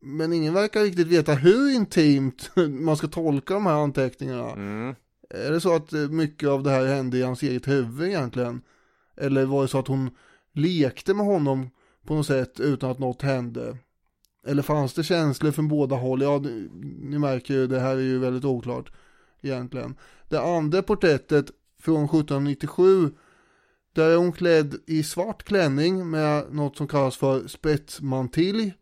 Men 0.01 0.33
ingen 0.33 0.53
verkar 0.53 0.81
riktigt 0.81 1.07
veta 1.07 1.33
hur 1.33 1.75
intimt 1.75 2.51
man 2.69 2.97
ska 2.97 3.07
tolka 3.07 3.53
de 3.53 3.65
här 3.65 3.83
anteckningarna. 3.83 4.51
Mm. 4.51 4.95
Är 5.29 5.51
det 5.51 5.61
så 5.61 5.75
att 5.75 5.93
eh, 5.93 6.09
mycket 6.09 6.49
av 6.49 6.63
det 6.63 6.69
här 6.69 6.85
hände 6.85 7.17
i 7.17 7.21
hans 7.21 7.43
eget 7.43 7.67
huvud 7.67 8.07
egentligen? 8.07 8.61
Eller 9.17 9.45
var 9.45 9.61
det 9.61 9.67
så 9.67 9.79
att 9.79 9.87
hon 9.87 10.09
lekte 10.57 11.13
med 11.13 11.25
honom 11.25 11.69
på 12.05 12.15
något 12.15 12.27
sätt 12.27 12.59
utan 12.59 12.91
att 12.91 12.99
något 12.99 13.21
hände? 13.21 13.77
Eller 14.47 14.63
fanns 14.63 14.93
det 14.93 15.03
känslor 15.03 15.51
från 15.51 15.67
båda 15.67 15.95
håll? 15.95 16.21
Ja, 16.21 16.37
ni, 16.37 16.69
ni 17.01 17.19
märker 17.19 17.53
ju, 17.53 17.67
det 17.67 17.79
här 17.79 17.95
är 17.95 18.01
ju 18.01 18.19
väldigt 18.19 18.45
oklart 18.45 18.91
egentligen. 19.41 19.95
Det 20.29 20.41
andra 20.41 20.83
porträttet 20.83 21.51
från 21.79 22.03
1797 22.03 23.11
där 23.93 24.09
är 24.09 24.15
hon 24.15 24.31
klädd 24.31 24.75
i 24.87 25.03
svart 25.03 25.43
klänning 25.43 26.09
med 26.09 26.53
något 26.53 26.77
som 26.77 26.87
kallas 26.87 27.17
för 27.17 27.47
spetsmantilj. 27.47 28.73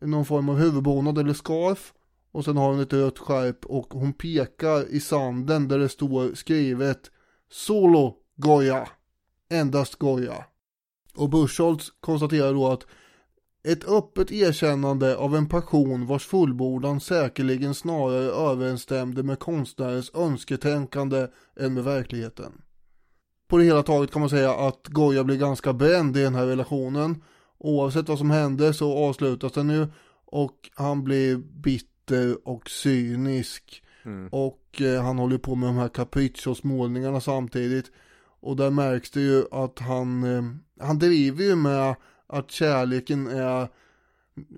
Någon 0.00 0.24
form 0.24 0.48
av 0.48 0.56
huvudbonad 0.56 1.18
eller 1.18 1.34
scarf. 1.34 1.92
Och 2.32 2.44
sen 2.44 2.56
har 2.56 2.70
hon 2.70 2.80
ett 2.80 2.92
rött 2.92 3.18
skärp 3.18 3.66
och 3.66 3.94
hon 3.94 4.12
pekar 4.12 4.94
i 4.94 5.00
sanden 5.00 5.68
där 5.68 5.78
det 5.78 5.88
står 5.88 6.34
skrivet 6.34 7.10
Solo 7.50 8.16
Goya. 8.36 8.88
Endast 9.50 9.94
Goya. 9.94 10.44
Och 11.16 11.30
Buschholtz 11.30 11.92
konstaterar 12.00 12.54
då 12.54 12.68
att 12.68 12.86
ett 13.64 13.84
öppet 13.88 14.32
erkännande 14.32 15.16
av 15.16 15.36
en 15.36 15.48
passion 15.48 16.06
vars 16.06 16.26
fullbordan 16.26 17.00
säkerligen 17.00 17.74
snarare 17.74 18.50
överensstämde 18.50 19.22
med 19.22 19.38
konstnärens 19.38 20.14
önsketänkande 20.14 21.26
än 21.60 21.74
med 21.74 21.84
verkligheten. 21.84 22.52
På 23.48 23.58
det 23.58 23.64
hela 23.64 23.82
taget 23.82 24.10
kan 24.10 24.20
man 24.20 24.30
säga 24.30 24.54
att 24.54 24.88
Goya 24.88 25.24
blir 25.24 25.36
ganska 25.36 25.72
bränd 25.72 26.16
i 26.16 26.22
den 26.22 26.34
här 26.34 26.46
relationen. 26.46 27.22
Oavsett 27.58 28.08
vad 28.08 28.18
som 28.18 28.30
hände 28.30 28.74
så 28.74 28.98
avslutas 28.98 29.52
den 29.52 29.66
nu 29.66 29.88
och 30.24 30.70
han 30.74 31.04
blir 31.04 31.36
bitter 31.36 32.48
och 32.48 32.70
cynisk. 32.70 33.82
Mm. 34.04 34.28
Och 34.28 34.80
eh, 34.80 35.02
han 35.02 35.18
håller 35.18 35.38
på 35.38 35.54
med 35.54 35.68
de 35.68 35.76
här 35.76 35.88
capriccio's 35.88 36.60
målningarna 36.62 37.20
samtidigt. 37.20 37.90
Och 38.42 38.56
där 38.56 38.70
märks 38.70 39.10
det 39.10 39.20
ju 39.20 39.44
att 39.50 39.78
han, 39.78 40.24
eh, 40.24 40.42
han 40.86 40.98
driver 40.98 41.44
ju 41.44 41.56
med 41.56 41.94
att 42.26 42.50
kärleken 42.50 43.26
är 43.26 43.68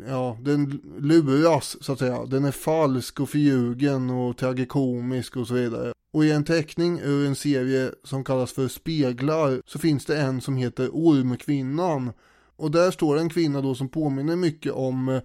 Ja, 0.08 0.38
den 0.40 0.80
luras 0.98 1.76
så 1.80 1.92
att 1.92 1.98
säga. 1.98 2.26
Den 2.26 2.44
är 2.44 2.50
falsk 2.50 3.20
och 3.20 3.30
förljugen 3.30 4.10
och 4.10 4.36
tragikomisk 4.36 5.36
och 5.36 5.46
så 5.46 5.54
vidare. 5.54 5.92
Och 6.12 6.24
i 6.24 6.30
en 6.30 6.44
teckning 6.44 7.00
ur 7.00 7.26
en 7.26 7.34
serie 7.34 7.90
som 8.04 8.24
kallas 8.24 8.52
för 8.52 8.68
Speglar 8.68 9.62
så 9.66 9.78
finns 9.78 10.04
det 10.04 10.20
en 10.20 10.40
som 10.40 10.56
heter 10.56 10.88
Ormkvinnan. 10.92 12.12
Och 12.56 12.70
där 12.70 12.90
står 12.90 13.18
en 13.18 13.28
kvinna 13.28 13.60
då 13.60 13.74
som 13.74 13.88
påminner 13.88 14.36
mycket 14.36 14.72
om 14.72 15.08
eh, 15.08 15.22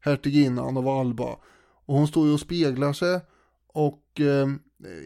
hertiginnan 0.00 0.76
av 0.76 0.88
Alba. 0.88 1.36
Och 1.86 1.94
hon 1.94 2.08
står 2.08 2.26
ju 2.26 2.32
och 2.32 2.40
speglar 2.40 2.92
sig 2.92 3.20
och 3.66 4.20
eh, 4.20 4.48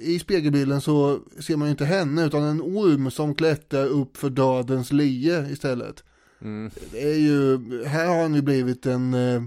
i 0.00 0.18
spegelbilden 0.18 0.80
så 0.80 1.20
ser 1.40 1.56
man 1.56 1.68
ju 1.68 1.70
inte 1.70 1.84
henne 1.84 2.24
utan 2.24 2.42
en 2.42 2.60
orm 2.60 3.10
som 3.10 3.34
klättrar 3.34 3.86
upp 3.86 4.16
för 4.16 4.30
dödens 4.30 4.92
lie 4.92 5.46
istället. 5.50 6.04
Mm. 6.40 6.70
Det 6.90 7.02
är 7.02 7.18
ju, 7.18 7.58
här 7.84 8.06
har 8.06 8.22
han 8.22 8.34
ju 8.34 8.42
blivit 8.42 8.86
en, 8.86 9.14
eh, 9.14 9.42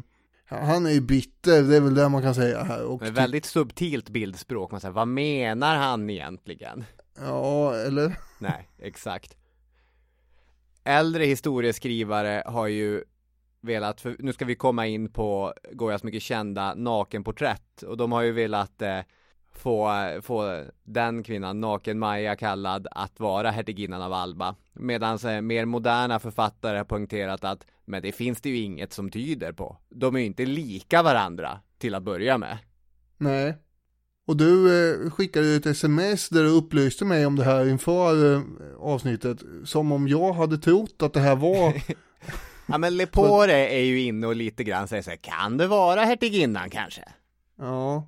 han 0.46 0.86
är 0.86 0.92
ju 0.92 1.02
bitter, 1.02 1.64
det 1.64 1.76
är 1.76 1.82
väl 1.82 1.96
det 1.96 2.10
man 2.10 2.22
kan 2.22 2.36
säga 2.36 2.64
här. 2.64 2.84
Och 2.86 3.02
Men 3.02 3.14
väldigt 3.14 3.46
subtilt 3.46 4.10
bildspråk, 4.10 4.72
man 4.72 4.82
säger, 4.82 4.94
vad 4.94 5.08
menar 5.08 5.76
han 5.76 6.10
egentligen? 6.10 6.84
Ja, 7.20 7.76
eller? 7.76 8.16
Nej, 8.40 8.70
exakt. 8.80 9.38
Äldre 10.84 11.26
historieskrivare 11.26 12.44
har 12.46 12.68
ju 12.68 13.04
velat, 13.62 14.02
för 14.02 14.16
nu 14.20 14.34
ska 14.34 14.46
vi 14.46 14.56
komma 14.56 14.88
in 14.88 15.12
på 15.12 15.54
Goyas 15.72 16.04
mycket 16.04 16.22
kända 16.22 16.74
nakenporträtt 16.76 17.84
och 17.84 17.98
de 17.98 18.12
har 18.12 18.22
ju 18.22 18.32
velat 18.32 18.82
eh, 18.82 19.00
få, 19.60 19.92
få 20.22 20.64
den 20.84 21.24
kvinnan, 21.24 21.60
Naken-Maja 21.60 22.36
kallad, 22.36 22.88
att 22.92 23.20
vara 23.20 23.52
hertiginnan 23.52 24.02
av 24.02 24.14
Alba. 24.14 24.56
Medan 24.74 25.18
eh, 25.18 25.42
mer 25.42 25.66
moderna 25.66 26.20
författare 26.20 26.78
har 26.78 26.86
poängterat 26.86 27.44
att 27.44 27.66
men 27.86 28.02
det 28.02 28.12
finns 28.12 28.42
det 28.42 28.50
ju 28.50 28.58
inget 28.58 28.94
som 28.94 29.12
tyder 29.12 29.52
på. 29.52 29.78
De 29.90 30.16
är 30.16 30.20
ju 30.20 30.26
inte 30.26 30.46
lika 30.46 31.04
varandra 31.04 31.60
till 31.78 31.96
att 31.96 32.04
börja 32.04 32.38
med. 32.38 32.58
Nej. 33.18 33.54
Och 34.28 34.38
du 34.38 34.68
eh, 35.06 35.10
skickade 35.12 35.56
ett 35.56 35.66
sms 35.66 36.30
där 36.30 36.44
du 36.44 36.50
upplyste 36.50 37.06
mig 37.06 37.26
om 37.26 37.36
det 37.36 37.44
här 37.44 37.70
inför 37.70 38.34
eh, 38.34 38.42
avsnittet. 38.80 39.38
Som 39.66 39.92
om 39.92 40.08
jag 40.08 40.34
hade 40.34 40.58
trott 40.58 41.02
att 41.02 41.14
det 41.14 41.20
här 41.20 41.36
var 41.36 41.74
Ja 42.72 42.78
men 42.78 42.98
Lepore 42.98 43.68
är 43.68 43.84
ju 43.84 44.02
inne 44.02 44.28
och 44.28 44.36
lite 44.36 44.64
grann 44.64 44.88
säger 44.88 45.04
så 45.04 45.10
här, 45.10 45.18
kan 45.18 45.58
det 45.58 45.68
vara 45.68 46.04
hertiginnan 46.04 46.70
kanske? 46.70 47.04
Ja. 47.58 48.08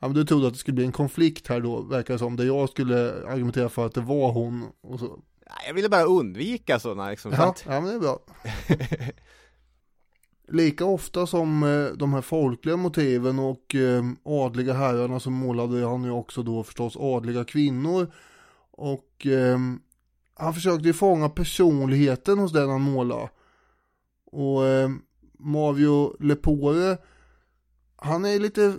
Ja 0.00 0.08
men 0.08 0.14
du 0.14 0.24
trodde 0.24 0.46
att 0.46 0.52
det 0.52 0.58
skulle 0.58 0.74
bli 0.74 0.84
en 0.84 0.92
konflikt 0.92 1.48
här 1.48 1.60
då, 1.60 1.82
verkar 1.82 2.14
det 2.14 2.18
som, 2.18 2.36
där 2.36 2.44
jag 2.44 2.68
skulle 2.68 3.26
argumentera 3.26 3.68
för 3.68 3.86
att 3.86 3.94
det 3.94 4.00
var 4.00 4.32
hon 4.32 4.66
och 4.80 5.00
så. 5.00 5.18
Jag 5.66 5.74
ville 5.74 5.88
bara 5.88 6.04
undvika 6.04 6.78
sådana 6.78 7.10
liksom. 7.10 7.32
Ja, 7.32 7.54
ja 7.66 7.80
men 7.80 7.84
det 7.84 7.94
är 7.94 8.00
bra. 8.00 8.18
Lika 10.48 10.84
ofta 10.84 11.26
som 11.26 11.62
eh, 11.62 11.86
de 11.86 12.12
här 12.12 12.20
folkliga 12.20 12.76
motiven 12.76 13.38
och 13.38 13.74
eh, 13.74 14.04
adliga 14.24 14.72
herrarna 14.72 15.20
så 15.20 15.30
målade 15.30 15.86
han 15.86 16.04
ju 16.04 16.10
också 16.10 16.42
då 16.42 16.64
förstås 16.64 16.96
adliga 16.96 17.44
kvinnor. 17.44 18.12
Och 18.70 19.26
eh, 19.26 19.58
han 20.34 20.54
försökte 20.54 20.86
ju 20.86 20.92
fånga 20.92 21.28
personligheten 21.28 22.38
hos 22.38 22.52
den 22.52 22.68
han 22.68 22.80
målade. 22.80 23.28
Och 24.30 24.60
Mavio 25.38 26.16
Lepore, 26.20 26.98
han 27.96 28.24
är 28.24 28.38
lite 28.38 28.74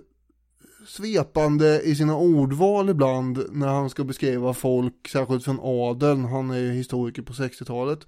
svepande 0.89 1.81
i 1.81 1.95
sina 1.95 2.17
ordval 2.17 2.89
ibland 2.89 3.43
när 3.51 3.67
han 3.67 3.89
ska 3.89 4.03
beskriva 4.03 4.53
folk, 4.53 5.07
särskilt 5.07 5.43
från 5.43 5.59
adeln. 5.61 6.25
Han 6.25 6.51
är 6.51 6.57
ju 6.57 6.71
historiker 6.71 7.21
på 7.21 7.33
60-talet. 7.33 7.99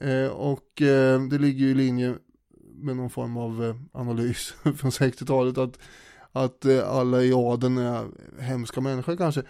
Eh, 0.00 0.26
och 0.26 0.82
eh, 0.82 1.22
det 1.22 1.38
ligger 1.38 1.64
ju 1.64 1.70
i 1.70 1.74
linje 1.74 2.14
med 2.74 2.96
någon 2.96 3.10
form 3.10 3.36
av 3.36 3.64
eh, 3.64 4.00
analys 4.00 4.54
från 4.62 4.90
60-talet 4.90 5.58
att, 5.58 5.78
att 6.32 6.64
eh, 6.64 6.88
alla 6.88 7.22
i 7.22 7.32
adeln 7.32 7.78
är 7.78 8.06
hemska 8.38 8.80
människor 8.80 9.16
kanske. 9.16 9.42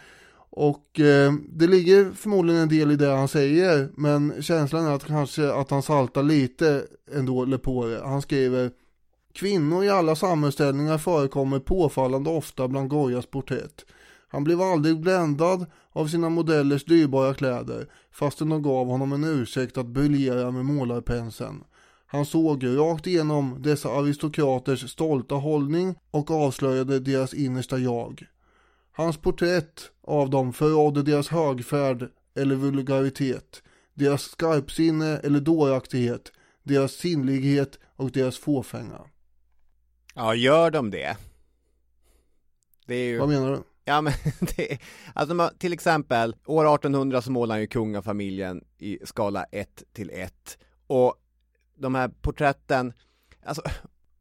Och 0.51 1.01
eh, 1.01 1.33
det 1.49 1.67
ligger 1.67 2.11
förmodligen 2.13 2.63
en 2.63 2.69
del 2.69 2.91
i 2.91 2.97
det 2.97 3.17
han 3.17 3.29
säger, 3.29 3.89
men 3.95 4.43
känslan 4.43 4.87
är 4.87 4.95
att 4.95 5.05
kanske 5.05 5.53
att 5.53 5.71
han 5.71 5.83
saltar 5.83 6.23
lite 6.23 6.85
ändå 7.15 7.59
på 7.59 7.87
det. 7.87 8.03
Han 8.05 8.23
skriver 8.23 8.71
Kvinnor 9.33 9.85
i 9.85 9.89
alla 9.89 10.17
samhällsställningar 10.17 10.99
förekommer 10.99 11.59
påfallande 11.59 12.31
ofta 12.31 12.69
bland 12.69 12.89
Goyas 12.89 13.27
porträtt. 13.27 13.85
Han 14.29 14.45
blev 14.45 14.61
aldrig 14.61 15.01
bländad 15.01 15.67
av 15.93 16.07
sina 16.07 16.29
modellers 16.29 16.85
dyrbara 16.85 17.35
kläder, 17.35 17.87
fastän 18.13 18.49
de 18.49 18.63
gav 18.63 18.87
honom 18.87 19.13
en 19.13 19.25
ursäkt 19.25 19.79
att 19.79 19.87
briljera 19.87 20.51
med 20.51 20.65
målarpenseln. 20.65 21.65
Han 22.07 22.27
såg 22.27 22.65
rakt 22.65 23.07
igenom 23.07 23.57
dessa 23.63 23.89
aristokraters 23.89 24.91
stolta 24.91 25.35
hållning 25.35 25.95
och 26.11 26.31
avslöjade 26.31 27.01
deras 27.01 27.35
innersta 27.35 27.79
jag. 27.79 28.27
Hans 28.93 29.17
porträtt 29.17 29.91
av 30.03 30.31
dem 30.31 30.53
förrådde 30.53 31.03
deras 31.03 31.29
högfärd 31.29 32.09
eller 32.35 32.55
vulgaritet, 32.55 33.63
deras 33.95 34.23
skarpsinne 34.23 35.17
eller 35.19 35.41
dåraktighet, 35.41 36.33
deras 36.63 36.93
sinnlighet 36.93 37.79
och 37.97 38.11
deras 38.11 38.39
fåfänga. 38.39 39.01
Ja, 40.21 40.35
gör 40.35 40.71
de 40.71 40.91
det? 40.91 41.17
det 42.87 42.95
är 42.95 43.05
ju... 43.05 43.19
Vad 43.19 43.29
menar 43.29 43.53
du? 43.53 43.63
Ja 43.85 44.01
men 44.01 44.13
det, 44.57 44.79
alltså 45.15 45.51
till 45.59 45.73
exempel 45.73 46.37
år 46.47 46.75
1800 46.75 47.23
så 47.23 47.31
målar 47.31 47.55
han 47.55 47.61
ju 47.61 47.67
kungafamiljen 47.67 48.65
i 48.79 48.99
skala 49.05 49.45
1 49.45 49.83
till 49.93 50.11
1 50.11 50.59
och 50.87 51.15
de 51.75 51.95
här 51.95 52.09
porträtten, 52.09 52.93
alltså 53.45 53.63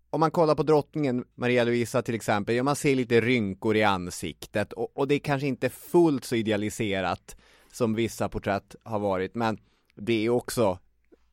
om 0.09 0.19
man 0.19 0.31
kollar 0.31 0.55
på 0.55 0.63
drottningen 0.63 1.25
Maria 1.35 1.63
Luisa 1.63 2.01
till 2.01 2.15
exempel, 2.15 2.55
ja 2.55 2.63
man 2.63 2.75
ser 2.75 2.95
lite 2.95 3.21
rynkor 3.21 3.75
i 3.75 3.83
ansiktet 3.83 4.73
och, 4.73 4.97
och 4.97 5.07
det 5.07 5.15
är 5.15 5.19
kanske 5.19 5.47
inte 5.47 5.69
fullt 5.69 6.25
så 6.25 6.35
idealiserat 6.35 7.35
som 7.71 7.95
vissa 7.95 8.29
porträtt 8.29 8.75
har 8.83 8.99
varit 8.99 9.35
men 9.35 9.57
det 9.95 10.25
är 10.25 10.29
också 10.29 10.79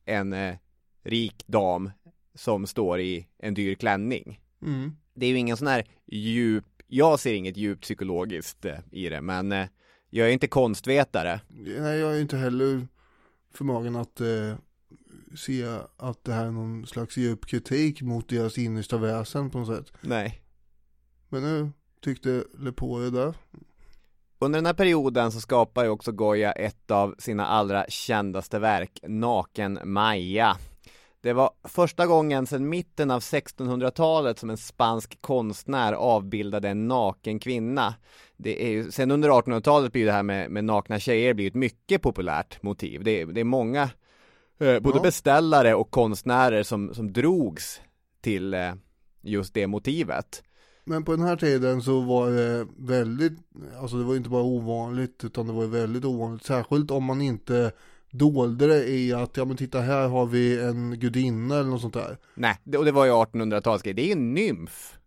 en 0.04 0.32
eh, 0.32 0.56
rik 1.02 1.44
dam 1.46 1.90
som 2.34 2.66
står 2.66 3.00
i 3.00 3.26
en 3.38 3.54
dyr 3.54 3.74
klänning. 3.74 4.40
Mm. 4.62 4.96
Det 5.14 5.26
är 5.26 5.30
ju 5.30 5.38
ingen 5.38 5.56
sån 5.56 5.68
här 5.68 5.84
djup, 6.06 6.64
jag 6.86 7.20
ser 7.20 7.34
inget 7.34 7.56
djupt 7.56 7.82
psykologiskt 7.82 8.64
eh, 8.64 8.78
i 8.90 9.08
det, 9.08 9.20
men 9.20 9.52
eh, 9.52 9.66
jag 10.10 10.28
är 10.28 10.32
inte 10.32 10.48
konstvetare. 10.48 11.40
Nej, 11.48 11.98
jag 11.98 12.16
är 12.16 12.20
inte 12.20 12.36
heller 12.36 12.88
förmågan 13.54 13.96
att 13.96 14.20
eh, 14.20 14.54
se 15.36 15.64
att 15.96 16.24
det 16.24 16.32
här 16.32 16.46
är 16.46 16.50
någon 16.50 16.86
slags 16.86 17.16
djup 17.16 17.46
kritik 17.46 18.02
mot 18.02 18.28
deras 18.28 18.58
innersta 18.58 18.98
väsen 18.98 19.50
på 19.50 19.58
något 19.58 19.76
sätt. 19.76 19.92
Nej. 20.00 20.42
Men 21.28 21.42
nu 21.42 21.70
tyckte 22.04 22.44
Lepore 22.58 23.10
det. 23.10 23.34
Under 24.38 24.58
den 24.58 24.66
här 24.66 24.74
perioden 24.74 25.32
så 25.32 25.40
skapar 25.40 25.84
ju 25.84 25.90
också 25.90 26.12
Goya 26.12 26.52
ett 26.52 26.90
av 26.90 27.14
sina 27.18 27.46
allra 27.46 27.84
kändaste 27.88 28.58
verk, 28.58 29.00
Naken 29.02 29.78
Maja. 29.84 30.56
Det 31.26 31.32
var 31.32 31.50
första 31.64 32.06
gången 32.06 32.46
sedan 32.46 32.68
mitten 32.68 33.10
av 33.10 33.20
1600-talet 33.20 34.38
som 34.38 34.50
en 34.50 34.56
spansk 34.56 35.22
konstnär 35.22 35.92
avbildade 35.92 36.68
en 36.68 36.88
naken 36.88 37.38
kvinna. 37.38 37.94
Det 38.36 38.64
är 38.66 38.70
ju, 38.70 38.90
sen 38.90 39.10
under 39.10 39.28
1800-talet 39.28 39.92
blir 39.92 40.06
det 40.06 40.12
här 40.12 40.22
med, 40.22 40.50
med 40.50 40.64
nakna 40.64 40.98
tjejer 40.98 41.34
blir 41.34 41.46
ett 41.46 41.54
mycket 41.54 42.02
populärt 42.02 42.62
motiv. 42.62 43.04
Det, 43.04 43.24
det 43.24 43.40
är 43.40 43.44
många, 43.44 43.82
eh, 44.58 44.80
både 44.80 44.98
ja. 44.98 45.02
beställare 45.02 45.74
och 45.74 45.90
konstnärer 45.90 46.62
som, 46.62 46.94
som 46.94 47.12
drogs 47.12 47.80
till 48.20 48.54
eh, 48.54 48.74
just 49.20 49.54
det 49.54 49.66
motivet. 49.66 50.42
Men 50.84 51.04
på 51.04 51.12
den 51.12 51.26
här 51.26 51.36
tiden 51.36 51.82
så 51.82 52.00
var 52.00 52.30
det 52.30 52.66
väldigt, 52.78 53.32
alltså 53.80 53.96
det 53.96 54.04
var 54.04 54.16
inte 54.16 54.30
bara 54.30 54.42
ovanligt 54.42 55.24
utan 55.24 55.46
det 55.46 55.52
var 55.52 55.66
väldigt 55.66 56.04
ovanligt, 56.04 56.44
särskilt 56.44 56.90
om 56.90 57.04
man 57.04 57.20
inte 57.20 57.72
dolde 58.10 58.66
det 58.66 58.88
i 58.88 59.12
att, 59.12 59.36
ja 59.36 59.44
men 59.44 59.56
titta 59.56 59.80
här 59.80 60.08
har 60.08 60.26
vi 60.26 60.62
en 60.62 60.98
gudinna 61.00 61.54
eller 61.54 61.70
något 61.70 61.80
sånt 61.80 61.94
där. 61.94 62.18
Nej, 62.34 62.58
det, 62.64 62.78
och 62.78 62.84
det 62.84 62.92
var 62.92 63.04
ju 63.04 63.10
1800-talsgrej, 63.10 63.92
det 63.92 64.02
är 64.02 64.06
ju 64.06 64.12
en 64.12 64.34
nymf. 64.34 64.98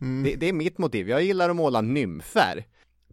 Mm. 0.00 0.22
Det, 0.24 0.36
det 0.36 0.48
är 0.48 0.52
mitt 0.52 0.78
motiv, 0.78 1.08
jag 1.08 1.22
gillar 1.22 1.50
att 1.50 1.56
måla 1.56 1.80
nymfer. 1.80 2.64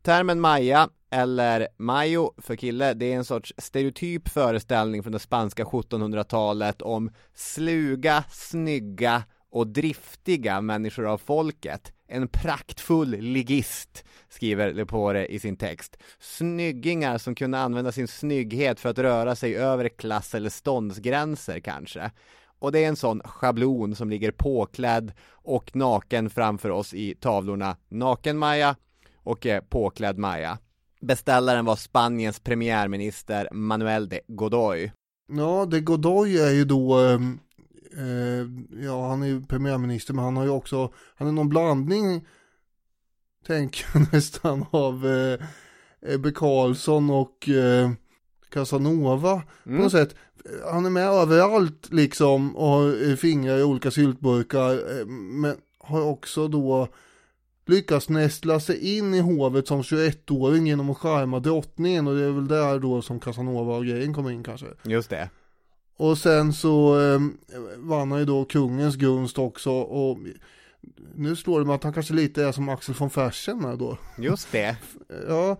Termen 0.01 0.39
Maya, 0.39 0.89
eller 1.11 1.67
Mayo 1.77 2.33
för 2.37 2.55
kille, 2.55 2.93
det 2.93 3.13
är 3.13 3.15
en 3.15 3.25
sorts 3.25 3.53
stereotyp 3.57 4.29
föreställning 4.29 5.03
från 5.03 5.13
det 5.13 5.19
spanska 5.19 5.63
1700-talet 5.63 6.81
om 6.81 7.11
sluga, 7.33 8.23
snygga 8.29 9.23
och 9.51 9.67
driftiga 9.67 10.61
människor 10.61 11.05
av 11.05 11.17
folket. 11.17 11.94
En 12.07 12.27
praktfull 12.27 13.09
ligist, 13.09 14.03
skriver 14.29 14.73
Lepore 14.73 15.27
i 15.27 15.39
sin 15.39 15.57
text. 15.57 15.97
Snyggingar 16.19 17.17
som 17.17 17.35
kunde 17.35 17.59
använda 17.59 17.91
sin 17.91 18.07
snygghet 18.07 18.79
för 18.79 18.89
att 18.89 18.99
röra 18.99 19.35
sig 19.35 19.55
över 19.55 19.89
klass 19.89 20.35
eller 20.35 20.49
ståndsgränser 20.49 21.59
kanske. 21.59 22.11
Och 22.59 22.71
det 22.71 22.83
är 22.83 22.87
en 22.87 22.95
sån 22.95 23.21
schablon 23.25 23.95
som 23.95 24.09
ligger 24.09 24.31
påklädd 24.31 25.11
och 25.31 25.75
naken 25.75 26.29
framför 26.29 26.69
oss 26.69 26.93
i 26.93 27.15
tavlorna 27.15 27.77
Naken-Maja 27.89 28.75
och 29.15 29.45
eh, 29.45 29.61
Påklädd 29.61 30.17
Maja. 30.17 30.57
Beställaren 31.01 31.65
var 31.65 31.75
Spaniens 31.75 32.39
premiärminister 32.39 33.49
Manuel 33.51 34.09
de 34.09 34.21
Godoy. 34.27 34.91
Ja, 35.31 35.65
de 35.65 35.81
Godoy 35.81 36.37
är 36.37 36.51
ju 36.51 36.65
då, 36.65 36.99
ehm, 36.99 37.39
eh, 37.97 38.83
ja 38.85 39.07
han 39.09 39.23
är 39.23 39.27
ju 39.27 39.41
premiärminister 39.41 40.13
men 40.13 40.25
han 40.25 40.37
har 40.37 40.43
ju 40.43 40.49
också, 40.49 40.93
han 41.15 41.27
är 41.27 41.31
någon 41.31 41.49
blandning, 41.49 42.27
tänker 43.47 43.85
jag 43.93 44.07
nästan, 44.13 44.65
av 44.71 45.07
eh, 45.07 45.39
Ebbe 46.13 46.31
Carlsson 46.31 47.09
och 47.09 47.49
eh, 47.49 47.91
Casanova 48.49 49.31
Mm. 49.65 49.77
på 49.77 49.83
något 49.83 49.91
sätt. 49.91 50.15
Han 50.71 50.85
är 50.85 50.89
med 50.89 51.07
överallt 51.07 51.87
liksom 51.91 52.55
och 52.55 52.67
har 52.67 53.09
eh, 53.09 53.15
fingrar 53.15 53.57
i 53.57 53.63
olika 53.63 53.91
syltburkar 53.91 54.71
eh, 54.99 55.05
men 55.07 55.55
har 55.77 56.01
också 56.01 56.47
då 56.47 56.87
lyckats 57.67 58.09
nästla 58.09 58.59
sig 58.59 58.97
in 58.97 59.13
i 59.13 59.19
hovet 59.19 59.67
som 59.67 59.81
21-åring 59.81 60.67
genom 60.67 60.89
att 60.89 60.97
skärma 60.97 61.39
drottningen 61.39 62.07
och 62.07 62.15
det 62.15 62.23
är 62.23 62.31
väl 62.31 62.47
där 62.47 62.79
då 62.79 63.01
som 63.01 63.19
Casanova 63.19 63.75
och 63.75 63.85
grejen 63.85 64.13
kommer 64.13 64.31
in 64.31 64.43
kanske. 64.43 64.65
Just 64.83 65.09
det. 65.09 65.29
Och 65.97 66.17
sen 66.17 66.53
så 66.53 66.99
eh, 66.99 67.19
vann 67.77 68.11
han 68.11 68.19
ju 68.19 68.25
då 68.25 68.45
kungens 68.45 68.95
gunst 68.95 69.37
också 69.37 69.71
och 69.71 70.17
nu 71.15 71.35
slår 71.35 71.59
det 71.59 71.65
mig 71.65 71.75
att 71.75 71.83
han 71.83 71.93
kanske 71.93 72.13
lite 72.13 72.43
är 72.43 72.51
som 72.51 72.69
Axel 72.69 72.95
von 72.95 73.09
Fersen 73.09 73.77
då. 73.77 73.97
Just 74.17 74.51
det. 74.51 74.77
Ja. 75.27 75.57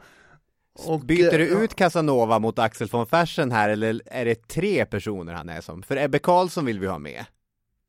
Och, 0.86 1.00
Byter 1.00 1.38
du 1.38 1.58
eh, 1.58 1.64
ut 1.64 1.76
Casanova 1.76 2.40
mot 2.40 2.60
Axel 2.60 2.88
von 2.88 3.08
Fersen 3.08 3.52
här 3.52 3.70
eller 3.70 4.02
är 4.06 4.26
det 4.26 4.48
tre 4.48 4.86
personer 4.86 5.34
han 5.34 5.50
är 5.50 5.62
som? 5.62 5.84
För 5.84 5.98
Ebbe 5.98 6.20
Carlsson 6.20 6.66
vill 6.66 6.80
vi 6.80 6.88
ha 6.88 7.00
med. 7.00 7.26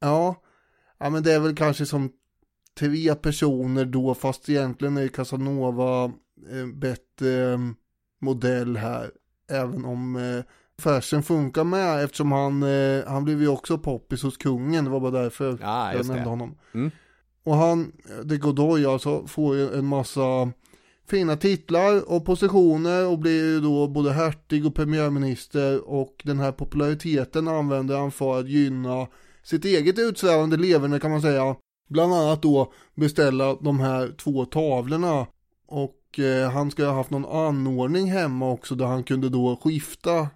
Ja, 0.01 0.42
ja 0.99 1.11
men 1.11 1.22
det 1.22 1.32
är 1.32 1.40
väl 1.40 1.57
kanske 1.57 1.86
som 1.86 2.12
tre 2.78 3.14
personer 3.14 3.84
då 3.84 4.14
fast 4.14 4.49
egentligen 4.49 4.97
är 4.97 5.09
Casanova 5.09 6.05
eh, 6.51 6.66
bättre 6.74 7.53
eh, 7.53 7.59
modell 8.20 8.76
här. 8.76 9.11
Även 9.51 9.84
om 9.84 10.16
eh, 10.16 10.44
Fersen 10.82 11.22
funkar 11.22 11.64
med 11.64 12.04
eftersom 12.04 12.32
han, 12.32 12.62
eh, 12.62 13.04
han 13.06 13.24
blev 13.24 13.40
ju 13.40 13.48
också 13.48 13.78
poppis 13.78 14.22
hos 14.22 14.36
kungen. 14.36 14.84
Det 14.84 14.90
var 14.90 15.00
bara 15.00 15.22
därför 15.22 15.58
Ja, 15.60 15.92
jag 15.94 16.06
nämnde 16.06 16.22
det. 16.22 16.30
honom. 16.30 16.58
Mm. 16.74 16.90
Och 17.44 17.54
han, 17.56 17.92
det 18.24 18.36
Godoy 18.36 18.86
alltså, 18.86 19.26
får 19.26 19.56
ju 19.56 19.74
en 19.74 19.86
massa 19.86 20.52
fina 21.08 21.36
titlar 21.36 22.12
och 22.12 22.24
positioner 22.24 23.06
och 23.06 23.18
blir 23.18 23.44
ju 23.44 23.60
då 23.60 23.88
både 23.88 24.12
hertig 24.12 24.66
och 24.66 24.74
premiärminister 24.74 25.88
och 25.88 26.22
den 26.24 26.38
här 26.38 26.52
populariteten 26.52 27.48
använder 27.48 27.98
han 27.98 28.10
för 28.10 28.40
att 28.40 28.48
gynna 28.48 29.06
sitt 29.42 29.64
eget 29.64 29.98
utsvävande 29.98 30.56
leverne 30.56 31.00
kan 31.00 31.10
man 31.10 31.22
säga. 31.22 31.56
Bland 31.88 32.14
annat 32.14 32.42
då 32.42 32.72
beställa 32.94 33.54
de 33.54 33.80
här 33.80 34.14
två 34.18 34.44
tavlorna 34.44 35.26
och 35.66 35.95
eh, 36.18 36.50
han 36.50 36.70
ska 36.70 36.86
ha 36.86 36.92
haft 36.92 37.10
någon 37.10 37.24
anordning 37.24 38.10
hemma 38.10 38.50
också 38.50 38.74
där 38.74 38.86
han 38.86 39.04
kunde 39.04 39.28
då 39.28 39.56
skifta 39.56 40.18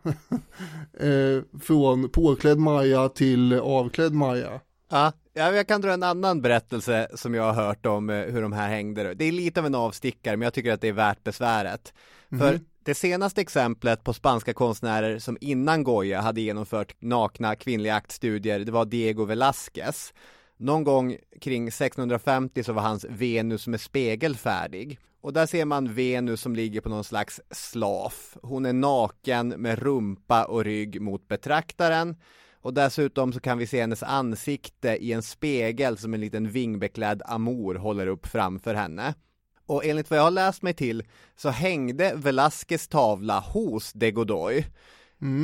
eh, 1.01 1.61
från 1.61 2.09
påklädd 2.09 2.59
Maja 2.59 3.09
till 3.09 3.53
avklädd 3.53 4.13
Maja. 4.13 4.61
Ja, 4.91 5.13
ja, 5.33 5.53
jag 5.53 5.69
kan 5.69 5.81
dra 5.81 5.93
en 5.93 6.03
annan 6.03 6.43
berättelse 6.43 7.09
som 7.15 7.35
jag 7.35 7.53
har 7.53 7.65
hört 7.65 7.87
om 7.87 8.11
eh, 8.11 8.17
hur 8.17 8.43
de 8.43 8.53
här 8.53 8.69
hängde. 8.69 9.15
Det 9.15 9.25
är 9.25 9.33
lite 9.33 9.61
av 9.61 9.67
en 9.67 9.75
avstickare, 9.75 10.37
men 10.37 10.47
jag 10.47 10.55
tycker 10.55 10.73
att 10.73 10.81
det 10.81 10.89
är 10.89 10.93
värt 10.93 11.25
besväret. 11.25 11.93
För 12.39 12.61
det 12.85 12.95
senaste 12.95 13.41
exemplet 13.41 14.05
på 14.05 14.13
spanska 14.13 14.53
konstnärer 14.53 15.19
som 15.19 15.39
innan 15.41 15.85
Goya 15.85 16.21
hade 16.21 16.41
genomfört 16.41 16.95
nakna 16.99 17.57
kvinnliga 17.57 17.95
aktstudier, 17.95 18.59
det 18.59 18.73
var 18.73 18.85
Diego 18.85 19.27
Velázquez. 19.27 20.13
Någon 20.57 20.85
gång 20.85 21.17
kring 21.41 21.69
1650 21.69 22.65
så 22.65 22.73
var 22.73 22.83
hans 22.83 23.07
Venus 23.09 23.67
med 23.67 23.81
spegel 23.81 24.37
färdig. 24.37 24.99
Och 25.21 25.33
där 25.33 25.47
ser 25.47 25.65
man 25.65 25.95
Venus 25.95 26.41
som 26.41 26.57
ligger 26.57 26.81
på 26.81 26.89
någon 26.89 27.05
slags 27.05 27.41
slaf. 27.51 28.37
Hon 28.43 28.67
är 28.67 28.73
naken 28.73 29.49
med 29.49 29.79
rumpa 29.79 30.45
och 30.45 30.65
rygg 30.65 31.01
mot 31.01 31.29
betraktaren. 31.29 32.17
Och 32.63 32.75
dessutom 32.75 33.33
så 33.33 33.41
kan 33.41 33.59
vi 33.59 33.67
se 33.67 33.81
hennes 33.81 34.03
ansikte 34.03 34.89
i 34.89 35.13
en 35.13 35.23
spegel 35.23 35.99
som 35.99 36.15
en 36.15 36.21
liten 36.21 36.51
vingbeklädd 36.51 37.23
amor 37.25 37.75
håller 37.75 38.07
upp 38.07 38.27
framför 38.27 38.75
henne. 38.75 39.15
Och 39.67 39.85
enligt 39.85 40.11
vad 40.11 40.19
jag 40.19 40.25
har 40.25 40.31
läst 40.31 40.63
mig 40.63 40.75
till 40.75 41.03
så 41.37 41.49
hängde 41.49 42.13
Velasquez 42.17 42.89
tavla 42.89 43.41
hos 43.41 43.93
de 43.93 44.11
Godoy 44.11 44.67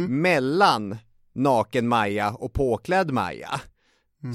mellan 0.08 0.96
naken 1.32 1.88
Maja 1.88 2.30
och 2.30 2.52
påklädd 2.52 3.10
Maja. 3.10 3.60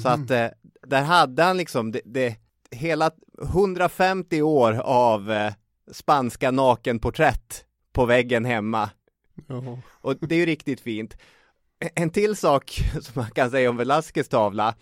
Så 0.02 0.10
att 0.10 0.32
eh, 0.32 0.48
där 0.88 1.02
hade 1.02 1.44
han 1.44 1.58
liksom 1.58 1.92
det, 1.92 2.02
det 2.06 2.36
hela 2.72 3.12
150 3.42 4.42
år 4.42 4.74
av 4.84 5.32
eh, 5.32 5.54
spanska 5.92 6.52
nakenporträtt 6.52 7.66
på 7.94 8.06
väggen 8.06 8.46
hemma. 8.46 8.90
Ja. 9.48 9.80
Och 9.88 10.16
det 10.20 10.36
är 10.36 10.40
ju 10.40 10.46
riktigt 10.46 10.82
fint. 10.82 11.18
En 11.96 12.10
till 12.10 12.36
sak 12.36 12.72
som 13.02 13.14
man 13.22 13.32
kan 13.32 13.52
säga 13.52 13.70
om 13.70 13.78
Velasquez 13.78 14.30
tavla. 14.30 14.76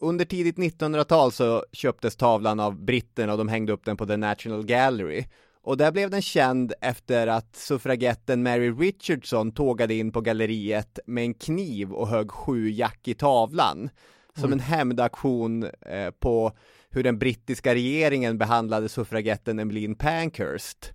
Under 0.00 0.24
tidigt 0.24 0.56
1900-tal 0.56 1.32
så 1.32 1.64
köptes 1.72 2.16
tavlan 2.16 2.60
av 2.60 2.84
britterna 2.84 3.32
och 3.32 3.38
de 3.38 3.48
hängde 3.48 3.72
upp 3.72 3.84
den 3.84 3.96
på 3.96 4.06
The 4.06 4.16
National 4.16 4.66
Gallery. 4.66 5.24
Och 5.64 5.76
där 5.76 5.92
blev 5.92 6.10
den 6.10 6.22
känd 6.22 6.72
efter 6.80 7.26
att 7.26 7.56
suffragetten 7.56 8.42
Mary 8.42 8.70
Richardson 8.70 9.52
tågade 9.52 9.94
in 9.94 10.12
på 10.12 10.20
galleriet 10.20 10.98
med 11.06 11.24
en 11.24 11.34
kniv 11.34 11.92
och 11.92 12.08
högg 12.08 12.30
sju 12.30 12.70
jack 12.70 13.08
i 13.08 13.14
tavlan. 13.14 13.90
Som 14.34 14.52
en 14.52 14.60
hämndaktion 14.60 15.64
eh, 15.64 16.10
på 16.10 16.52
hur 16.92 17.02
den 17.02 17.18
brittiska 17.18 17.74
regeringen 17.74 18.38
behandlade 18.38 18.88
suffragetten 18.88 19.58
Emmeline 19.58 19.94
Pankhurst. 19.94 20.92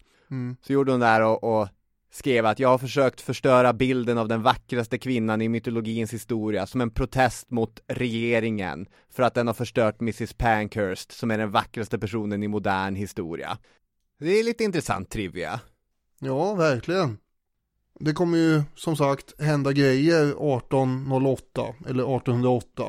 Så 0.62 0.74
gjorde 0.74 0.92
hon 0.92 1.00
där 1.00 1.22
och, 1.22 1.44
och 1.44 1.68
skrev 2.12 2.46
att 2.46 2.60
jag 2.60 2.70
har 2.70 2.78
försökt 2.78 3.22
förstöra 3.22 3.74
bilden 3.74 4.18
av 4.18 4.28
den 4.28 4.42
vackraste 4.42 4.98
kvinnan 4.98 5.42
i 5.42 5.50
mytologins 5.50 6.14
historia 6.14 6.68
som 6.68 6.82
en 6.82 6.92
protest 6.92 7.52
mot 7.52 7.80
regeringen 7.88 8.88
för 9.10 9.24
att 9.24 9.34
den 9.34 9.48
har 9.48 9.54
förstört 9.54 10.02
Mrs 10.02 10.34
Pankhurst 10.34 11.12
som 11.12 11.32
är 11.32 11.38
den 11.38 11.52
vackraste 11.52 12.00
personen 12.00 12.44
i 12.44 12.48
modern 12.48 12.96
historia. 12.96 13.58
Det 14.20 14.40
är 14.40 14.44
lite 14.44 14.64
intressant 14.64 15.10
trivia. 15.10 15.60
Ja, 16.20 16.54
verkligen. 16.54 17.18
Det 18.00 18.14
kommer 18.14 18.38
ju 18.38 18.62
som 18.76 18.96
sagt 18.96 19.42
hända 19.42 19.72
grejer 19.72 20.24
1808 20.24 21.62
eller 21.88 22.18
1808. 22.18 22.84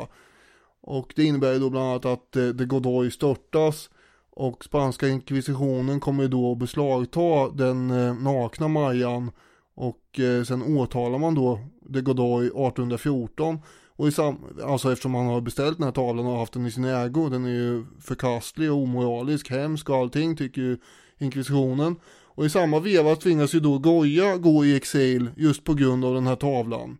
Och 0.91 1.13
det 1.17 1.25
innebär 1.25 1.53
ju 1.53 1.59
då 1.59 1.71
bland 1.71 1.87
annat 1.87 2.05
att 2.05 2.37
eh, 2.37 2.47
de 2.49 2.67
Godoy 2.67 3.11
störtas 3.11 3.91
och 4.31 4.65
spanska 4.65 5.09
inkvisitionen 5.09 6.01
kommer 6.01 6.23
ju 6.23 6.29
då 6.29 6.53
att 6.53 6.59
beslagta 6.59 7.49
den 7.49 7.91
eh, 7.91 8.15
nakna 8.15 8.69
Majan 8.69 9.31
och 9.75 10.21
eh, 10.21 10.45
sen 10.45 10.63
åtalar 10.79 11.19
man 11.19 11.35
då 11.35 11.61
de 11.89 12.01
Godoy 12.01 12.47
1814 12.47 13.59
och 13.97 14.09
i 14.09 14.13
sam- 14.13 14.45
alltså 14.65 14.93
eftersom 14.93 15.15
han 15.15 15.27
har 15.27 15.41
beställt 15.41 15.79
den 15.79 15.85
här 15.85 15.93
tavlan 15.93 16.27
och 16.27 16.39
haft 16.39 16.53
den 16.53 16.67
i 16.67 16.71
sin 16.71 16.85
ägo, 16.85 17.29
den 17.29 17.45
är 17.45 17.51
ju 17.51 17.85
förkastlig 18.01 18.73
och 18.73 18.79
omoralisk, 18.79 19.51
hemsk 19.51 19.91
och 19.91 19.97
allting 19.97 20.37
tycker 20.37 20.61
ju 20.63 20.79
inkvisitionen. 21.19 21.97
Och 22.35 22.45
i 22.47 22.51
samma 22.51 22.81
veva 22.81 23.17
tvingas 23.17 23.55
ju 23.55 23.61
då 23.61 23.79
Goya 23.79 24.37
gå 24.37 24.65
i 24.65 24.77
exil 24.77 25.31
just 25.37 25.65
på 25.65 25.75
grund 25.75 26.05
av 26.05 26.15
den 26.15 26.27
här 26.27 26.37
tavlan. 26.37 26.99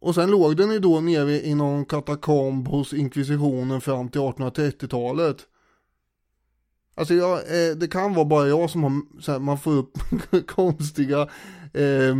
Och 0.00 0.14
sen 0.14 0.30
låg 0.30 0.56
den 0.56 0.70
ju 0.70 0.78
då 0.78 1.00
nere 1.00 1.46
i 1.46 1.54
någon 1.54 1.84
katakomb 1.84 2.68
hos 2.68 2.92
inkvisitionen 2.92 3.80
fram 3.80 4.08
till 4.08 4.20
1830-talet. 4.20 5.46
Alltså 6.94 7.14
jag, 7.14 7.38
eh, 7.38 7.76
det 7.76 7.88
kan 7.88 8.14
vara 8.14 8.24
bara 8.24 8.48
jag 8.48 8.70
som 8.70 8.82
har, 8.82 9.20
så 9.20 9.32
här, 9.32 9.38
man 9.38 9.58
får 9.58 9.72
upp 9.72 9.98
konstiga 10.46 11.20
eh, 11.74 12.16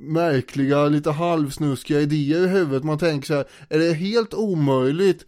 märkliga, 0.00 0.88
lite 0.88 1.10
halvsnuskiga 1.10 2.00
idéer 2.00 2.44
i 2.44 2.48
huvudet. 2.48 2.84
Man 2.84 2.98
tänker 2.98 3.26
så 3.26 3.34
här, 3.34 3.46
är 3.68 3.78
det 3.78 3.92
helt 3.92 4.34
omöjligt 4.34 5.26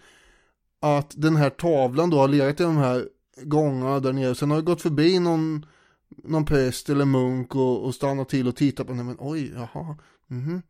att 0.80 1.14
den 1.16 1.37
här 1.37 1.51
tavlan 1.51 2.11
då 2.11 2.18
har 2.18 2.28
legat 2.28 2.61
i 2.61 2.62
de 2.62 2.76
här 2.76 3.09
gångarna 3.43 4.01
där 4.01 4.12
nere. 4.12 4.35
Sen 4.35 4.51
har 4.51 4.59
det 4.59 4.64
gått 4.64 4.82
förbi 4.82 5.18
någon, 5.18 5.66
någon 6.09 6.45
präst 6.45 6.91
eller 6.91 7.05
munk 7.05 7.55
och, 7.55 7.85
och 7.85 7.95
stannat 7.95 8.28
till 8.28 8.49
och 8.49 8.57
tittat 8.57 8.87
på 8.87 8.93
den. 8.93 9.07
Men 9.07 9.16
oj, 9.18 9.53
jaha, 9.55 9.97
mhm. 10.26 10.62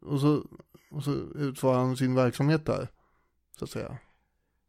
Och 0.00 0.20
så, 0.20 0.44
och 0.90 1.04
så 1.04 1.12
utför 1.34 1.74
han 1.74 1.96
sin 1.96 2.14
verksamhet 2.14 2.66
där, 2.66 2.88
så 3.58 3.64
att 3.64 3.70
säga. 3.70 3.98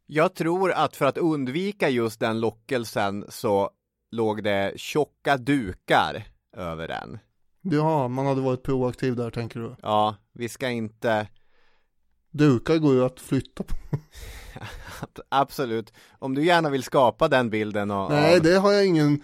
Jag 0.06 0.36
tror 0.36 0.72
att 0.72 0.96
för 0.96 1.06
att 1.06 1.18
undvika 1.18 1.90
just 1.90 2.20
den 2.20 2.40
lockelsen 2.40 3.26
så 3.30 3.72
låg 4.12 4.44
det 4.44 4.74
tjocka 4.76 5.38
dukar 5.38 6.28
över 6.58 6.88
den. 6.88 7.20
Ja, 7.62 8.08
man 8.08 8.26
hade 8.26 8.42
varit 8.42 8.64
proaktiv 8.64 9.16
där 9.16 9.30
tänker 9.30 9.60
du? 9.60 9.76
Ja, 9.82 10.16
vi 10.34 10.50
ska 10.50 10.70
inte 10.70 11.28
Dukar 12.32 12.78
går 12.78 12.94
ju 12.94 13.06
att 13.06 13.20
flytta 13.20 13.64
på. 13.64 13.76
Absolut. 15.30 15.94
Om 16.20 16.36
du 16.36 16.46
gärna 16.46 16.70
vill 16.70 16.84
skapa 16.84 17.28
den 17.28 17.50
bilden 17.50 17.92
och, 17.92 18.12
Nej, 18.12 18.40
det 18.40 18.56
har 18.56 18.72
jag 18.72 18.86
ingen. 18.86 19.24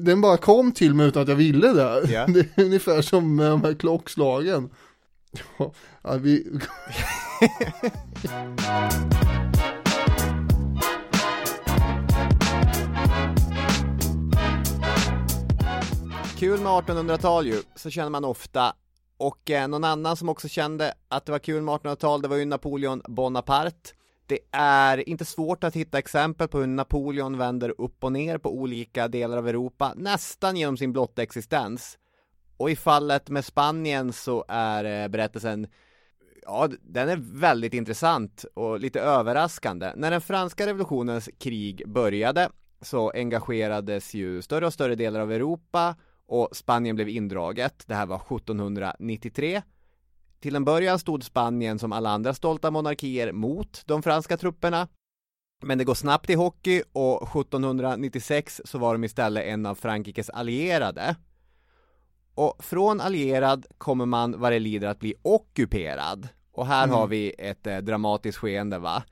Den 0.00 0.20
bara 0.20 0.36
kom 0.36 0.72
till 0.72 0.94
mig 0.94 1.06
utan 1.06 1.22
att 1.22 1.28
jag 1.28 1.36
ville 1.36 1.72
det. 1.72 2.12
Ja. 2.12 2.26
Det 2.28 2.58
är 2.58 2.64
ungefär 2.64 3.02
som 3.02 3.36
med 3.36 3.50
de 3.50 3.62
här 3.62 3.74
klockslagen. 3.74 4.70
Ja, 6.02 6.16
vi... 6.16 6.60
Kul 16.38 16.60
med 16.60 16.72
1800-tal 16.72 17.46
ju, 17.46 17.62
så 17.74 17.90
känner 17.90 18.10
man 18.10 18.24
ofta. 18.24 18.74
Och 19.16 19.50
eh, 19.50 19.68
någon 19.68 19.84
annan 19.84 20.16
som 20.16 20.28
också 20.28 20.48
kände 20.48 20.94
att 21.08 21.26
det 21.26 21.32
var 21.32 21.38
kul 21.38 21.62
med 21.62 21.74
1800-tal, 21.74 22.22
det 22.22 22.28
var 22.28 22.36
ju 22.36 22.44
Napoleon 22.44 23.02
Bonaparte. 23.08 23.90
Det 24.26 24.38
är 24.52 25.08
inte 25.08 25.24
svårt 25.24 25.64
att 25.64 25.76
hitta 25.76 25.98
exempel 25.98 26.48
på 26.48 26.58
hur 26.58 26.66
Napoleon 26.66 27.38
vänder 27.38 27.80
upp 27.80 28.04
och 28.04 28.12
ner 28.12 28.38
på 28.38 28.54
olika 28.54 29.08
delar 29.08 29.36
av 29.36 29.48
Europa, 29.48 29.92
nästan 29.96 30.56
genom 30.56 30.76
sin 30.76 30.92
blotta 30.92 31.22
existens. 31.22 31.98
Och 32.56 32.70
i 32.70 32.76
fallet 32.76 33.30
med 33.30 33.44
Spanien 33.44 34.12
så 34.12 34.44
är 34.48 34.84
eh, 34.84 35.08
berättelsen 35.08 35.66
Ja, 36.46 36.68
den 36.80 37.08
är 37.08 37.16
väldigt 37.16 37.74
intressant 37.74 38.44
och 38.54 38.80
lite 38.80 39.00
överraskande. 39.00 39.92
När 39.96 40.10
den 40.10 40.20
franska 40.20 40.66
revolutionens 40.66 41.30
krig 41.38 41.82
började 41.86 42.48
så 42.80 43.10
engagerades 43.10 44.14
ju 44.14 44.42
större 44.42 44.66
och 44.66 44.72
större 44.72 44.94
delar 44.94 45.20
av 45.20 45.32
Europa 45.32 45.96
och 46.26 46.48
Spanien 46.52 46.96
blev 46.96 47.08
indraget. 47.08 47.84
Det 47.86 47.94
här 47.94 48.06
var 48.06 48.16
1793. 48.16 49.62
Till 50.40 50.56
en 50.56 50.64
början 50.64 50.98
stod 50.98 51.24
Spanien 51.24 51.78
som 51.78 51.92
alla 51.92 52.10
andra 52.10 52.34
stolta 52.34 52.70
monarkier 52.70 53.32
mot 53.32 53.82
de 53.86 54.02
franska 54.02 54.36
trupperna. 54.36 54.88
Men 55.62 55.78
det 55.78 55.84
går 55.84 55.94
snabbt 55.94 56.30
i 56.30 56.34
hockey 56.34 56.82
och 56.92 57.22
1796 57.22 58.62
så 58.64 58.78
var 58.78 58.94
de 58.94 59.04
istället 59.04 59.44
en 59.44 59.66
av 59.66 59.74
Frankrikes 59.74 60.30
allierade. 60.30 61.16
Och 62.34 62.64
från 62.64 63.00
allierad 63.00 63.66
kommer 63.78 64.06
man 64.06 64.40
vad 64.40 64.52
det 64.52 64.58
lider 64.58 64.88
att 64.88 64.98
bli 64.98 65.14
ockuperad. 65.22 66.28
Och 66.52 66.66
här 66.66 66.84
Mm. 66.84 66.96
har 66.96 67.06
vi 67.06 67.34
ett 67.38 67.66
eh, 67.66 67.76
dramatiskt 67.78 68.38
skeende 68.38 68.78
va. 68.78 69.02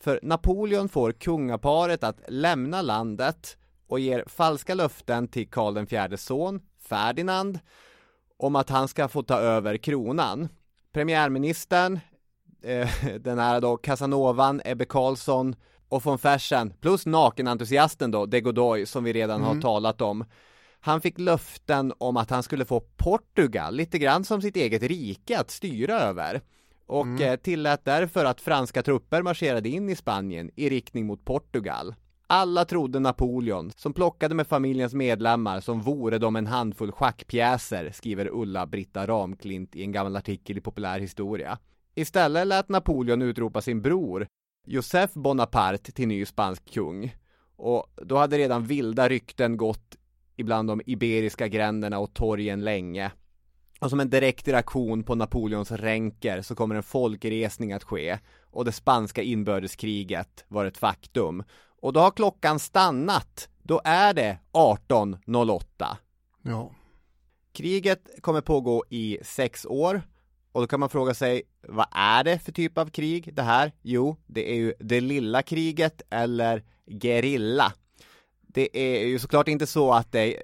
För 0.00 0.20
Napoleon 0.22 0.88
får 0.88 1.12
kungaparet 1.12 2.04
att 2.04 2.20
lämna 2.28 2.82
landet 2.82 3.56
och 3.86 4.00
ger 4.00 4.24
falska 4.26 4.74
löften 4.74 5.28
till 5.28 5.50
Karl 5.50 5.74
den 5.74 5.86
fjärdes 5.86 6.22
son, 6.24 6.60
Ferdinand, 6.80 7.58
om 8.36 8.56
att 8.56 8.70
han 8.70 8.88
ska 8.88 9.08
få 9.08 9.22
ta 9.22 9.38
över 9.38 9.76
kronan. 9.76 10.48
Premiärministern, 10.92 12.00
eh, 12.62 12.88
den 13.20 13.38
här 13.38 13.60
då 13.60 13.76
Casanovan, 13.76 14.60
Ebbe 14.64 14.84
Carlsson 14.84 15.56
och 15.88 16.04
von 16.04 16.18
Fersen, 16.18 16.72
plus 16.80 17.06
nakenentusiasten 17.06 18.10
då, 18.10 18.26
de 18.26 18.40
Godoy, 18.40 18.86
som 18.86 19.04
vi 19.04 19.12
redan 19.12 19.42
har 19.42 19.60
talat 19.60 20.00
om. 20.00 20.24
Han 20.86 21.00
fick 21.00 21.18
löften 21.18 21.92
om 21.98 22.16
att 22.16 22.30
han 22.30 22.42
skulle 22.42 22.64
få 22.64 22.80
Portugal, 22.80 23.74
lite 23.74 23.98
grann 23.98 24.24
som 24.24 24.42
sitt 24.42 24.56
eget 24.56 24.82
rike 24.82 25.38
att 25.38 25.50
styra 25.50 26.00
över. 26.00 26.40
Och 26.86 27.20
eh, 27.20 27.36
tillät 27.36 27.84
därför 27.84 28.24
att 28.24 28.40
franska 28.40 28.82
trupper 28.82 29.22
marscherade 29.22 29.68
in 29.68 29.88
i 29.88 29.96
Spanien 29.96 30.50
i 30.56 30.68
riktning 30.68 31.06
mot 31.06 31.24
Portugal. 31.24 31.94
Alla 32.26 32.64
trodde 32.64 33.00
Napoleon, 33.00 33.70
som 33.76 33.92
plockade 33.92 34.34
med 34.34 34.46
familjens 34.46 34.94
medlemmar 34.94 35.60
som 35.60 35.80
vore 35.80 36.18
de 36.18 36.36
en 36.36 36.46
handfull 36.46 36.92
schackpjäser, 36.92 37.90
skriver 37.90 38.28
Ulla-Britta 38.32 39.06
Ramklint 39.06 39.76
i 39.76 39.82
en 39.82 39.92
gammal 39.92 40.16
artikel 40.16 40.58
i 40.58 40.60
Populär 40.60 40.98
Historia. 40.98 41.58
Istället 41.94 42.46
lät 42.46 42.68
Napoleon 42.68 43.22
utropa 43.22 43.60
sin 43.60 43.82
bror, 43.82 44.26
Joseph 44.66 45.18
Bonaparte, 45.18 45.92
till 45.92 46.08
ny 46.08 46.24
spansk 46.24 46.72
kung. 46.72 47.16
Och 47.56 47.86
då 47.96 48.16
hade 48.16 48.38
redan 48.38 48.64
vilda 48.64 49.08
rykten 49.08 49.56
gått 49.56 49.96
ibland 50.36 50.68
de 50.68 50.82
iberiska 50.86 51.48
gränderna 51.48 51.98
och 51.98 52.14
torgen 52.14 52.64
länge. 52.64 53.10
Och 53.80 53.90
som 53.90 54.00
en 54.00 54.10
direkt 54.10 54.48
reaktion 54.48 55.02
på 55.02 55.14
Napoleons 55.14 55.70
ränker 55.70 56.42
så 56.42 56.54
kommer 56.54 56.74
en 56.74 56.82
folkresning 56.82 57.72
att 57.72 57.84
ske 57.84 58.18
och 58.50 58.64
det 58.64 58.72
spanska 58.72 59.22
inbördeskriget 59.22 60.44
var 60.48 60.64
ett 60.64 60.78
faktum. 60.78 61.44
Och 61.80 61.92
då 61.92 62.00
har 62.00 62.10
klockan 62.10 62.58
stannat. 62.58 63.48
Då 63.62 63.80
är 63.84 64.14
det 64.14 64.38
1808. 64.52 65.98
Ja. 66.42 66.70
Kriget 67.52 68.08
kommer 68.20 68.40
pågå 68.40 68.84
i 68.90 69.18
sex 69.22 69.66
år 69.66 70.02
och 70.52 70.60
då 70.60 70.66
kan 70.66 70.80
man 70.80 70.88
fråga 70.88 71.14
sig 71.14 71.42
vad 71.68 71.86
är 71.90 72.24
det 72.24 72.38
för 72.38 72.52
typ 72.52 72.78
av 72.78 72.90
krig 72.90 73.34
det 73.34 73.42
här? 73.42 73.72
Jo, 73.82 74.16
det 74.26 74.52
är 74.52 74.56
ju 74.56 74.74
det 74.78 75.00
lilla 75.00 75.42
kriget 75.42 76.02
eller 76.10 76.64
gerilla. 76.86 77.72
Det 78.56 78.78
är 78.78 79.06
ju 79.06 79.18
såklart 79.18 79.48
inte 79.48 79.66
så 79.66 79.92
att 79.92 80.14
eh, 80.14 80.20
det, 80.20 80.36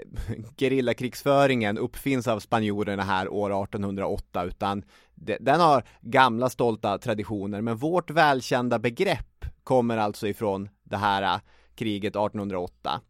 gerillakrigsföringen 0.57 1.79
uppfinns 1.79 2.29
av 2.29 2.41
spanjorerna 2.41 3.03
här 3.03 3.29
år 3.29 3.65
1808 3.65 4.45
utan 4.45 4.83
det, 5.15 5.37
den 5.41 5.61
har 5.61 5.85
gamla 6.01 6.51
stolta 6.51 6.99
traditioner 6.99 7.61
men 7.61 7.77
vårt 7.77 8.11
välkända 8.11 8.79
begrepp 8.79 9.45
kommer 9.65 9.97
alltså 9.97 10.29
ifrån 10.29 10.69
det 10.83 10.97
här 10.97 11.23
eh, 11.23 11.41
kriget 11.75 12.17
1808. 12.17 13.01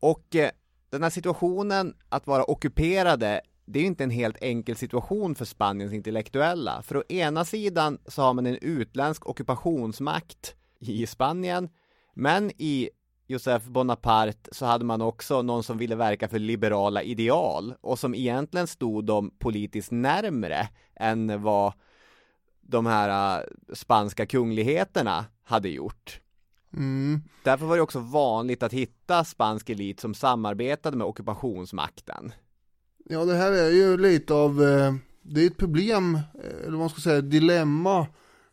Och 0.00 0.36
eh, 0.36 0.50
den 0.90 1.02
här 1.02 1.10
situationen 1.10 1.94
att 2.08 2.26
vara 2.26 2.50
ockuperade 2.50 3.40
det 3.66 3.78
är 3.78 3.80
ju 3.80 3.86
inte 3.86 4.04
en 4.04 4.10
helt 4.10 4.42
enkel 4.42 4.76
situation 4.76 5.34
för 5.34 5.44
Spaniens 5.44 5.92
intellektuella. 5.92 6.82
För 6.82 6.96
å 6.96 7.02
ena 7.08 7.44
sidan 7.44 7.98
så 8.06 8.22
har 8.22 8.34
man 8.34 8.46
en 8.46 8.58
utländsk 8.60 9.26
ockupationsmakt 9.26 10.54
i 10.80 11.06
Spanien, 11.06 11.68
men 12.14 12.50
i 12.58 12.90
Joseph 13.26 13.68
Bonaparte 13.68 14.48
så 14.52 14.66
hade 14.66 14.84
man 14.84 15.00
också 15.00 15.42
någon 15.42 15.62
som 15.62 15.78
ville 15.78 15.94
verka 15.94 16.28
för 16.28 16.38
liberala 16.38 17.02
ideal 17.02 17.74
och 17.80 17.98
som 17.98 18.14
egentligen 18.14 18.66
stod 18.66 19.04
dem 19.04 19.30
politiskt 19.38 19.90
närmre 19.90 20.68
än 20.94 21.42
vad 21.42 21.72
de 22.60 22.86
här 22.86 23.38
äh, 23.38 23.44
spanska 23.74 24.26
kungligheterna 24.26 25.24
hade 25.44 25.68
gjort. 25.68 26.20
Mm. 26.72 27.20
Därför 27.44 27.66
var 27.66 27.76
det 27.76 27.82
också 27.82 28.00
vanligt 28.00 28.62
att 28.62 28.72
hitta 28.72 29.24
spansk 29.24 29.70
elit 29.70 30.00
som 30.00 30.14
samarbetade 30.14 30.96
med 30.96 31.06
ockupationsmakten. 31.06 32.32
Ja, 33.08 33.24
det 33.24 33.34
här 33.34 33.52
är 33.52 33.70
ju 33.70 33.96
lite 33.96 34.34
av, 34.34 34.62
eh, 34.62 34.94
det 35.22 35.42
är 35.42 35.46
ett 35.46 35.56
problem, 35.56 36.14
eh, 36.14 36.60
eller 36.60 36.70
vad 36.70 36.78
man 36.78 36.90
ska 36.90 37.00
säga, 37.00 37.18
ett 37.18 37.30
dilemma. 37.30 38.06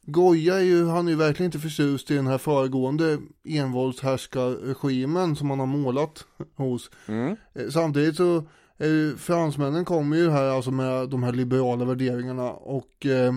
Goya 0.06 0.56
är 0.56 0.64
ju, 0.64 0.88
han 0.88 1.08
är 1.08 1.12
ju 1.12 1.18
verkligen 1.18 1.48
inte 1.48 1.60
förtjust 1.60 2.12
i 2.12 2.16
den 2.16 2.28
här 2.28 2.38
föregående 2.38 3.20
envåldshärskarregimen 3.44 5.36
som 5.36 5.50
han 5.50 5.60
har 5.60 5.68
målat 5.68 6.26
hos. 6.56 6.92
Mm. 7.08 7.36
Eh, 7.54 7.70
Samtidigt 7.70 8.16
så 8.16 8.44
är 8.78 8.88
ju, 8.88 9.18
fransmännen 9.18 9.86
kommer 9.86 10.18
ju 10.18 10.30
här 10.30 10.50
alltså 10.50 10.72
med 10.72 11.10
de 11.10 11.24
här 11.24 11.32
liberala 11.32 11.86
värderingarna 11.86 12.52
och 12.52 13.06
eh, 13.06 13.34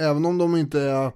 även 0.00 0.24
om 0.26 0.38
de 0.38 0.56
inte 0.56 0.80
är 0.80 1.12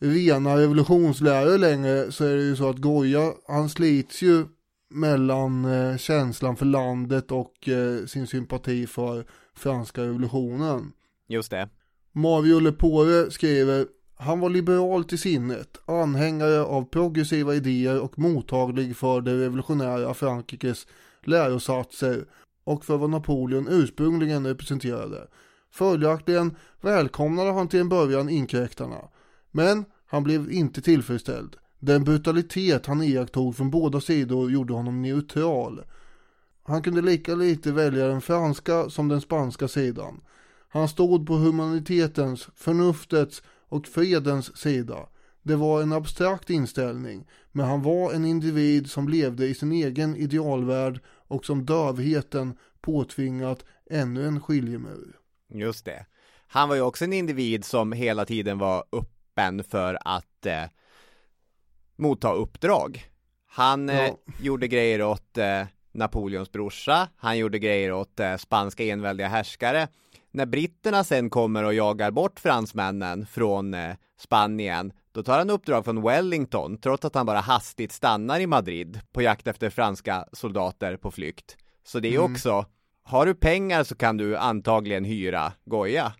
rena 0.00 0.56
revolutionslärare 0.56 1.58
längre 1.58 2.12
så 2.12 2.24
är 2.24 2.36
det 2.36 2.42
ju 2.42 2.56
så 2.56 2.70
att 2.70 2.78
Goya, 2.78 3.32
han 3.48 3.68
slits 3.68 4.22
ju 4.22 4.46
mellan 4.90 5.64
eh, 5.64 5.96
känslan 5.96 6.56
för 6.56 6.66
landet 6.66 7.32
och 7.32 7.68
eh, 7.68 8.06
sin 8.06 8.26
sympati 8.26 8.86
för 8.86 9.24
franska 9.54 10.02
revolutionen. 10.02 10.92
Just 11.28 11.50
det. 11.50 11.68
Mario 12.18 12.58
Lepore 12.58 13.30
skriver 13.30 13.86
han 14.16 14.40
var 14.40 14.50
liberal 14.50 15.04
till 15.04 15.18
sinnet, 15.18 15.78
anhängare 15.86 16.60
av 16.60 16.84
progressiva 16.84 17.54
idéer 17.54 18.00
och 18.00 18.18
mottaglig 18.18 18.96
för 18.96 19.20
det 19.20 19.40
revolutionära 19.40 20.14
Frankrikes 20.14 20.86
lärosatser 21.24 22.24
och 22.64 22.84
för 22.84 22.96
vad 22.96 23.10
Napoleon 23.10 23.68
ursprungligen 23.70 24.46
representerade. 24.46 25.28
Följaktligen 25.70 26.56
välkomnade 26.80 27.52
han 27.52 27.68
till 27.68 27.80
en 27.80 27.88
början 27.88 28.28
inkräktarna, 28.28 29.08
men 29.50 29.84
han 30.06 30.22
blev 30.22 30.52
inte 30.52 30.82
tillfredsställd. 30.82 31.56
Den 31.78 32.04
brutalitet 32.04 32.86
han 32.86 33.02
iakttog 33.02 33.56
från 33.56 33.70
båda 33.70 34.00
sidor 34.00 34.50
gjorde 34.50 34.72
honom 34.72 35.02
neutral. 35.02 35.80
Han 36.62 36.82
kunde 36.82 37.02
lika 37.02 37.34
lite 37.34 37.72
välja 37.72 38.08
den 38.08 38.20
franska 38.20 38.90
som 38.90 39.08
den 39.08 39.20
spanska 39.20 39.68
sidan. 39.68 40.20
Han 40.68 40.88
stod 40.88 41.26
på 41.26 41.34
humanitetens, 41.34 42.48
förnuftets 42.56 43.42
och 43.68 43.86
fredens 43.86 44.56
sida. 44.56 45.08
Det 45.42 45.56
var 45.56 45.82
en 45.82 45.92
abstrakt 45.92 46.50
inställning, 46.50 47.26
men 47.52 47.66
han 47.66 47.82
var 47.82 48.12
en 48.12 48.24
individ 48.24 48.90
som 48.90 49.08
levde 49.08 49.46
i 49.46 49.54
sin 49.54 49.72
egen 49.72 50.16
idealvärld 50.16 51.00
och 51.06 51.44
som 51.44 51.64
dövheten 51.66 52.56
påtvingat 52.80 53.64
ännu 53.90 54.26
en 54.26 54.40
skiljemur. 54.40 55.16
Just 55.54 55.84
det. 55.84 56.06
Han 56.46 56.68
var 56.68 56.76
ju 56.76 56.82
också 56.82 57.04
en 57.04 57.12
individ 57.12 57.64
som 57.64 57.92
hela 57.92 58.24
tiden 58.24 58.58
var 58.58 58.84
öppen 58.92 59.64
för 59.64 59.98
att 60.04 60.46
eh, 60.46 60.62
motta 61.96 62.32
uppdrag. 62.32 63.04
Han 63.46 63.88
eh, 63.88 63.96
Ja. 63.96 64.18
gjorde 64.40 64.68
grejer 64.68 65.02
åt 65.02 65.38
eh, 65.38 65.66
Napoleons 65.92 66.52
brorsa, 66.52 67.08
han 67.16 67.38
gjorde 67.38 67.58
grejer 67.58 67.92
åt 67.92 68.20
eh, 68.20 68.36
spanska 68.36 68.84
enväldiga 68.84 69.28
härskare. 69.28 69.88
När 70.30 70.46
britterna 70.46 71.04
sen 71.04 71.30
kommer 71.30 71.64
och 71.64 71.74
jagar 71.74 72.10
bort 72.10 72.40
fransmännen 72.40 73.26
från 73.26 73.74
eh, 73.74 73.94
Spanien, 74.20 74.92
då 75.12 75.22
tar 75.22 75.38
han 75.38 75.50
uppdrag 75.50 75.84
från 75.84 76.02
Wellington, 76.02 76.78
trots 76.78 77.04
att 77.04 77.14
han 77.14 77.26
bara 77.26 77.40
hastigt 77.40 77.92
stannar 77.92 78.40
i 78.40 78.46
Madrid 78.46 79.00
på 79.12 79.22
jakt 79.22 79.46
efter 79.46 79.70
franska 79.70 80.24
soldater 80.32 80.96
på 80.96 81.10
flykt. 81.10 81.56
Så 81.84 82.00
det 82.00 82.08
är 82.14 82.18
Mm. 82.18 82.32
också, 82.32 82.64
har 83.02 83.26
du 83.26 83.34
pengar 83.34 83.84
så 83.84 83.94
kan 83.94 84.16
du 84.16 84.36
antagligen 84.36 85.04
hyra 85.04 85.52
Goya. 85.64 86.12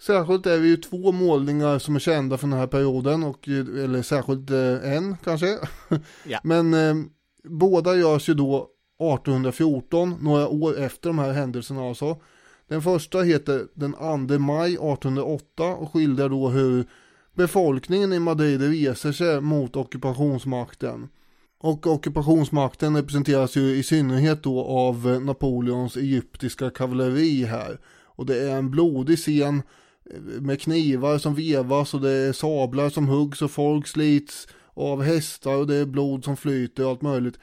Särskilt 0.00 0.46
är 0.46 0.58
vi 0.58 0.68
ju 0.68 0.76
två 0.76 1.12
målningar 1.12 1.78
som 1.78 1.94
är 1.96 2.00
kända 2.00 2.38
från 2.38 2.50
den 2.50 2.58
här 2.58 2.66
perioden, 2.66 3.22
och, 3.24 3.48
eller 3.48 4.02
särskilt 4.02 4.50
eh, 4.50 4.92
en 4.96 5.16
kanske. 5.24 5.58
Ja. 6.24 6.38
Men 6.44 6.74
eh, 6.74 6.94
båda 7.44 7.94
görs 7.96 8.28
ju 8.28 8.34
då 8.34 8.68
1814, 9.16 10.16
några 10.20 10.48
år 10.48 10.78
efter 10.78 11.08
de 11.08 11.18
här 11.18 11.32
händelserna 11.32 11.88
alltså. 11.88 12.16
Den 12.72 12.82
första 12.82 13.22
heter 13.22 13.66
Den 13.74 13.92
2 14.28 14.38
maj 14.38 14.70
1808 14.70 15.64
och 15.64 15.92
skildrar 15.92 16.28
då 16.28 16.48
hur 16.48 16.84
befolkningen 17.34 18.12
i 18.12 18.18
Madrid 18.18 18.60
reser 18.60 19.12
sig 19.12 19.40
mot 19.40 19.76
ockupationsmakten. 19.76 21.08
Och 21.58 21.86
ockupationsmakten 21.86 22.96
representeras 22.96 23.56
ju 23.56 23.76
i 23.76 23.82
synnerhet 23.82 24.42
då 24.42 24.64
av 24.64 25.20
Napoleons 25.24 25.96
egyptiska 25.96 26.70
kavalleri 26.70 27.44
här. 27.44 27.80
Och 28.04 28.26
det 28.26 28.50
är 28.50 28.56
en 28.56 28.70
blodig 28.70 29.18
scen 29.18 29.62
eh, 30.10 30.20
med 30.40 30.60
knivar 30.60 31.18
som 31.18 31.34
vevas 31.34 31.94
och 31.94 32.00
det 32.00 32.10
är 32.10 32.32
sablar 32.32 32.90
som 32.90 33.08
huggs 33.08 33.42
och 33.42 33.50
folk 33.50 33.86
slits 33.86 34.48
av 34.74 35.02
hästar 35.02 35.56
och 35.56 35.66
det 35.66 35.76
är 35.76 35.86
blod 35.86 36.24
som 36.24 36.36
flyter 36.36 36.84
och 36.84 36.90
allt 36.90 37.02
möjligt. 37.02 37.38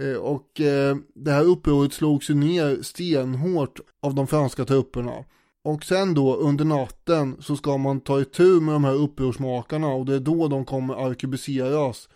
Eh, 0.00 0.16
och 0.16 0.60
eh, 0.60 0.96
det 1.14 1.30
här 1.30 1.44
upproret 1.44 1.92
slogs 1.92 2.30
ju 2.30 2.34
ner 2.34 2.82
stenhårt 2.82 3.80
av 4.02 4.14
de 4.14 4.26
franska 4.26 4.64
trupperna. 4.64 5.24
Och 5.64 5.84
sen 5.84 6.14
då 6.14 6.36
under 6.36 6.64
natten 6.64 7.36
så 7.40 7.56
ska 7.56 7.76
man 7.76 8.00
ta 8.00 8.20
itu 8.20 8.60
med 8.60 8.74
de 8.74 8.84
här 8.84 8.94
upprorsmakarna 8.94 9.88
och 9.88 10.06
det 10.06 10.14
är 10.14 10.20
då 10.20 10.48
de 10.48 10.64
kommer 10.64 11.06
arkebuseras. 11.06 12.08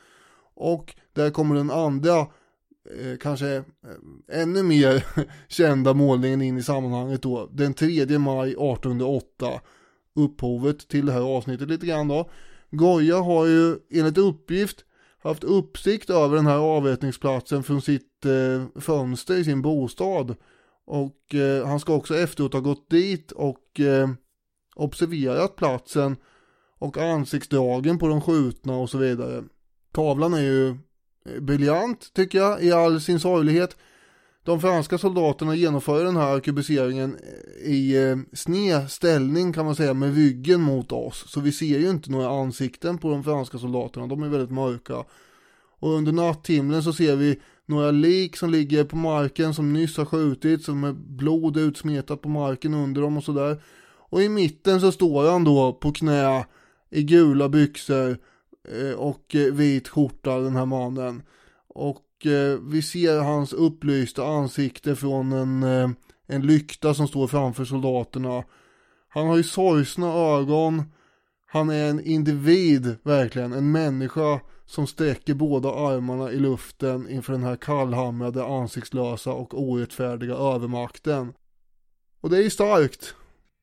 Och 0.55 0.95
där 1.13 1.31
kommer 1.31 1.55
den 1.55 1.71
andra, 1.71 2.19
eh, 2.19 3.19
kanske 3.21 3.57
eh, 3.57 4.43
ännu 4.43 4.63
mer 4.63 5.05
kända 5.49 5.95
målningen 5.95 6.43
in 6.43 6.59
i 6.59 6.63
sammanhanget 6.63 7.23
då. 7.23 7.49
Den 7.53 7.75
3 7.75 8.19
maj 8.19 8.51
1808. 8.51 9.61
Upphovet 10.15 10.89
till 10.89 11.07
det 11.07 11.13
här 11.13 11.37
avsnittet 11.37 11.69
lite 11.69 11.87
grann 11.87 12.09
då. 12.09 12.31
Goya 12.71 13.17
har 13.17 13.47
ju 13.47 13.77
enligt 13.91 14.19
uppgift 14.19 14.85
haft 15.23 15.45
uppsikt 15.45 16.11
över 16.11 16.37
den 16.37 16.47
här 16.47 16.59
avrättningsplatsen 16.59 17.63
från 17.63 17.83
sitt 17.83 18.27
eh, 18.27 18.81
fönster 18.81 19.35
i 19.35 19.45
sin 19.45 19.63
bostad. 19.63 20.37
Och 20.87 21.35
eh, 21.35 21.67
han 21.67 21.81
ska 21.81 21.95
också 21.95 22.17
efteråt 22.17 22.53
ha 22.53 22.61
gått 22.61 22.91
dit 22.91 23.33
och 23.33 23.81
eh, 23.81 24.11
observerat 24.77 25.57
platsen 25.57 26.17
och 26.79 26.99
ansiktsdragen 26.99 27.99
på 27.99 28.09
de 28.09 28.21
skjutna 28.21 28.77
och 28.77 28.91
så 28.91 28.99
vidare. 28.99 29.45
Tavlan 29.93 30.35
är 30.35 30.41
ju 30.41 30.69
eh, 30.69 31.41
briljant 31.41 32.13
tycker 32.13 32.39
jag 32.39 32.63
i 32.63 32.73
all 32.73 33.01
sin 33.01 33.21
sorglighet. 33.21 33.77
De 34.51 34.61
franska 34.61 34.99
soldaterna 34.99 35.55
genomför 35.55 36.05
den 36.05 36.17
här 36.17 36.35
arkebuseringen 36.35 37.17
eh, 37.17 37.71
i 37.71 38.09
eh, 38.09 38.17
sned 38.33 38.91
ställning 38.91 39.53
kan 39.53 39.65
man 39.65 39.77
säga 39.77 39.95
med 39.95 40.15
ryggen 40.15 40.61
mot 40.61 40.93
oss. 40.93 41.25
Så 41.29 41.41
vi 41.41 41.53
ser 41.53 41.79
ju 41.79 41.91
inte 41.91 42.11
några 42.11 42.29
ansikten 42.29 42.99
på 42.99 43.11
de 43.11 43.25
franska 43.25 43.59
soldaterna, 43.59 44.07
de 44.07 44.23
är 44.23 44.29
väldigt 44.29 44.51
mörka. 44.51 45.05
Och 45.79 45.91
under 45.91 46.13
natthimlen 46.13 46.83
så 46.83 46.93
ser 46.93 47.17
vi 47.17 47.41
några 47.67 47.91
lik 47.91 48.37
som 48.37 48.51
ligger 48.51 48.85
på 48.85 48.97
marken 48.97 49.55
som 49.55 49.73
nyss 49.73 49.97
har 49.97 50.05
skjutits, 50.05 50.65
som 50.65 50.85
är 50.85 50.93
blod 50.93 51.57
utsmetat 51.57 52.23
på 52.23 52.29
marken 52.29 52.75
under 52.75 53.03
dem 53.03 53.17
och 53.17 53.25
sådär. 53.25 53.63
Och 54.11 54.23
i 54.23 54.29
mitten 54.29 54.81
så 54.81 54.93
står 54.93 55.31
han 55.31 55.45
då 55.45 55.73
på 55.73 55.93
knä 55.93 56.45
i 56.91 57.03
gula 57.03 57.49
byxor 57.49 58.19
eh, 58.69 58.95
och 58.97 59.35
eh, 59.35 59.53
vit 59.53 59.89
skjorta 59.89 60.39
den 60.39 60.57
här 60.57 60.67
mannen. 60.67 61.23
Och 61.69 62.03
Eh, 62.27 62.59
vi 62.63 62.83
ser 62.83 63.19
hans 63.19 63.53
upplysta 63.53 64.27
ansikte 64.27 64.97
från 64.97 65.33
en, 65.33 65.63
eh, 65.63 65.91
en 66.27 66.43
lykta 66.43 66.95
som 66.95 67.09
står 67.09 67.27
framför 67.27 67.65
soldaterna. 67.65 68.45
Han 69.09 69.27
har 69.27 69.37
ju 69.37 69.43
sorgsna 69.43 70.13
ögon. 70.15 70.83
Han 71.47 71.71
är 71.71 71.91
en 71.91 72.01
individ 72.01 72.97
verkligen, 73.03 73.53
en 73.53 73.73
människa 73.73 74.41
som 74.67 74.87
sträcker 74.87 75.35
båda 75.35 75.69
armarna 75.69 76.33
i 76.33 76.37
luften 76.37 77.09
inför 77.09 77.33
den 77.33 77.43
här 77.43 77.57
kallhamrade, 77.57 78.45
ansiktslösa 78.45 79.33
och 79.33 79.63
orättfärdiga 79.63 80.35
övermakten. 80.35 81.33
Och 82.21 82.31
det 82.31 82.37
är 82.37 82.43
ju 82.43 82.51
starkt. 82.51 83.15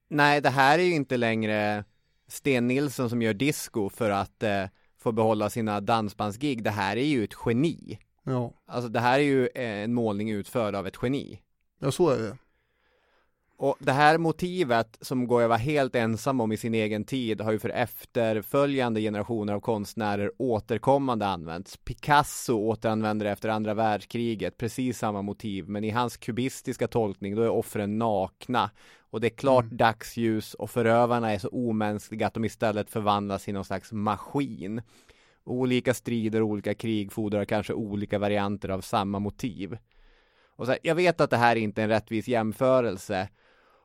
Nej, 0.09 0.41
det 0.41 0.49
här 0.49 0.79
är 0.79 0.83
ju 0.83 0.95
inte 0.95 1.17
längre 1.17 1.83
Sten 2.27 2.67
Nilsson 2.67 3.09
som 3.09 3.21
gör 3.21 3.33
disco 3.33 3.89
för 3.89 4.09
att 4.09 4.43
eh, 4.43 4.65
få 4.99 5.11
behålla 5.11 5.49
sina 5.49 5.81
dansbandsgig. 5.81 6.63
Det 6.63 6.69
här 6.69 6.97
är 6.97 7.05
ju 7.05 7.23
ett 7.23 7.35
geni. 7.45 7.99
Ja, 8.29 8.53
Alltså 8.65 8.89
det 8.89 8.99
här 8.99 9.19
är 9.19 9.23
ju 9.23 9.47
eh, 9.55 9.83
en 9.83 9.93
målning 9.93 10.31
utförd 10.31 10.75
av 10.75 10.87
ett 10.87 10.97
geni. 11.01 11.41
ja 11.79 11.91
så 11.91 12.09
är 12.09 12.17
det. 12.17 12.37
Och 13.59 13.75
det 13.79 13.91
här 13.91 14.17
motivet 14.17 14.97
som 15.01 15.27
Goya 15.27 15.47
var 15.47 15.57
helt 15.57 15.95
ensam 15.95 16.41
om 16.41 16.51
i 16.51 16.57
sin 16.57 16.73
egen 16.73 17.03
tid 17.03 17.41
har 17.41 17.51
ju 17.51 17.59
för 17.59 17.69
efterföljande 17.69 19.01
generationer 19.01 19.53
av 19.53 19.59
konstnärer 19.59 20.31
återkommande 20.37 21.27
använts. 21.27 21.77
Picasso 21.77 22.53
återanvänder 22.53 23.25
det 23.25 23.31
efter 23.31 23.49
andra 23.49 23.73
världskriget, 23.73 24.57
precis 24.57 24.97
samma 24.99 25.21
motiv, 25.21 25.69
men 25.69 25.83
i 25.83 25.89
hans 25.89 26.17
kubistiska 26.17 26.87
tolkning 26.87 27.35
då 27.35 27.41
är 27.41 27.49
offren 27.49 27.97
nakna 27.97 28.69
och 29.09 29.21
det 29.21 29.27
är 29.27 29.37
klart 29.37 29.65
dagsljus 29.65 30.53
och 30.53 30.69
förövarna 30.69 31.33
är 31.33 31.39
så 31.39 31.49
omänskliga 31.49 32.27
att 32.27 32.33
de 32.33 32.45
istället 32.45 32.89
förvandlas 32.89 33.47
i 33.47 33.51
någon 33.51 33.65
slags 33.65 33.91
maskin. 33.91 34.81
Olika 35.47 35.93
strider 35.93 36.41
och 36.41 36.47
olika 36.47 36.73
krig 36.73 37.11
fordrar 37.11 37.45
kanske 37.45 37.73
olika 37.73 38.19
varianter 38.19 38.69
av 38.69 38.81
samma 38.81 39.19
motiv. 39.19 39.77
Och 40.55 40.65
så 40.65 40.71
här, 40.71 40.79
jag 40.83 40.95
vet 40.95 41.21
att 41.21 41.29
det 41.29 41.37
här 41.37 41.55
inte 41.55 41.81
är 41.81 41.83
en 41.83 41.89
rättvis 41.89 42.27
jämförelse 42.27 43.29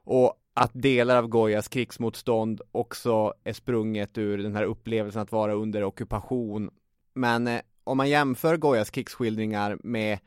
och 0.04 0.34
att 0.54 0.70
delar 0.74 1.16
av 1.16 1.28
Goyas 1.28 1.68
krigsmotstånd 1.68 2.60
också 2.72 3.34
är 3.44 3.52
sprunget 3.52 4.18
ur 4.18 4.38
den 4.38 4.56
här 4.56 4.64
upplevelsen 4.64 5.22
att 5.22 5.32
vara 5.32 5.54
under 5.54 5.84
ockupation. 5.84 6.70
Men 7.14 7.46
eh, 7.46 7.60
om 7.84 7.96
man 7.96 8.08
jämför 8.08 8.56
Goyas 8.56 8.90
krigsskildringar 8.90 9.78
med 9.82 10.18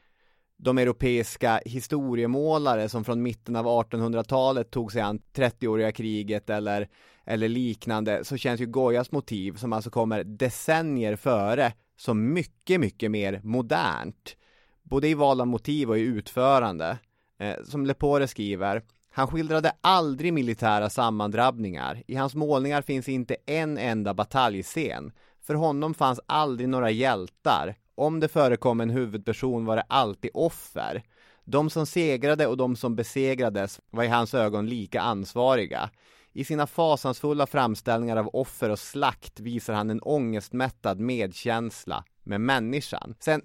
de 0.57 0.77
europeiska 0.77 1.61
historiemålare 1.65 2.89
som 2.89 3.03
från 3.03 3.21
mitten 3.21 3.55
av 3.55 3.65
1800-talet 3.65 4.71
tog 4.71 4.91
sig 4.91 5.01
an 5.01 5.19
30-åriga 5.33 5.91
kriget 5.91 6.49
eller, 6.49 6.89
eller 7.25 7.49
liknande 7.49 8.23
så 8.23 8.37
känns 8.37 8.61
ju 8.61 8.65
Goyas 8.65 9.11
motiv 9.11 9.53
som 9.53 9.73
alltså 9.73 9.89
kommer 9.89 10.23
decennier 10.23 11.15
före 11.15 11.73
som 11.97 12.33
mycket, 12.33 12.79
mycket 12.79 13.11
mer 13.11 13.41
modernt. 13.43 14.35
Både 14.83 15.07
i 15.07 15.13
val 15.13 15.41
av 15.41 15.47
motiv 15.47 15.89
och 15.89 15.97
i 15.97 16.01
utförande. 16.01 16.97
Eh, 17.39 17.55
som 17.63 17.85
Lepore 17.85 18.27
skriver 18.27 18.81
han 19.15 19.27
skildrade 19.27 19.71
aldrig 19.81 20.33
militära 20.33 20.89
sammandrabbningar. 20.89 22.03
I 22.07 22.15
hans 22.15 22.35
målningar 22.35 22.81
finns 22.81 23.09
inte 23.09 23.35
en 23.45 23.77
enda 23.77 24.13
bataljscen. 24.13 25.11
För 25.41 25.53
honom 25.53 25.93
fanns 25.93 26.19
aldrig 26.25 26.69
några 26.69 26.91
hjältar. 26.91 27.75
Om 27.95 28.19
det 28.19 28.27
förekom 28.27 28.81
en 28.81 28.89
huvudperson 28.89 29.65
var 29.65 29.75
det 29.75 29.85
alltid 29.89 30.31
offer. 30.33 31.03
De 31.43 31.69
som 31.69 31.85
segrade 31.85 32.47
och 32.47 32.57
de 32.57 32.75
som 32.75 32.95
besegrades 32.95 33.79
var 33.89 34.03
i 34.03 34.07
hans 34.07 34.33
ögon 34.33 34.67
lika 34.69 35.01
ansvariga. 35.01 35.89
I 36.37 36.43
sina 36.43 36.67
fasansfulla 36.67 37.47
framställningar 37.47 38.17
av 38.17 38.29
offer 38.33 38.69
och 38.69 38.79
slakt 38.79 39.39
visar 39.39 39.73
han 39.73 39.89
en 39.89 40.01
ångestmättad 40.01 40.99
medkänsla 40.99 42.03
med 42.23 42.41
människan. 42.41 43.15
Sen, 43.19 43.41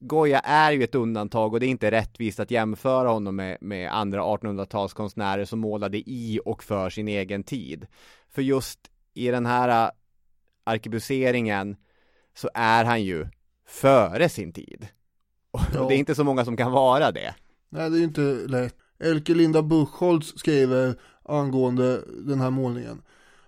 Goya 0.00 0.40
är 0.40 0.72
ju 0.72 0.84
ett 0.84 0.94
undantag 0.94 1.54
och 1.54 1.60
det 1.60 1.66
är 1.66 1.68
inte 1.68 1.90
rättvist 1.90 2.40
att 2.40 2.50
jämföra 2.50 3.08
honom 3.08 3.36
med, 3.36 3.58
med 3.60 3.94
andra 3.94 4.22
1800-talskonstnärer 4.22 5.44
som 5.44 5.58
målade 5.58 5.98
i 5.98 6.40
och 6.44 6.64
för 6.64 6.90
sin 6.90 7.08
egen 7.08 7.42
tid. 7.44 7.86
För 8.28 8.42
just 8.42 8.78
i 9.14 9.28
den 9.30 9.46
här 9.46 9.84
äh, 9.86 9.90
arkebuseringen 10.64 11.76
så 12.34 12.50
är 12.54 12.84
han 12.84 13.02
ju 13.02 13.26
före 13.66 14.28
sin 14.28 14.52
tid. 14.52 14.86
Och 15.50 15.60
Ja. 15.74 15.88
det 15.88 15.94
är 15.94 15.98
inte 15.98 16.14
så 16.14 16.24
många 16.24 16.44
som 16.44 16.56
kan 16.56 16.72
vara 16.72 17.12
det. 17.12 17.34
Nej, 17.68 17.90
det 17.90 17.96
är 17.96 17.98
ju 17.98 18.04
inte 18.04 18.20
lätt. 18.46 18.76
Elke 19.00 19.34
Linda 19.34 19.62
Buchholz 19.62 20.38
skriver 20.38 20.94
angående 21.24 22.04
den 22.26 22.40
här 22.40 22.50
målningen. 22.50 23.02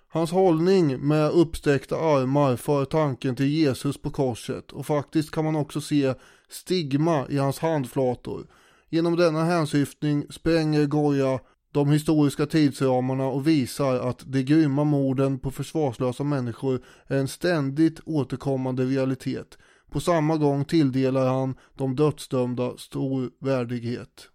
Hans 0.08 0.30
hållning 0.30 1.08
med 1.08 1.30
uppsträckta 1.30 1.96
armar 1.96 2.56
för 2.56 2.84
tanken 2.84 3.36
till 3.36 3.48
Jesus 3.48 4.02
på 4.02 4.10
korset 4.10 4.72
och 4.72 4.86
faktiskt 4.86 5.30
kan 5.30 5.44
man 5.44 5.56
också 5.56 5.80
se 5.80 6.14
stigma 6.48 7.26
i 7.28 7.38
hans 7.38 7.58
handflator. 7.58 8.46
Genom 8.90 9.16
denna 9.16 9.44
hänsyftning 9.44 10.26
spränger 10.30 10.86
Goya 10.86 11.40
de 11.72 11.90
historiska 11.90 12.46
tidsramarna 12.46 13.26
och 13.26 13.46
visar 13.46 13.94
att 14.08 14.22
de 14.26 14.42
grymma 14.42 14.84
morden 14.84 15.38
på 15.38 15.50
försvarslösa 15.50 16.24
människor 16.24 16.80
är 17.06 17.18
en 17.18 17.28
ständigt 17.28 18.00
återkommande 18.04 18.84
realitet. 18.84 19.58
På 19.90 20.00
samma 20.00 20.36
gång 20.36 20.64
tilldelar 20.64 21.28
han 21.28 21.54
de 21.76 21.96
dödsdömda 21.96 22.76
stor 22.76 23.30
värdighet. 23.40 24.28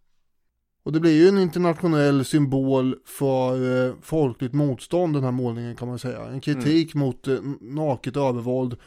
Och 0.88 0.94
det 0.94 1.00
blir 1.00 1.22
ju 1.22 1.28
en 1.28 1.38
internationell 1.38 2.26
symbol 2.26 2.96
för 3.06 3.88
eh, 3.88 3.94
folkligt 4.02 4.54
motstånd 4.54 5.16
den 5.16 5.24
här 5.24 5.32
målningen 5.32 5.76
kan 5.76 5.88
man 5.88 6.00
säga. 6.00 6.26
En 6.26 6.42
kritik 6.42 6.96
mm. 6.96 7.08
mot 7.08 7.28
eh, 7.28 7.40
naket 7.62 8.18
övervåld 8.18 8.78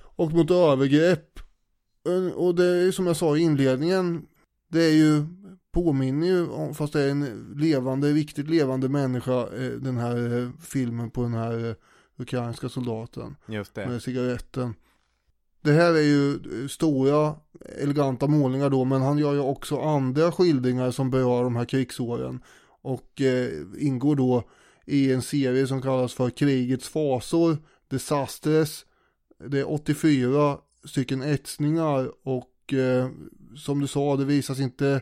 och 0.00 0.32
mot 0.32 0.50
övergrepp. 0.50 1.40
Och 2.34 2.54
det 2.54 2.64
är 2.64 2.92
som 2.92 3.06
jag 3.06 3.16
sa 3.16 3.36
i 3.36 3.40
inledningen, 3.40 4.26
det 4.68 4.84
är 4.84 4.92
ju 4.92 5.26
påminner 5.72 6.26
ju 6.26 6.48
om, 6.48 6.74
fast 6.74 6.92
det 6.92 7.02
är 7.02 7.10
en 7.10 7.54
levande, 7.56 8.12
riktigt 8.12 8.48
levande 8.48 8.88
människa, 8.88 9.40
eh, 9.40 9.70
den 9.70 9.96
här 9.96 10.38
eh, 10.38 10.50
filmen 10.60 11.10
på 11.10 11.22
den 11.22 11.34
här 11.34 11.68
eh, 11.68 11.74
ukrainska 12.16 12.68
soldaten. 12.68 13.36
Just 13.46 13.74
det. 13.74 13.86
Med 13.86 14.02
cigaretten. 14.02 14.74
Det 15.62 15.72
här 15.72 15.94
är 15.94 16.02
ju 16.02 16.34
eh, 16.34 16.68
stora 16.68 17.34
eleganta 17.82 18.26
målningar 18.26 18.70
då 18.70 18.84
men 18.84 19.02
han 19.02 19.18
gör 19.18 19.32
ju 19.32 19.40
också 19.40 19.80
andra 19.80 20.32
skildringar 20.32 20.90
som 20.90 21.10
berör 21.10 21.44
de 21.44 21.56
här 21.56 21.64
krigsåren. 21.64 22.40
Och 22.82 23.20
eh, 23.20 23.50
ingår 23.78 24.16
då 24.16 24.48
i 24.86 25.12
en 25.12 25.22
serie 25.22 25.66
som 25.66 25.82
kallas 25.82 26.14
för 26.14 26.30
Krigets 26.30 26.88
fasor, 26.88 27.56
Disasters. 27.90 28.84
Det 29.46 29.58
är 29.58 29.70
84 29.70 30.58
stycken 30.84 31.22
etsningar 31.22 32.12
och 32.22 32.72
eh, 32.72 33.08
som 33.56 33.80
du 33.80 33.86
sa 33.86 34.16
det 34.16 34.24
visas 34.24 34.60
inte 34.60 35.00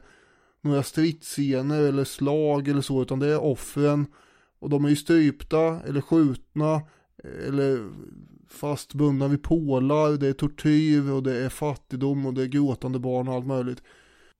några 0.60 0.82
stridsscener 0.82 1.82
eller 1.82 2.04
slag 2.04 2.68
eller 2.68 2.80
så 2.80 3.02
utan 3.02 3.18
det 3.18 3.26
är 3.26 3.42
offren 3.42 4.06
och 4.58 4.70
de 4.70 4.84
är 4.84 4.88
ju 4.88 4.96
strypta 4.96 5.80
eller 5.80 6.00
skjutna 6.00 6.74
eh, 7.24 7.48
eller 7.48 7.90
fastbundna 8.52 9.28
vid 9.28 9.42
pålar, 9.42 10.16
det 10.16 10.28
är 10.28 10.32
tortyr 10.32 11.10
och 11.10 11.22
det 11.22 11.36
är 11.36 11.48
fattigdom 11.48 12.26
och 12.26 12.34
det 12.34 12.42
är 12.42 12.46
gråtande 12.46 12.98
barn 12.98 13.28
och 13.28 13.34
allt 13.34 13.46
möjligt. 13.46 13.82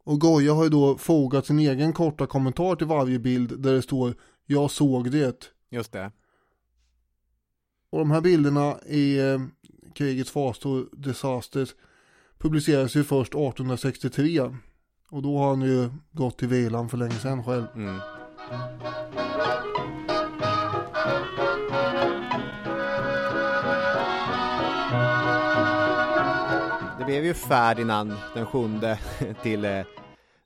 Och 0.04 0.20
Goya 0.20 0.52
har 0.52 0.64
ju 0.64 0.70
då 0.70 0.98
fogat 0.98 1.46
sin 1.46 1.58
egen 1.58 1.92
korta 1.92 2.26
kommentar 2.26 2.76
till 2.76 2.86
varje 2.86 3.18
bild 3.18 3.60
där 3.60 3.72
det 3.72 3.82
står 3.82 4.14
Jag 4.46 4.70
såg 4.70 5.10
det. 5.10 5.44
Just 5.70 5.92
det. 5.92 6.12
Och 7.90 7.98
de 7.98 8.10
här 8.10 8.20
bilderna 8.20 8.78
i 8.86 9.18
eh, 9.18 9.40
krigets 9.94 10.30
fastor 10.30 10.88
Disasters 10.92 11.74
publiceras 12.38 12.96
ju 12.96 13.04
först 13.04 13.34
1863. 13.34 14.40
Och 15.10 15.22
då 15.22 15.38
har 15.38 15.48
han 15.48 15.62
ju 15.62 15.90
gått 16.12 16.38
till 16.38 16.48
vilan 16.48 16.88
för 16.88 16.96
länge 16.96 17.14
sedan 17.14 17.44
själv. 17.44 17.66
Mm. 17.74 18.00
Blev 27.10 27.24
ju 27.24 27.34
Ferdinand 27.34 28.12
den 28.34 28.46
sjunde 28.46 28.98
till 29.42 29.64
eh, 29.64 29.82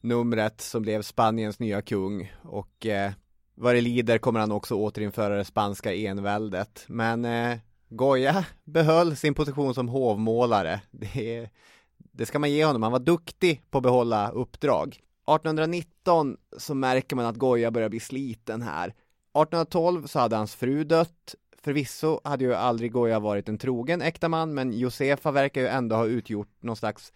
numret 0.00 0.60
som 0.60 0.82
blev 0.82 1.02
Spaniens 1.02 1.58
nya 1.58 1.82
kung 1.82 2.32
och 2.42 2.86
eh, 2.86 3.12
vad 3.54 3.74
det 3.74 3.80
lider 3.80 4.18
kommer 4.18 4.40
han 4.40 4.52
också 4.52 4.74
återinföra 4.74 5.36
det 5.36 5.44
spanska 5.44 5.94
enväldet. 5.94 6.84
Men 6.88 7.24
eh, 7.24 7.58
Goya 7.88 8.44
behöll 8.64 9.16
sin 9.16 9.34
position 9.34 9.74
som 9.74 9.88
hovmålare. 9.88 10.80
Det, 10.90 11.48
det 11.96 12.26
ska 12.26 12.38
man 12.38 12.50
ge 12.50 12.64
honom, 12.64 12.82
han 12.82 12.92
var 12.92 12.98
duktig 12.98 13.62
på 13.70 13.78
att 13.78 13.84
behålla 13.84 14.30
uppdrag. 14.30 14.88
1819 14.88 16.36
så 16.58 16.74
märker 16.74 17.16
man 17.16 17.26
att 17.26 17.36
Goya 17.36 17.70
börjar 17.70 17.88
bli 17.88 18.00
sliten 18.00 18.62
här. 18.62 18.88
1812 18.88 20.06
så 20.06 20.18
hade 20.18 20.36
hans 20.36 20.54
fru 20.54 20.84
dött, 20.84 21.34
Förvisso 21.64 22.20
hade 22.24 22.44
ju 22.44 22.54
aldrig 22.54 22.92
Goya 22.92 23.20
varit 23.20 23.48
en 23.48 23.58
trogen 23.58 24.02
äkta 24.02 24.28
man, 24.28 24.54
men 24.54 24.72
Josefa 24.72 25.30
verkar 25.30 25.60
ju 25.60 25.66
ändå 25.66 25.96
ha 25.96 26.06
utgjort 26.06 26.62
någon 26.62 26.76
slags 26.76 27.12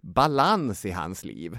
balans 0.00 0.84
i 0.84 0.90
hans 0.90 1.24
liv. 1.24 1.58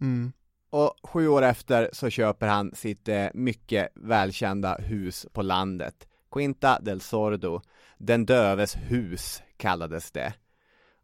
Mm. 0.00 0.32
Och 0.70 0.94
sju 1.02 1.28
år 1.28 1.42
efter 1.42 1.90
så 1.92 2.10
köper 2.10 2.46
han 2.46 2.74
sitt 2.74 3.08
eh, 3.08 3.26
mycket 3.34 3.88
välkända 3.94 4.74
hus 4.74 5.26
på 5.32 5.42
landet. 5.42 6.08
Quinta 6.30 6.80
del 6.80 7.00
Sordo, 7.00 7.60
den 7.98 8.26
döves 8.26 8.76
hus 8.76 9.42
kallades 9.56 10.12
det. 10.12 10.34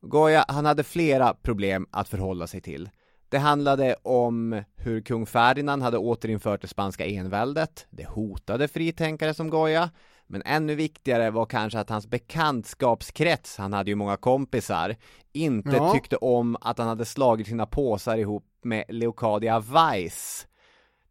Goya, 0.01 0.45
han 0.49 0.67
hade 0.67 0.85
flera 0.85 1.35
problem 1.35 1.87
att 1.91 2.09
förhålla 2.09 2.47
sig 2.47 2.61
till. 2.61 2.91
Det 3.29 3.39
handlade 3.39 3.97
om 4.03 4.63
hur 4.77 5.01
kung 5.01 5.27
Ferdinand 5.27 5.83
hade 5.83 5.99
återinfört 5.99 6.63
det 6.63 6.69
spanska 6.69 7.07
enväldet. 7.07 7.87
Det 7.91 8.07
hotade 8.07 8.69
fritänkare 8.69 9.35
som 9.35 9.51
Goya. 9.51 9.91
Men 10.35 10.43
ännu 10.45 10.75
viktigare 10.75 11.31
var 11.31 11.47
kanske 11.47 11.79
att 11.79 11.91
hans 11.91 12.07
bekantskapskrets, 12.07 13.59
han 13.59 13.73
hade 13.73 13.91
ju 13.91 13.95
många 13.95 14.17
kompisar, 14.17 14.97
inte 15.33 15.71
ja. 15.71 15.93
tyckte 15.93 16.17
om 16.17 16.57
att 16.61 16.79
han 16.79 16.89
hade 16.89 17.05
slagit 17.05 17.47
sina 17.47 17.67
påsar 17.67 18.17
ihop 18.17 18.45
med 18.63 18.85
Leocadia 18.89 19.61
Weiss. 19.61 20.47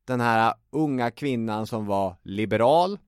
Den 0.05 0.21
här 0.21 0.53
unga 0.71 1.11
kvinnan 1.11 1.67
som 1.67 1.85
var 1.85 2.15
liberal, 2.23 2.99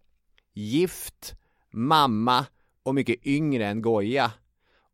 gift, 0.53 1.35
mamma 1.71 2.45
och 2.83 2.95
mycket 2.95 3.27
yngre 3.27 3.65
än 3.65 3.81
Goya. 3.81 4.31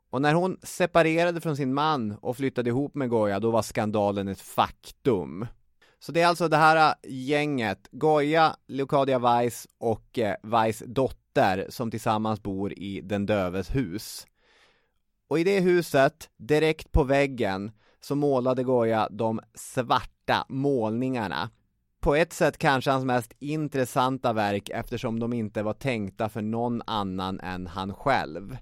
Och 0.09 0.22
när 0.22 0.34
hon 0.34 0.57
separerade 0.63 1.41
från 1.41 1.57
sin 1.57 1.74
man 1.74 2.11
och 2.11 2.38
flyttade 2.38 2.69
ihop 2.69 2.95
med 2.95 3.09
Goya, 3.09 3.39
då 3.39 3.51
var 3.51 3.61
skandalen 3.61 4.28
ett 4.28 4.41
faktum. 4.41 5.45
Så 6.04 6.12
det 6.12 6.22
är 6.22 6.28
alltså 6.28 6.47
det 6.47 6.58
här 6.58 6.89
äh, 6.89 7.12
gänget, 7.12 7.88
Goya, 7.91 8.56
Leocadia 8.68 9.20
Weiss 9.20 9.68
och 9.78 10.20
eh, 10.20 10.36
Weiss 10.43 10.84
dotter 10.86 11.66
som 11.70 11.91
tillsammans 11.91 12.43
bor 12.43 12.74
i 12.74 13.02
den 13.02 13.26
döves 13.26 13.76
hus. 13.76 14.28
Och 15.28 15.39
i 15.39 15.43
det 15.43 15.60
huset, 15.60 16.30
direkt 16.38 16.91
på 16.91 17.04
väggen, 17.04 17.72
så 18.02 18.16
målade 18.16 18.64
Goya 18.64 19.08
de 19.12 19.39
svarta 19.54 20.45
målningarna. 20.49 21.49
På 21.99 22.16
ett 22.16 22.34
sätt 22.34 22.58
kanske 22.58 22.91
hans 22.91 23.06
mest 23.06 23.34
intressanta 23.39 24.34
verk 24.34 24.70
eftersom 24.70 25.20
de 25.20 25.34
inte 25.34 25.64
var 25.64 25.74
tänkta 25.74 26.30
för 26.30 26.41
någon 26.41 26.82
annan 26.86 27.39
än 27.39 27.68
han 27.68 27.93
själv. 27.93 28.58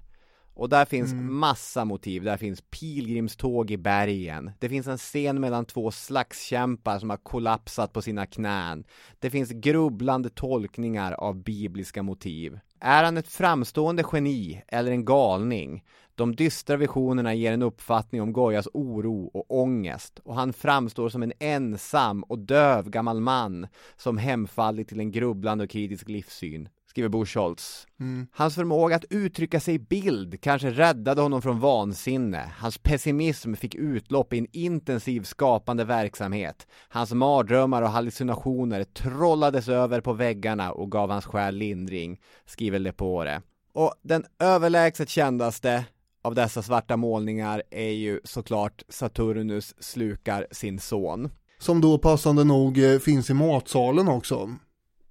Och 0.60 0.68
där 0.68 0.84
finns 0.84 1.12
mm. 1.12 1.34
massa 1.38 1.84
motiv, 1.84 2.22
där 2.22 2.36
finns 2.36 2.60
pilgrimståg 2.60 3.70
i 3.70 3.76
bergen. 3.76 4.50
Det 4.58 4.68
finns 4.68 4.86
en 4.86 4.98
scen 4.98 5.40
mellan 5.40 5.64
två 5.64 5.90
slagskämpar 5.90 6.98
som 6.98 7.10
har 7.10 7.16
kollapsat 7.16 7.92
på 7.92 8.02
sina 8.02 8.26
knän. 8.26 8.84
Det 9.18 9.30
finns 9.30 9.50
grubblande 9.50 10.30
tolkningar 10.30 11.12
av 11.12 11.42
bibliska 11.42 12.02
motiv. 12.02 12.58
Är 12.80 13.04
han 13.04 13.16
ett 13.16 13.28
framstående 13.28 14.04
geni 14.12 14.62
eller 14.68 14.90
en 14.90 15.04
galning? 15.04 15.84
De 16.14 16.36
dystra 16.36 16.76
visionerna 16.76 17.34
ger 17.34 17.52
en 17.52 17.62
uppfattning 17.62 18.22
om 18.22 18.32
Goyas 18.32 18.68
oro 18.72 19.30
och 19.34 19.60
ångest. 19.60 20.20
Och 20.24 20.34
han 20.34 20.52
framstår 20.52 21.08
som 21.08 21.22
en 21.22 21.32
ensam 21.38 22.22
och 22.22 22.38
döv 22.38 22.90
gammal 22.90 23.20
man 23.20 23.66
som 23.96 24.18
hemfallit 24.18 24.88
till 24.88 25.00
en 25.00 25.12
grubblande 25.12 25.64
och 25.64 25.70
kritisk 25.70 26.08
livssyn 26.08 26.68
skriver 26.90 27.08
Buchholz. 27.08 27.86
Mm. 28.00 28.26
Hans 28.32 28.54
förmåga 28.54 28.96
att 28.96 29.04
uttrycka 29.10 29.60
sig 29.60 29.74
i 29.74 29.78
bild 29.78 30.40
kanske 30.40 30.70
räddade 30.70 31.22
honom 31.22 31.42
från 31.42 31.60
vansinne. 31.60 32.52
Hans 32.58 32.78
pessimism 32.78 33.54
fick 33.54 33.74
utlopp 33.74 34.32
i 34.32 34.38
en 34.38 34.46
intensiv 34.52 35.22
skapande 35.22 35.84
verksamhet. 35.84 36.66
Hans 36.88 37.12
mardrömmar 37.12 37.82
och 37.82 37.88
hallucinationer 37.88 38.84
trollades 38.84 39.68
över 39.68 40.00
på 40.00 40.12
väggarna 40.12 40.72
och 40.72 40.90
gav 40.90 41.10
hans 41.10 41.26
själ 41.26 41.54
lindring, 41.54 42.20
skriver 42.46 42.78
Lepore. 42.78 43.42
Och 43.72 43.94
den 44.02 44.24
överlägset 44.38 45.08
kändaste 45.08 45.84
av 46.22 46.34
dessa 46.34 46.62
svarta 46.62 46.96
målningar 46.96 47.62
är 47.70 47.90
ju 47.90 48.20
såklart 48.24 48.82
Saturnus 48.88 49.74
slukar 49.78 50.46
sin 50.50 50.78
son. 50.78 51.30
Som 51.58 51.80
då 51.80 51.98
passande 51.98 52.44
nog 52.44 52.78
eh, 52.78 52.98
finns 52.98 53.30
i 53.30 53.34
matsalen 53.34 54.08
också. 54.08 54.50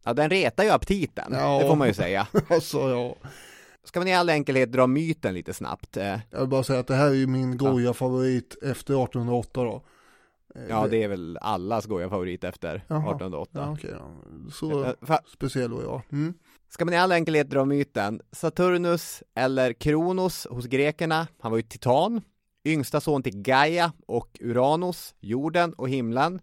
Ja, 0.03 0.13
den 0.13 0.30
retar 0.30 0.63
ju 0.63 0.69
aptiten, 0.69 1.34
ja. 1.34 1.59
det 1.59 1.67
får 1.67 1.76
man 1.76 1.88
ju 1.88 1.93
säga. 1.93 2.27
alltså, 2.49 2.77
ja. 2.77 3.15
Ska 3.84 3.99
man 3.99 4.07
i 4.07 4.15
all 4.15 4.30
enkelhet 4.30 4.71
dra 4.71 4.88
myten 4.88 5.34
lite 5.34 5.53
snabbt? 5.53 5.97
Eh? 5.97 6.19
Jag 6.30 6.39
vill 6.39 6.49
bara 6.49 6.63
säga 6.63 6.80
att 6.80 6.88
det 6.88 6.95
här 6.95 7.07
är 7.07 7.13
ju 7.13 7.27
min 7.27 7.57
Goya-favorit 7.57 8.55
efter 8.61 9.03
1808 9.03 9.63
då. 9.63 9.84
Eh, 10.55 10.61
ja, 10.69 10.88
det 10.88 11.03
är 11.03 11.07
väl 11.07 11.38
allas 11.41 11.85
Goya-favorit 11.85 12.43
efter 12.43 12.84
Jaha. 12.88 12.99
1808. 12.99 13.51
Ja. 13.53 13.71
Okay, 13.71 13.91
Så 14.53 14.93
Fa 15.01 15.19
speciell 15.27 15.71
var 15.71 15.84
jag. 15.84 16.01
Mm. 16.11 16.34
Ska 16.69 16.85
man 16.85 16.93
i 16.93 16.97
all 16.97 17.11
enkelhet 17.11 17.49
dra 17.49 17.65
myten, 17.65 18.21
Saturnus 18.31 19.23
eller 19.35 19.73
Kronos 19.73 20.47
hos 20.49 20.65
grekerna, 20.65 21.27
han 21.39 21.51
var 21.51 21.57
ju 21.57 21.63
titan, 21.63 22.21
yngsta 22.65 23.01
son 23.01 23.23
till 23.23 23.41
Gaia 23.41 23.91
och 24.05 24.38
Uranus, 24.41 25.15
jorden 25.19 25.73
och 25.73 25.89
himlen. 25.89 26.41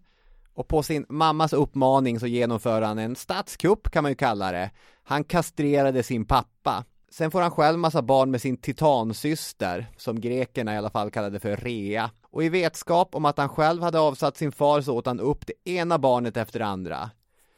Och 0.57 0.67
på 0.67 0.83
sin 0.83 1.05
mammas 1.09 1.53
uppmaning 1.53 2.19
så 2.19 2.27
genomför 2.27 2.81
han 2.81 2.99
en 2.99 3.15
statskupp 3.15 3.91
kan 3.91 4.03
man 4.03 4.11
ju 4.11 4.15
kalla 4.15 4.51
det. 4.51 4.71
Han 5.03 5.23
kastrerade 5.23 6.03
sin 6.03 6.25
pappa. 6.25 6.85
Sen 7.11 7.31
får 7.31 7.41
han 7.41 7.51
själv 7.51 7.79
massa 7.79 8.01
barn 8.01 8.31
med 8.31 8.41
sin 8.41 8.57
titansyster, 8.57 9.87
som 9.97 10.21
grekerna 10.21 10.73
i 10.73 10.77
alla 10.77 10.89
fall 10.89 11.11
kallade 11.11 11.39
för 11.39 11.55
Rea. 11.57 12.11
Och 12.31 12.43
i 12.43 12.49
vetskap 12.49 13.15
om 13.15 13.25
att 13.25 13.37
han 13.37 13.49
själv 13.49 13.83
hade 13.83 13.99
avsatt 13.99 14.37
sin 14.37 14.51
far 14.51 14.81
så 14.81 14.95
åt 14.95 15.05
han 15.05 15.19
upp 15.19 15.47
det 15.47 15.71
ena 15.71 15.99
barnet 15.99 16.37
efter 16.37 16.59
det 16.59 16.65
andra. 16.65 17.09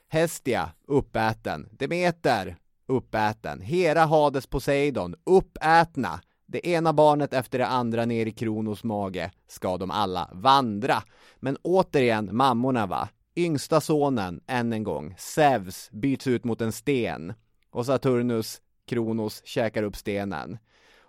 Hestia, 0.09 0.69
uppäten. 0.87 1.69
Demeter, 1.71 2.55
uppäten. 2.87 3.61
Hera, 3.61 4.05
Hades, 4.05 4.47
Poseidon, 4.47 5.15
uppätna. 5.25 6.19
Det 6.51 6.67
ena 6.67 6.93
barnet 6.93 7.33
efter 7.33 7.59
det 7.59 7.67
andra 7.67 8.05
ner 8.05 8.25
i 8.25 8.31
Kronos 8.31 8.83
mage 8.83 9.31
ska 9.47 9.77
de 9.77 9.91
alla 9.91 10.29
vandra. 10.33 11.03
Men 11.39 11.57
återigen 11.61 12.29
mammorna 12.31 12.85
va. 12.85 13.09
Yngsta 13.35 13.81
sonen, 13.81 14.41
än 14.47 14.73
en 14.73 14.83
gång, 14.83 15.15
Zeus, 15.17 15.89
byts 15.91 16.27
ut 16.27 16.43
mot 16.43 16.61
en 16.61 16.71
sten. 16.71 17.33
Och 17.71 17.85
Saturnus, 17.85 18.61
Kronos, 18.87 19.41
käkar 19.45 19.83
upp 19.83 19.95
stenen. 19.95 20.57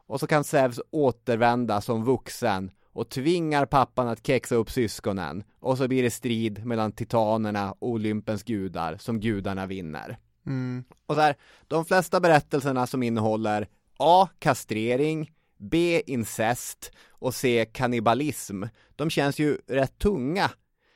Och 0.06 0.20
så 0.20 0.26
kan 0.26 0.44
Zeus 0.44 0.80
återvända 0.90 1.80
som 1.80 2.04
vuxen 2.04 2.70
och 2.92 3.08
tvingar 3.08 3.66
pappan 3.66 4.08
att 4.08 4.26
kexa 4.26 4.54
upp 4.54 4.70
syskonen. 4.70 5.44
Och 5.60 5.78
så 5.78 5.88
blir 5.88 6.02
det 6.02 6.10
strid 6.10 6.66
mellan 6.66 6.92
titanerna 6.92 7.72
och 7.72 7.88
Olympens 7.88 8.42
gudar 8.42 8.96
som 8.96 9.20
gudarna 9.20 9.66
vinner. 9.66 10.18
Mm. 10.46 10.84
Och 11.06 11.14
så 11.14 11.20
här, 11.20 11.36
de 11.68 11.84
flesta 11.84 12.20
berättelserna 12.20 12.86
som 12.86 13.02
innehåller 13.02 13.68
A. 14.00 14.28
Kastrering 14.38 15.30
B. 15.58 16.02
Incest 16.06 16.92
och 17.08 17.34
C. 17.34 17.66
Kannibalism 17.72 18.62
De 18.96 19.10
känns 19.10 19.38
ju 19.38 19.58
rätt 19.66 19.98
tunga 19.98 20.50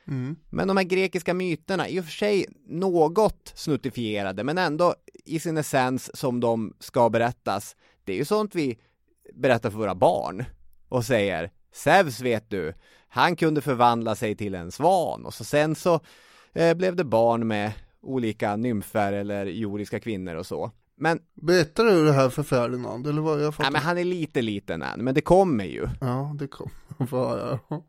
Mm. 0.07 0.35
Men 0.49 0.67
de 0.67 0.77
här 0.77 0.83
grekiska 0.83 1.33
myterna, 1.33 1.89
i 1.89 1.99
och 1.99 2.05
för 2.05 2.11
sig 2.11 2.45
något 2.67 3.51
snuttifierade 3.55 4.43
men 4.43 4.57
ändå 4.57 4.95
i 5.25 5.39
sin 5.39 5.57
essens 5.57 6.17
som 6.17 6.39
de 6.39 6.73
ska 6.79 7.09
berättas 7.09 7.75
Det 8.03 8.13
är 8.13 8.17
ju 8.17 8.25
sånt 8.25 8.55
vi 8.55 8.77
berättar 9.33 9.69
för 9.69 9.77
våra 9.77 9.95
barn 9.95 10.45
och 10.89 11.05
säger 11.05 11.51
Zeus 11.73 12.21
vet 12.21 12.49
du, 12.49 12.73
han 13.07 13.35
kunde 13.35 13.61
förvandla 13.61 14.15
sig 14.15 14.35
till 14.35 14.55
en 14.55 14.71
svan 14.71 15.25
och 15.25 15.33
så 15.33 15.43
sen 15.43 15.75
så 15.75 15.99
eh, 16.53 16.73
blev 16.73 16.95
det 16.95 17.03
barn 17.03 17.47
med 17.47 17.71
olika 18.01 18.55
nymfer 18.55 19.13
eller 19.13 19.45
jordiska 19.45 19.99
kvinnor 19.99 20.35
och 20.35 20.45
så. 20.45 20.71
Men, 20.97 21.19
Berättar 21.33 21.85
du 21.85 22.05
det 22.05 22.13
här 22.13 22.29
för 22.29 22.43
Ferdinand 22.43 23.07
eller 23.07 23.21
vad? 23.21 23.33
Jag 23.33 23.43
nej, 23.43 23.51
fattar 23.51 23.71
men 23.71 23.81
han 23.81 23.97
är 23.97 24.03
lite 24.03 24.41
liten 24.41 24.81
än, 24.81 25.03
men 25.03 25.13
det 25.13 25.21
kommer 25.21 25.63
ju. 25.65 25.87
Ja, 26.01 26.35
det 26.39 26.47
kommer. 26.47 27.59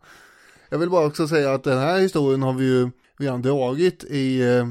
Jag 0.68 0.78
vill 0.78 0.90
bara 0.90 1.06
också 1.06 1.28
säga 1.28 1.54
att 1.54 1.64
den 1.64 1.78
här 1.78 1.98
historien 1.98 2.42
har 2.42 2.52
vi 2.52 2.64
ju 2.64 2.90
redan 3.18 3.42
dragit 3.42 4.04
i, 4.04 4.40
eh, 4.40 4.66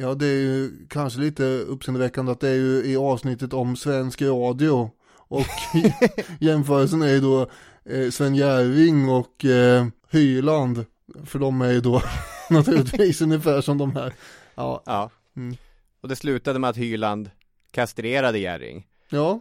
ja 0.00 0.14
det 0.14 0.26
är 0.26 0.40
ju 0.40 0.86
kanske 0.88 1.20
lite 1.20 1.44
uppseendeväckande 1.44 2.32
att 2.32 2.40
det 2.40 2.48
är 2.48 2.54
ju 2.54 2.84
i 2.84 2.96
avsnittet 2.96 3.52
om 3.52 3.76
svensk 3.76 4.22
radio. 4.22 4.90
Och 5.16 5.46
jämförelsen 6.40 7.02
är 7.02 7.08
ju 7.08 7.20
då 7.20 7.48
eh, 7.84 8.10
Sven 8.10 8.34
Jerving 8.34 9.08
och 9.08 9.44
eh, 9.44 9.86
Hyland. 10.10 10.84
För 11.24 11.38
de 11.38 11.60
är 11.60 11.72
ju 11.72 11.80
då 11.80 12.02
naturligtvis 12.50 13.22
ungefär 13.22 13.60
som 13.60 13.78
de 13.78 13.96
här. 13.96 14.14
Ja, 14.54 14.82
Ja. 14.86 15.10
Mm. 15.36 15.56
Och 16.00 16.08
det 16.08 16.16
slutade 16.16 16.58
med 16.58 16.70
att 16.70 16.76
Hyland 16.76 17.30
kastrerade 17.74 18.38
Jerring. 18.38 18.86
ja. 19.10 19.40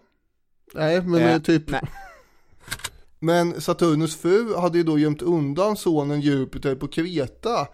Nej, 0.73 1.01
men 1.01 1.21
Eh, 1.21 1.33
eh, 1.33 1.41
typ. 1.41 1.69
nej. 1.69 1.81
Men 3.19 3.61
Saturnus 3.61 4.15
fru 4.15 4.55
hade 4.55 4.77
ju 4.77 4.83
då 4.83 4.99
gömt 4.99 5.21
undan 5.21 5.75
sonen 5.77 6.21
Jupiter 6.21 6.75
på 6.75 6.87
Kreta. 6.87 7.67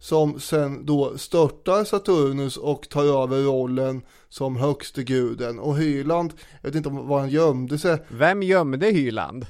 Som 0.00 0.40
sen 0.40 0.86
då 0.86 1.18
störtar 1.18 1.84
Saturnus 1.84 2.56
och 2.56 2.88
tar 2.88 3.22
över 3.22 3.42
rollen 3.42 4.02
som 4.28 4.56
högste 4.56 5.02
guden. 5.04 5.58
Och 5.58 5.76
Hyland, 5.78 6.32
jag 6.62 6.68
vet 6.68 6.76
inte 6.76 6.88
om 6.88 7.08
var 7.08 7.20
han 7.20 7.28
gömde 7.30 7.78
sig. 7.78 8.02
Vem 8.08 8.42
gömde 8.42 8.86
Hyland? 8.86 9.46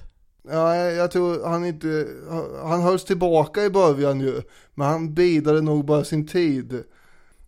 Ja, 0.49 0.77
jag 0.77 1.11
tror 1.11 1.45
han 1.49 1.65
inte, 1.65 2.07
han 2.63 2.83
hölls 2.83 3.05
tillbaka 3.05 3.65
i 3.65 3.71
början 3.71 4.21
ju. 4.21 4.43
Men 4.75 4.87
han 4.87 5.15
bidade 5.15 5.61
nog 5.61 5.85
bara 5.85 6.05
sin 6.05 6.27
tid. 6.27 6.85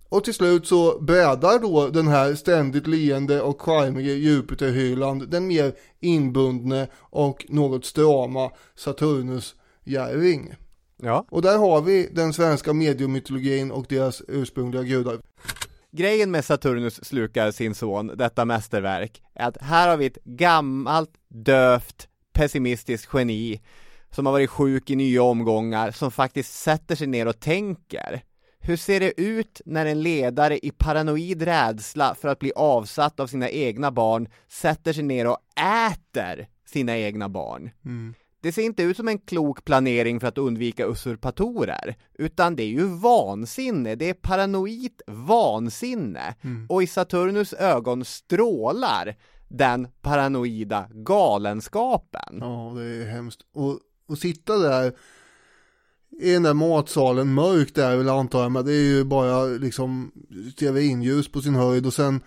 Och 0.08 0.24
till 0.24 0.34
slut 0.34 0.66
så 0.66 1.00
bäddar 1.00 1.58
då 1.58 1.88
den 1.88 2.08
här 2.08 2.34
ständigt 2.34 2.86
leende 2.86 3.42
och 3.42 3.62
charmige 3.62 4.12
Jupiter-Hyland 4.12 5.28
den 5.28 5.46
mer 5.46 5.72
inbundne 6.00 6.88
och 6.96 7.46
något 7.48 7.84
strama 7.84 8.50
Saturnus 8.74 9.54
Jerving. 9.84 10.54
Ja. 11.02 11.26
Och 11.30 11.42
där 11.42 11.58
har 11.58 11.80
vi 11.80 12.08
den 12.12 12.32
svenska 12.32 12.72
mediumytologin 12.72 13.70
och 13.70 13.86
deras 13.88 14.22
ursprungliga 14.28 14.82
gudar. 14.82 15.18
Grejen 15.92 16.30
med 16.30 16.44
Saturnus 16.44 17.04
slukar 17.04 17.50
sin 17.50 17.74
son, 17.74 18.06
detta 18.16 18.44
mästerverk, 18.44 19.22
är 19.34 19.48
att 19.48 19.62
här 19.62 19.88
har 19.88 19.96
vi 19.96 20.06
ett 20.06 20.24
gammalt, 20.24 21.10
dövt, 21.28 22.08
pessimistiskt 22.32 23.14
geni 23.14 23.60
som 24.10 24.26
har 24.26 24.32
varit 24.32 24.50
sjuk 24.50 24.90
i 24.90 24.96
nya 24.96 25.22
omgångar, 25.22 25.90
som 25.90 26.10
faktiskt 26.10 26.54
sätter 26.54 26.94
sig 26.94 27.06
ner 27.06 27.26
och 27.26 27.40
tänker. 27.40 28.22
Hur 28.66 28.76
ser 28.76 29.00
det 29.00 29.20
ut 29.20 29.60
när 29.64 29.86
en 29.86 30.02
ledare 30.02 30.66
i 30.66 30.70
paranoid 30.70 31.42
rädsla 31.42 32.14
för 32.14 32.28
att 32.28 32.38
bli 32.38 32.52
avsatt 32.56 33.20
av 33.20 33.26
sina 33.26 33.50
egna 33.50 33.90
barn 33.90 34.28
sätter 34.48 34.92
sig 34.92 35.02
ner 35.02 35.26
och 35.26 35.38
äter 35.90 36.46
sina 36.66 36.98
egna 36.98 37.28
barn? 37.28 37.70
Det 38.40 38.52
ser 38.52 38.62
inte 38.62 38.82
ut 38.82 38.96
som 38.96 39.08
en 39.08 39.18
klok 39.18 39.64
planering 39.64 40.20
för 40.20 40.26
att 40.26 40.38
undvika 40.38 40.86
usurpatorer, 40.86 41.96
utan 42.14 42.56
det 42.56 42.62
är 42.62 42.68
ju 42.68 42.84
vansinne, 42.84 43.94
det 43.94 44.08
är 44.08 44.14
paranoid 44.14 45.02
vansinne. 45.06 46.34
Och 46.68 46.82
i 46.82 46.86
Saturnus 46.86 47.52
ögon 47.52 48.04
strålar 48.04 49.16
den 49.48 49.88
paranoida 50.00 50.88
galenskapen. 50.92 52.38
Ja, 52.40 52.72
det 52.76 52.84
är 52.84 53.06
hemskt. 53.06 53.40
Och, 53.54 53.80
och 54.08 54.18
sitta 54.18 54.58
där 54.58 54.92
i 56.18 56.32
den 56.32 56.42
där 56.42 56.54
matsalen, 56.54 57.34
mörkt 57.34 57.74
där 57.74 57.96
väl 57.96 58.08
antar 58.08 58.42
jag, 58.42 58.52
men 58.52 58.64
det 58.64 58.72
är 58.72 58.96
ju 58.96 59.04
bara 59.04 59.44
liksom 59.44 60.12
stearinljus 60.52 61.28
på 61.28 61.42
sin 61.42 61.54
höjd 61.54 61.86
och 61.86 61.94
sen 61.94 62.20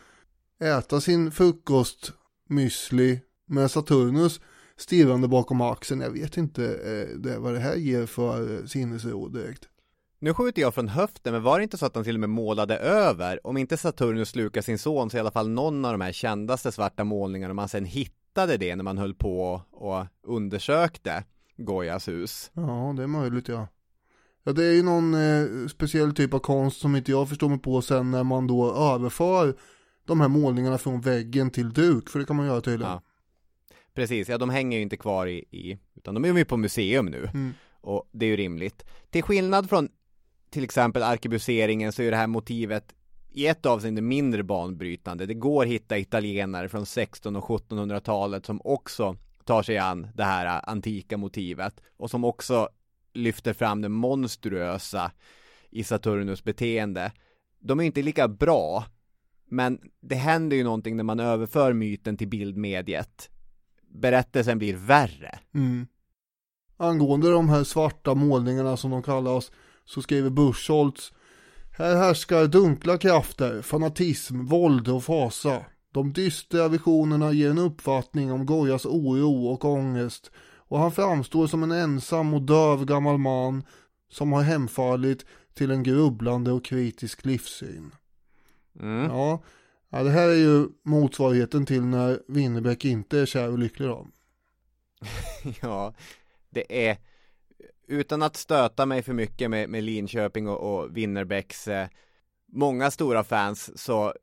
äta 0.63 1.01
sin 1.01 1.31
frukost, 1.31 2.13
müsli 2.49 3.19
med 3.45 3.71
Saturnus 3.71 4.41
stirrande 4.77 5.27
bakom 5.27 5.61
axeln. 5.61 6.01
Jag 6.01 6.11
vet 6.11 6.37
inte 6.37 6.63
eh, 6.65 7.17
det, 7.17 7.39
vad 7.39 7.53
det 7.53 7.59
här 7.59 7.75
ger 7.75 8.05
för 8.05 8.57
eh, 8.57 8.65
sinnesro 8.65 9.27
direkt. 9.27 9.69
Nu 10.19 10.33
skjuter 10.33 10.61
jag 10.61 10.73
från 10.73 10.87
höften, 10.87 11.33
men 11.33 11.43
var 11.43 11.59
det 11.59 11.63
inte 11.63 11.77
så 11.77 11.85
att 11.85 11.95
han 11.95 12.03
till 12.03 12.15
och 12.15 12.19
med 12.19 12.29
målade 12.29 12.77
över, 12.77 13.47
om 13.47 13.57
inte 13.57 13.77
Saturnus 13.77 14.29
slukar 14.29 14.61
sin 14.61 14.79
son, 14.79 15.09
så 15.09 15.17
i 15.17 15.19
alla 15.19 15.31
fall 15.31 15.49
någon 15.49 15.85
av 15.85 15.91
de 15.91 16.01
här 16.01 16.11
kändaste 16.11 16.71
svarta 16.71 17.03
målningarna, 17.03 17.53
man 17.53 17.69
sen 17.69 17.85
hittade 17.85 18.57
det 18.57 18.75
när 18.75 18.83
man 18.83 18.97
höll 18.97 19.13
på 19.13 19.61
och 19.71 20.05
undersökte 20.23 21.23
Goyas 21.57 22.07
hus. 22.07 22.51
Ja, 22.53 22.93
det 22.97 23.03
är 23.03 23.07
möjligt 23.07 23.47
ja. 23.47 23.67
Ja, 24.49 24.53
det 24.53 24.65
är 24.65 24.73
ju 24.73 24.83
någon 24.83 25.13
eh, 25.13 25.67
speciell 25.67 26.15
typ 26.15 26.33
av 26.33 26.39
konst 26.39 26.79
som 26.79 26.95
inte 26.95 27.11
jag 27.11 27.29
förstår 27.29 27.49
mig 27.49 27.59
på 27.59 27.81
sen 27.81 28.11
när 28.11 28.23
man 28.23 28.47
då 28.47 28.73
överför 28.75 29.55
de 30.05 30.21
här 30.21 30.27
målningarna 30.27 30.77
från 30.77 31.01
väggen 31.01 31.51
till 31.51 31.73
duk, 31.73 32.09
för 32.09 32.19
det 32.19 32.25
kan 32.25 32.35
man 32.35 32.45
göra 32.45 32.61
tydligen. 32.61 32.91
Ja. 32.91 33.01
Precis, 33.93 34.29
ja 34.29 34.37
de 34.37 34.49
hänger 34.49 34.77
ju 34.77 34.83
inte 34.83 34.97
kvar 34.97 35.27
i, 35.27 35.37
i 35.37 35.79
utan 35.95 36.13
de 36.13 36.25
är 36.25 36.37
ju 36.37 36.45
på 36.45 36.57
museum 36.57 37.05
nu. 37.05 37.29
Mm. 37.33 37.53
Och 37.81 38.09
det 38.11 38.25
är 38.25 38.29
ju 38.29 38.35
rimligt. 38.35 38.85
Till 39.09 39.23
skillnad 39.23 39.69
från 39.69 39.89
till 40.49 40.63
exempel 40.63 41.03
arkebuseringen 41.03 41.91
så 41.91 42.01
är 42.01 42.11
det 42.11 42.17
här 42.17 42.27
motivet 42.27 42.95
i 43.31 43.47
ett 43.47 43.65
avseende 43.65 44.01
mindre 44.01 44.43
banbrytande. 44.43 45.25
Det 45.25 45.33
går 45.33 45.63
att 45.63 45.69
hitta 45.69 45.97
italienare 45.97 46.69
från 46.69 46.83
1600 46.83 47.41
och 47.41 47.69
1700-talet 47.69 48.45
som 48.45 48.61
också 48.63 49.15
tar 49.45 49.63
sig 49.63 49.77
an 49.77 50.07
det 50.15 50.23
här 50.23 50.69
antika 50.69 51.17
motivet 51.17 51.81
och 51.97 52.09
som 52.09 52.23
också 52.23 52.69
lyfter 53.13 53.53
fram 53.53 53.81
det 53.81 53.89
monstruösa 53.89 55.11
i 55.69 55.83
Saturnus 55.83 56.43
beteende. 56.43 57.11
De 57.59 57.79
är 57.79 57.83
inte 57.83 58.01
lika 58.01 58.27
bra, 58.27 58.85
men 59.49 59.79
det 60.01 60.15
händer 60.15 60.57
ju 60.57 60.63
någonting 60.63 60.97
när 60.97 61.03
man 61.03 61.19
överför 61.19 61.73
myten 61.73 62.17
till 62.17 62.27
bildmediet. 62.27 63.29
Berättelsen 63.87 64.57
blir 64.57 64.75
värre. 64.75 65.39
Mm. 65.53 65.87
Angående 66.77 67.31
de 67.31 67.49
här 67.49 67.63
svarta 67.63 68.15
målningarna 68.15 68.77
som 68.77 68.91
de 68.91 69.03
kallas 69.03 69.51
så 69.85 70.01
skriver 70.01 70.29
Buschholtz 70.29 71.13
Här 71.77 71.95
härskar 71.95 72.47
dunkla 72.47 72.97
krafter, 72.97 73.61
fanatism, 73.61 74.45
våld 74.45 74.87
och 74.87 75.03
fasa. 75.03 75.65
De 75.91 76.13
dystra 76.13 76.67
visionerna 76.67 77.31
ger 77.31 77.49
en 77.49 77.57
uppfattning 77.57 78.31
om 78.31 78.45
Gojas 78.45 78.85
oro 78.85 79.47
och 79.47 79.65
ångest 79.65 80.31
och 80.69 80.79
han 80.79 80.91
framstår 80.91 81.47
som 81.47 81.63
en 81.63 81.71
ensam 81.71 82.33
och 82.33 82.41
döv 82.41 82.85
gammal 82.85 83.17
man 83.17 83.63
som 84.09 84.31
har 84.31 84.41
hemfallit 84.41 85.25
till 85.53 85.71
en 85.71 85.83
grubblande 85.83 86.51
och 86.51 86.65
kritisk 86.65 87.25
livssyn. 87.25 87.91
Mm. 88.79 89.03
Ja, 89.05 89.43
ja, 89.89 90.03
det 90.03 90.09
här 90.09 90.29
är 90.29 90.35
ju 90.35 90.67
motsvarigheten 90.83 91.65
till 91.65 91.83
när 91.83 92.21
Winnerbäck 92.27 92.85
inte 92.85 93.19
är 93.19 93.25
kär 93.25 93.49
och 93.49 93.59
lycklig 93.59 93.87
då. 93.87 94.07
Ja, 95.61 95.93
Det 96.49 96.87
är, 96.89 96.97
utan 97.87 98.21
att 98.21 98.35
stöta 98.35 98.85
mig 98.85 99.03
för 99.03 99.13
mycket 99.13 99.49
med, 99.49 99.69
med 99.69 99.83
Linköping 99.83 100.47
och, 100.47 100.59
och 100.73 100.97
Winnerbäcks 100.97 101.67
eh, 101.67 101.87
många 102.47 102.91
stora 102.91 103.23
fans, 103.23 103.79
så 103.79 104.13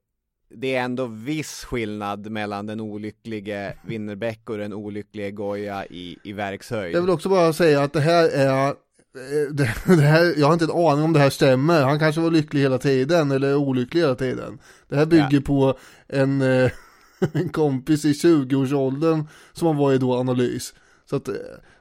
det 0.49 0.75
är 0.75 0.83
ändå 0.83 1.07
viss 1.07 1.65
skillnad 1.65 2.31
mellan 2.31 2.67
den 2.67 2.81
olycklige 2.81 3.75
Winnerbäck 3.87 4.51
och 4.51 4.59
den 4.59 4.73
olycklige 4.73 5.31
Goya 5.31 5.87
i, 5.87 6.19
i 6.25 6.33
verkshöjd. 6.33 6.97
Jag 6.97 7.01
vill 7.01 7.11
också 7.11 7.29
bara 7.29 7.53
säga 7.53 7.83
att 7.83 7.93
det 7.93 8.01
här 8.01 8.29
är 8.29 8.69
eh, 8.69 8.75
det, 9.51 9.75
det 9.87 10.03
här, 10.03 10.35
jag 10.37 10.47
har 10.47 10.53
inte 10.53 10.65
en 10.65 10.71
aning 10.71 11.05
om 11.05 11.13
det 11.13 11.19
här 11.19 11.31
stämmer. 11.31 11.83
Han 11.83 11.99
kanske 11.99 12.21
var 12.21 12.31
lycklig 12.31 12.61
hela 12.61 12.79
tiden 12.79 13.31
eller 13.31 13.57
olycklig 13.57 14.01
hela 14.01 14.15
tiden. 14.15 14.59
Det 14.89 14.97
här 14.97 15.07
bygger 15.07 15.29
ja. 15.31 15.41
på 15.41 15.79
en, 16.07 16.43
eh, 16.43 16.71
en 17.33 17.49
kompis 17.49 18.05
i 18.05 18.13
20-årsåldern 18.13 19.29
som 19.53 19.67
har 19.67 19.75
varit 19.75 20.01
då 20.01 20.15
analys. 20.15 20.75
Så 21.11 21.17
att 21.17 21.29
eh, 21.29 21.35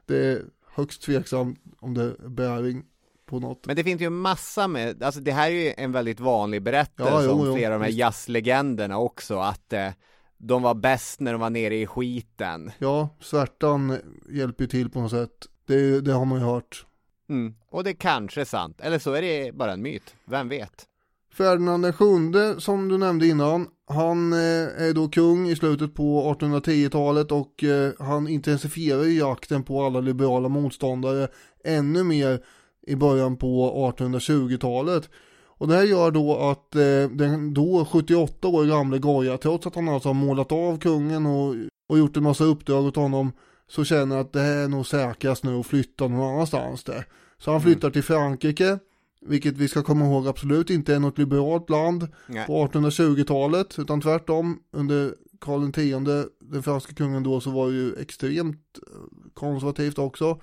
det 0.05 0.17
är 0.17 0.41
högst 0.75 1.01
tveksamt 1.01 1.59
om 1.79 1.93
det 1.93 2.03
är 2.03 2.29
bäring 2.29 2.83
på 3.25 3.39
något. 3.39 3.65
Men 3.65 3.75
det 3.75 3.83
finns 3.83 4.01
ju 4.01 4.09
massa 4.09 4.67
med, 4.67 5.03
alltså 5.03 5.21
det 5.21 5.31
här 5.31 5.47
är 5.47 5.55
ju 5.55 5.73
en 5.77 5.91
väldigt 5.91 6.19
vanlig 6.19 6.61
berättelse 6.61 7.25
ja, 7.25 7.31
om 7.31 7.45
jo, 7.45 7.55
flera 7.55 7.73
av 7.73 7.79
de 7.79 7.85
här 7.85 7.91
jazzlegenderna 7.91 8.97
också, 8.97 9.39
att 9.39 9.73
eh, 9.73 9.89
de 10.37 10.61
var 10.61 10.73
bäst 10.73 11.19
när 11.19 11.31
de 11.31 11.41
var 11.41 11.49
nere 11.49 11.75
i 11.75 11.87
skiten. 11.87 12.71
Ja, 12.77 13.09
svärtan 13.19 13.97
hjälper 14.29 14.63
ju 14.63 14.67
till 14.67 14.89
på 14.89 15.01
något 15.01 15.11
sätt. 15.11 15.47
Det, 15.67 16.01
det 16.01 16.13
har 16.13 16.25
man 16.25 16.39
ju 16.39 16.45
hört. 16.45 16.85
Mm. 17.29 17.55
Och 17.69 17.83
det 17.83 17.93
kanske 17.93 18.41
är 18.41 18.45
sant, 18.45 18.81
eller 18.81 18.99
så 18.99 19.13
är 19.13 19.21
det 19.21 19.51
bara 19.55 19.73
en 19.73 19.81
myt, 19.81 20.15
vem 20.25 20.49
vet? 20.49 20.85
Ferdinand 21.33 21.83
den 21.83 21.93
sjunde 21.93 22.61
som 22.61 22.87
du 22.87 22.97
nämnde 22.97 23.27
innan, 23.27 23.67
han 23.87 24.33
eh, 24.33 24.87
är 24.87 24.93
då 24.93 25.07
kung 25.07 25.47
i 25.47 25.55
slutet 25.55 25.95
på 25.95 26.35
1810-talet 26.39 27.31
och 27.31 27.63
eh, 27.63 27.91
han 27.99 28.27
intensifierar 28.27 29.03
jakten 29.03 29.63
på 29.63 29.83
alla 29.83 29.99
liberala 29.99 30.49
motståndare 30.49 31.27
ännu 31.63 32.03
mer 32.03 32.39
i 32.87 32.95
början 32.95 33.37
på 33.37 33.71
1820-talet. 33.97 35.09
Och 35.57 35.67
det 35.67 35.75
här 35.75 35.83
gör 35.83 36.11
då 36.11 36.37
att 36.37 36.75
eh, 36.75 37.09
den 37.11 37.53
då 37.53 37.85
78 37.85 38.47
år 38.47 38.65
gamle 38.65 38.97
Goya, 38.97 39.37
trots 39.37 39.67
att 39.67 39.75
han 39.75 39.89
alltså 39.89 40.09
har 40.09 40.13
målat 40.13 40.51
av 40.51 40.77
kungen 40.79 41.25
och, 41.25 41.55
och 41.89 41.97
gjort 41.97 42.17
en 42.17 42.23
massa 42.23 42.43
uppdrag 42.43 42.85
åt 42.85 42.95
honom, 42.95 43.31
så 43.67 43.83
känner 43.83 44.17
att 44.17 44.33
det 44.33 44.39
här 44.39 44.57
är 44.57 44.67
nog 44.67 44.87
säkrast 44.87 45.43
nu 45.43 45.59
att 45.59 45.65
flytta 45.65 46.07
någon 46.07 46.33
annanstans 46.33 46.83
där. 46.83 47.05
Så 47.37 47.51
han 47.51 47.61
mm. 47.61 47.63
flyttar 47.63 47.87
mm. 47.87 47.93
till 47.93 48.03
Frankrike, 48.03 48.79
vilket 49.21 49.57
vi 49.57 49.67
ska 49.67 49.83
komma 49.83 50.05
ihåg 50.05 50.27
absolut 50.27 50.69
inte 50.69 50.95
är 50.95 50.99
något 50.99 51.17
liberalt 51.17 51.69
land 51.69 52.07
Nej. 52.27 52.45
på 52.45 52.67
1820-talet, 52.67 53.79
utan 53.79 54.01
tvärtom 54.01 54.59
under 54.71 55.13
Karl 55.39 55.69
X, 55.69 56.29
den 56.39 56.63
franska 56.63 56.93
kungen 56.93 57.23
då, 57.23 57.41
så 57.41 57.51
var 57.51 57.69
ju 57.69 57.95
extremt 57.95 58.79
eh, 58.87 59.31
konservativt 59.33 59.97
också. 59.97 60.41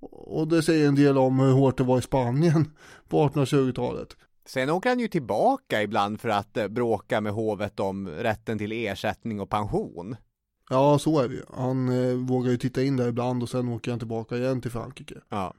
Och 0.00 0.48
det 0.48 0.62
säger 0.62 0.88
en 0.88 0.94
del 0.94 1.18
om 1.18 1.38
hur 1.38 1.52
hårt 1.52 1.76
det 1.76 1.84
var 1.84 1.98
i 1.98 2.02
Spanien 2.02 2.70
på 3.08 3.28
1820-talet. 3.28 4.16
Sen 4.46 4.70
åker 4.70 4.88
han 4.88 5.00
ju 5.00 5.08
tillbaka 5.08 5.82
ibland 5.82 6.20
för 6.20 6.28
att 6.28 6.56
eh, 6.56 6.68
bråka 6.68 7.20
med 7.20 7.32
hovet 7.32 7.80
om 7.80 8.08
rätten 8.08 8.58
till 8.58 8.72
ersättning 8.72 9.40
och 9.40 9.50
pension. 9.50 10.16
Ja, 10.70 10.98
så 10.98 11.20
är 11.20 11.28
det 11.28 11.34
ju. 11.34 11.42
Han 11.56 11.88
eh, 11.88 12.14
vågar 12.14 12.50
ju 12.50 12.56
titta 12.56 12.82
in 12.82 12.96
där 12.96 13.08
ibland 13.08 13.42
och 13.42 13.48
sen 13.48 13.68
åker 13.68 13.90
han 13.90 13.98
tillbaka 13.98 14.36
igen 14.36 14.60
till 14.60 14.70
Frankrike. 14.70 15.14
Ja. 15.28 15.54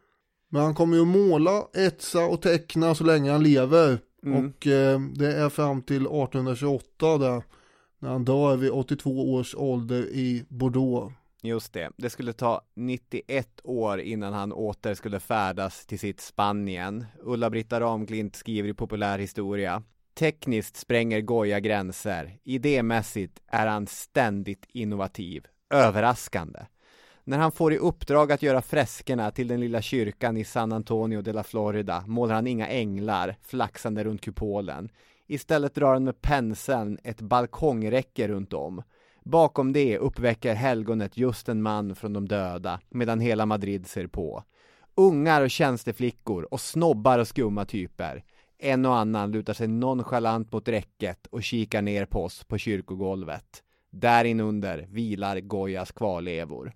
Men 0.49 0.61
han 0.61 0.75
kommer 0.75 0.95
ju 0.95 1.01
att 1.01 1.07
måla, 1.07 1.67
etsa 1.73 2.25
och 2.25 2.41
teckna 2.41 2.95
så 2.95 3.03
länge 3.03 3.31
han 3.31 3.43
lever. 3.43 3.99
Mm. 4.23 4.45
Och 4.45 4.67
eh, 4.67 4.99
det 4.99 5.35
är 5.35 5.49
fram 5.49 5.81
till 5.81 6.01
1828 6.01 7.17
där, 7.17 7.43
när 7.99 8.09
han 8.09 8.25
dör 8.25 8.55
vid 8.55 8.71
82 8.71 9.33
års 9.33 9.55
ålder 9.55 10.07
i 10.07 10.45
Bordeaux. 10.49 11.13
Just 11.41 11.73
det, 11.73 11.89
det 11.97 12.09
skulle 12.09 12.33
ta 12.33 12.61
91 12.75 13.61
år 13.63 13.99
innan 13.99 14.33
han 14.33 14.53
åter 14.53 14.93
skulle 14.93 15.19
färdas 15.19 15.85
till 15.85 15.99
sitt 15.99 16.19
Spanien. 16.19 17.05
Ulla-Britta 17.21 17.79
Ramklint 17.79 18.35
skriver 18.35 18.69
i 18.69 18.73
populärhistoria. 18.73 19.83
Tekniskt 20.13 20.75
spränger 20.75 21.21
Goya 21.21 21.59
gränser. 21.59 22.37
Idémässigt 22.43 23.41
är 23.47 23.67
han 23.67 23.87
ständigt 23.87 24.65
innovativ. 24.69 25.45
Överraskande. 25.69 26.59
När 27.23 27.37
han 27.37 27.51
får 27.51 27.73
i 27.73 27.77
uppdrag 27.77 28.31
att 28.31 28.41
göra 28.41 28.61
freskerna 28.61 29.31
till 29.31 29.47
den 29.47 29.59
lilla 29.59 29.81
kyrkan 29.81 30.37
i 30.37 30.43
San 30.43 30.71
Antonio 30.71 31.21
de 31.21 31.33
la 31.33 31.43
Florida 31.43 32.03
målar 32.07 32.35
han 32.35 32.47
inga 32.47 32.67
änglar 32.67 33.35
flaxande 33.41 34.03
runt 34.03 34.21
kupolen. 34.21 34.89
Istället 35.27 35.75
drar 35.75 35.93
han 35.93 36.03
med 36.03 36.21
penseln 36.21 36.97
ett 37.03 37.21
balkongräcke 37.21 38.27
runt 38.27 38.53
om. 38.53 38.83
Bakom 39.23 39.73
det 39.73 39.97
uppväcker 39.97 40.55
helgonet 40.55 41.17
just 41.17 41.49
en 41.49 41.61
man 41.61 41.95
från 41.95 42.13
de 42.13 42.27
döda, 42.27 42.79
medan 42.89 43.19
hela 43.19 43.45
Madrid 43.45 43.87
ser 43.87 44.07
på. 44.07 44.43
Ungar 44.95 45.41
och 45.41 45.51
tjänsteflickor 45.51 46.43
och 46.51 46.61
snobbar 46.61 47.19
och 47.19 47.27
skumma 47.27 47.65
typer. 47.65 48.23
En 48.57 48.85
och 48.85 48.95
annan 48.95 49.31
lutar 49.31 49.53
sig 49.53 49.67
nonchalant 49.67 50.51
mot 50.51 50.67
räcket 50.67 51.27
och 51.27 51.43
kikar 51.43 51.81
ner 51.81 52.05
på 52.05 52.23
oss 52.23 52.43
på 52.43 52.57
kyrkogolvet. 52.57 53.63
Där 53.91 54.25
inunder 54.25 54.87
vilar 54.89 55.39
Goyas 55.39 55.91
kvarlevor. 55.91 56.73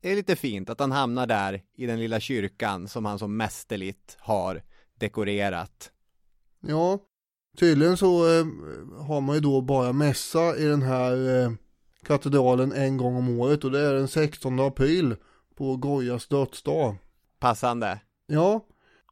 Det 0.00 0.12
är 0.12 0.16
lite 0.16 0.36
fint 0.36 0.70
att 0.70 0.80
han 0.80 0.92
hamnar 0.92 1.26
där 1.26 1.62
i 1.76 1.86
den 1.86 2.00
lilla 2.00 2.20
kyrkan 2.20 2.88
som 2.88 3.04
han 3.04 3.18
så 3.18 3.28
mästerligt 3.28 4.16
har 4.20 4.62
dekorerat. 4.98 5.92
Ja, 6.60 6.98
tydligen 7.58 7.96
så 7.96 8.38
eh, 8.38 8.46
har 9.06 9.20
man 9.20 9.34
ju 9.34 9.40
då 9.40 9.60
bara 9.60 9.92
mässa 9.92 10.56
i 10.56 10.64
den 10.64 10.82
här 10.82 11.42
eh, 11.42 11.52
katedralen 12.06 12.72
en 12.72 12.96
gång 12.96 13.16
om 13.16 13.40
året 13.40 13.64
och 13.64 13.70
det 13.70 13.80
är 13.80 13.94
den 13.94 14.08
16 14.08 14.60
april 14.60 15.16
på 15.56 15.76
Gojas 15.76 16.26
dödsdag. 16.26 16.96
Passande. 17.40 18.00
Ja, 18.26 18.60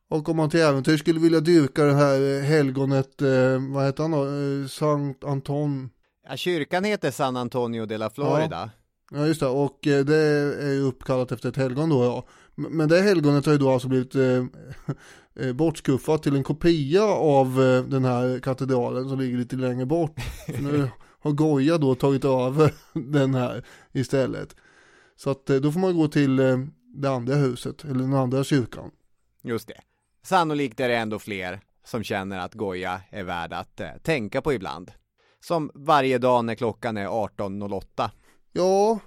och 0.09 0.29
om 0.29 0.37
man 0.37 0.51
till 0.51 0.61
äventyr 0.61 0.97
skulle 0.97 1.21
vilja 1.21 1.41
dyrka 1.41 1.85
det 1.85 1.95
här 1.95 2.37
eh, 2.37 2.43
helgonet, 2.43 3.23
eh, 3.23 3.73
vad 3.75 3.85
heter 3.85 4.03
han 4.03 4.11
då, 4.11 4.25
eh, 4.25 4.67
Sankt 4.69 5.25
Anton? 5.25 5.91
Ja, 6.29 6.37
kyrkan 6.37 6.85
heter 6.85 7.11
San 7.11 7.37
Antonio 7.37 7.87
de 7.87 7.99
la 7.99 8.11
Florida. 8.11 8.71
Ja, 9.11 9.19
ja 9.19 9.27
just 9.27 9.41
det, 9.41 9.47
och 9.47 9.87
eh, 9.87 10.05
det 10.05 10.17
är 10.62 10.73
ju 10.73 10.83
uppkallat 10.83 11.33
efter 11.33 11.49
ett 11.49 11.57
helgon 11.57 11.89
då 11.89 12.05
ja. 12.05 12.27
Men 12.55 12.89
det 12.89 13.01
helgonet 13.01 13.47
har 13.47 13.53
ju 13.53 13.59
då 13.59 13.71
alltså 13.71 13.89
blivit 13.89 14.15
eh, 14.15 14.45
eh, 15.47 15.53
bortskuffat 15.53 16.23
till 16.23 16.37
en 16.37 16.45
kopia 16.45 17.05
av 17.05 17.47
eh, 17.62 17.83
den 17.85 18.05
här 18.05 18.39
katedralen 18.39 19.09
som 19.09 19.21
ligger 19.21 19.39
lite 19.39 19.57
längre 19.57 19.87
bort. 19.87 20.17
nu 20.47 20.91
har 21.21 21.33
Goya 21.33 21.79
då 21.79 21.95
tagit 21.95 22.25
över 22.25 22.75
den 22.93 23.35
här 23.35 23.65
istället. 23.93 24.57
Så 25.17 25.31
att 25.31 25.51
eh, 25.51 25.57
då 25.57 25.73
får 25.73 25.81
man 25.81 25.97
gå 25.97 26.09
till 26.09 26.39
eh, 26.39 26.59
det 26.95 27.11
andra 27.11 27.35
huset, 27.35 27.85
eller 27.85 28.01
den 28.01 28.15
andra 28.15 28.45
kyrkan. 28.45 28.91
Just 29.43 29.69
det. 29.69 29.81
Sannolikt 30.23 30.81
är 30.81 30.89
det 30.89 30.97
ändå 30.97 31.19
fler 31.19 31.61
som 31.85 32.03
känner 32.03 32.39
att 32.39 32.55
Goya 32.55 33.01
är 33.11 33.25
värd 33.25 33.53
att 33.53 33.81
eh, 33.81 33.91
tänka 34.03 34.43
på 34.43 34.53
ibland. 34.53 34.93
Som 35.41 35.71
varje 35.75 36.19
dag 36.19 36.45
när 36.45 36.55
klockan 36.55 36.97
är 36.97 37.07
18.08. 37.07 38.11
Ja, 38.53 38.99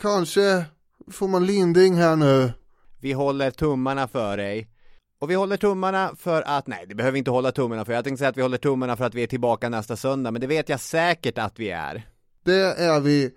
kanske 0.00 0.64
får 1.10 1.28
man 1.28 1.46
lindring 1.46 1.94
här 1.94 2.16
nu. 2.16 2.52
Vi 3.00 3.12
håller 3.12 3.50
tummarna 3.50 4.08
för 4.08 4.36
dig. 4.36 4.68
Och 5.20 5.30
vi 5.30 5.34
håller 5.34 5.56
tummarna 5.56 6.10
för 6.16 6.42
att, 6.46 6.66
nej 6.66 6.84
det 6.88 6.94
behöver 6.94 7.12
vi 7.12 7.18
inte 7.18 7.30
hålla 7.30 7.52
tummarna 7.52 7.84
för, 7.84 7.92
jag 7.92 8.04
tänkte 8.04 8.18
säga 8.18 8.28
att 8.28 8.36
vi 8.36 8.42
håller 8.42 8.58
tummarna 8.58 8.96
för 8.96 9.04
att 9.04 9.14
vi 9.14 9.22
är 9.22 9.26
tillbaka 9.26 9.68
nästa 9.68 9.96
söndag, 9.96 10.30
men 10.30 10.40
det 10.40 10.46
vet 10.46 10.68
jag 10.68 10.80
säkert 10.80 11.38
att 11.38 11.58
vi 11.58 11.70
är. 11.70 12.06
Det 12.44 12.60
är 12.60 13.00
vi, 13.00 13.30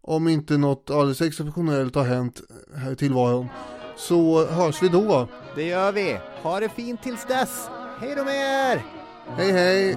om 0.00 0.28
inte 0.28 0.56
något 0.56 0.90
alldeles 0.90 1.20
exceptionellt 1.20 1.94
har 1.94 2.04
hänt 2.04 2.40
här 2.76 2.92
i 2.92 2.96
tillvaron. 2.96 3.48
Så 3.96 4.46
hörs 4.46 4.82
vi 4.82 4.88
då. 4.88 5.28
Det 5.54 5.64
gör 5.64 5.92
vi. 5.92 6.18
Ha 6.42 6.60
det 6.60 6.68
fint 6.68 7.02
tills 7.02 7.26
dess. 7.26 7.68
Hej 8.00 8.14
då 8.16 8.24
med 8.24 8.34
er! 8.34 8.84
Hej 9.36 9.52
hej! 9.52 9.96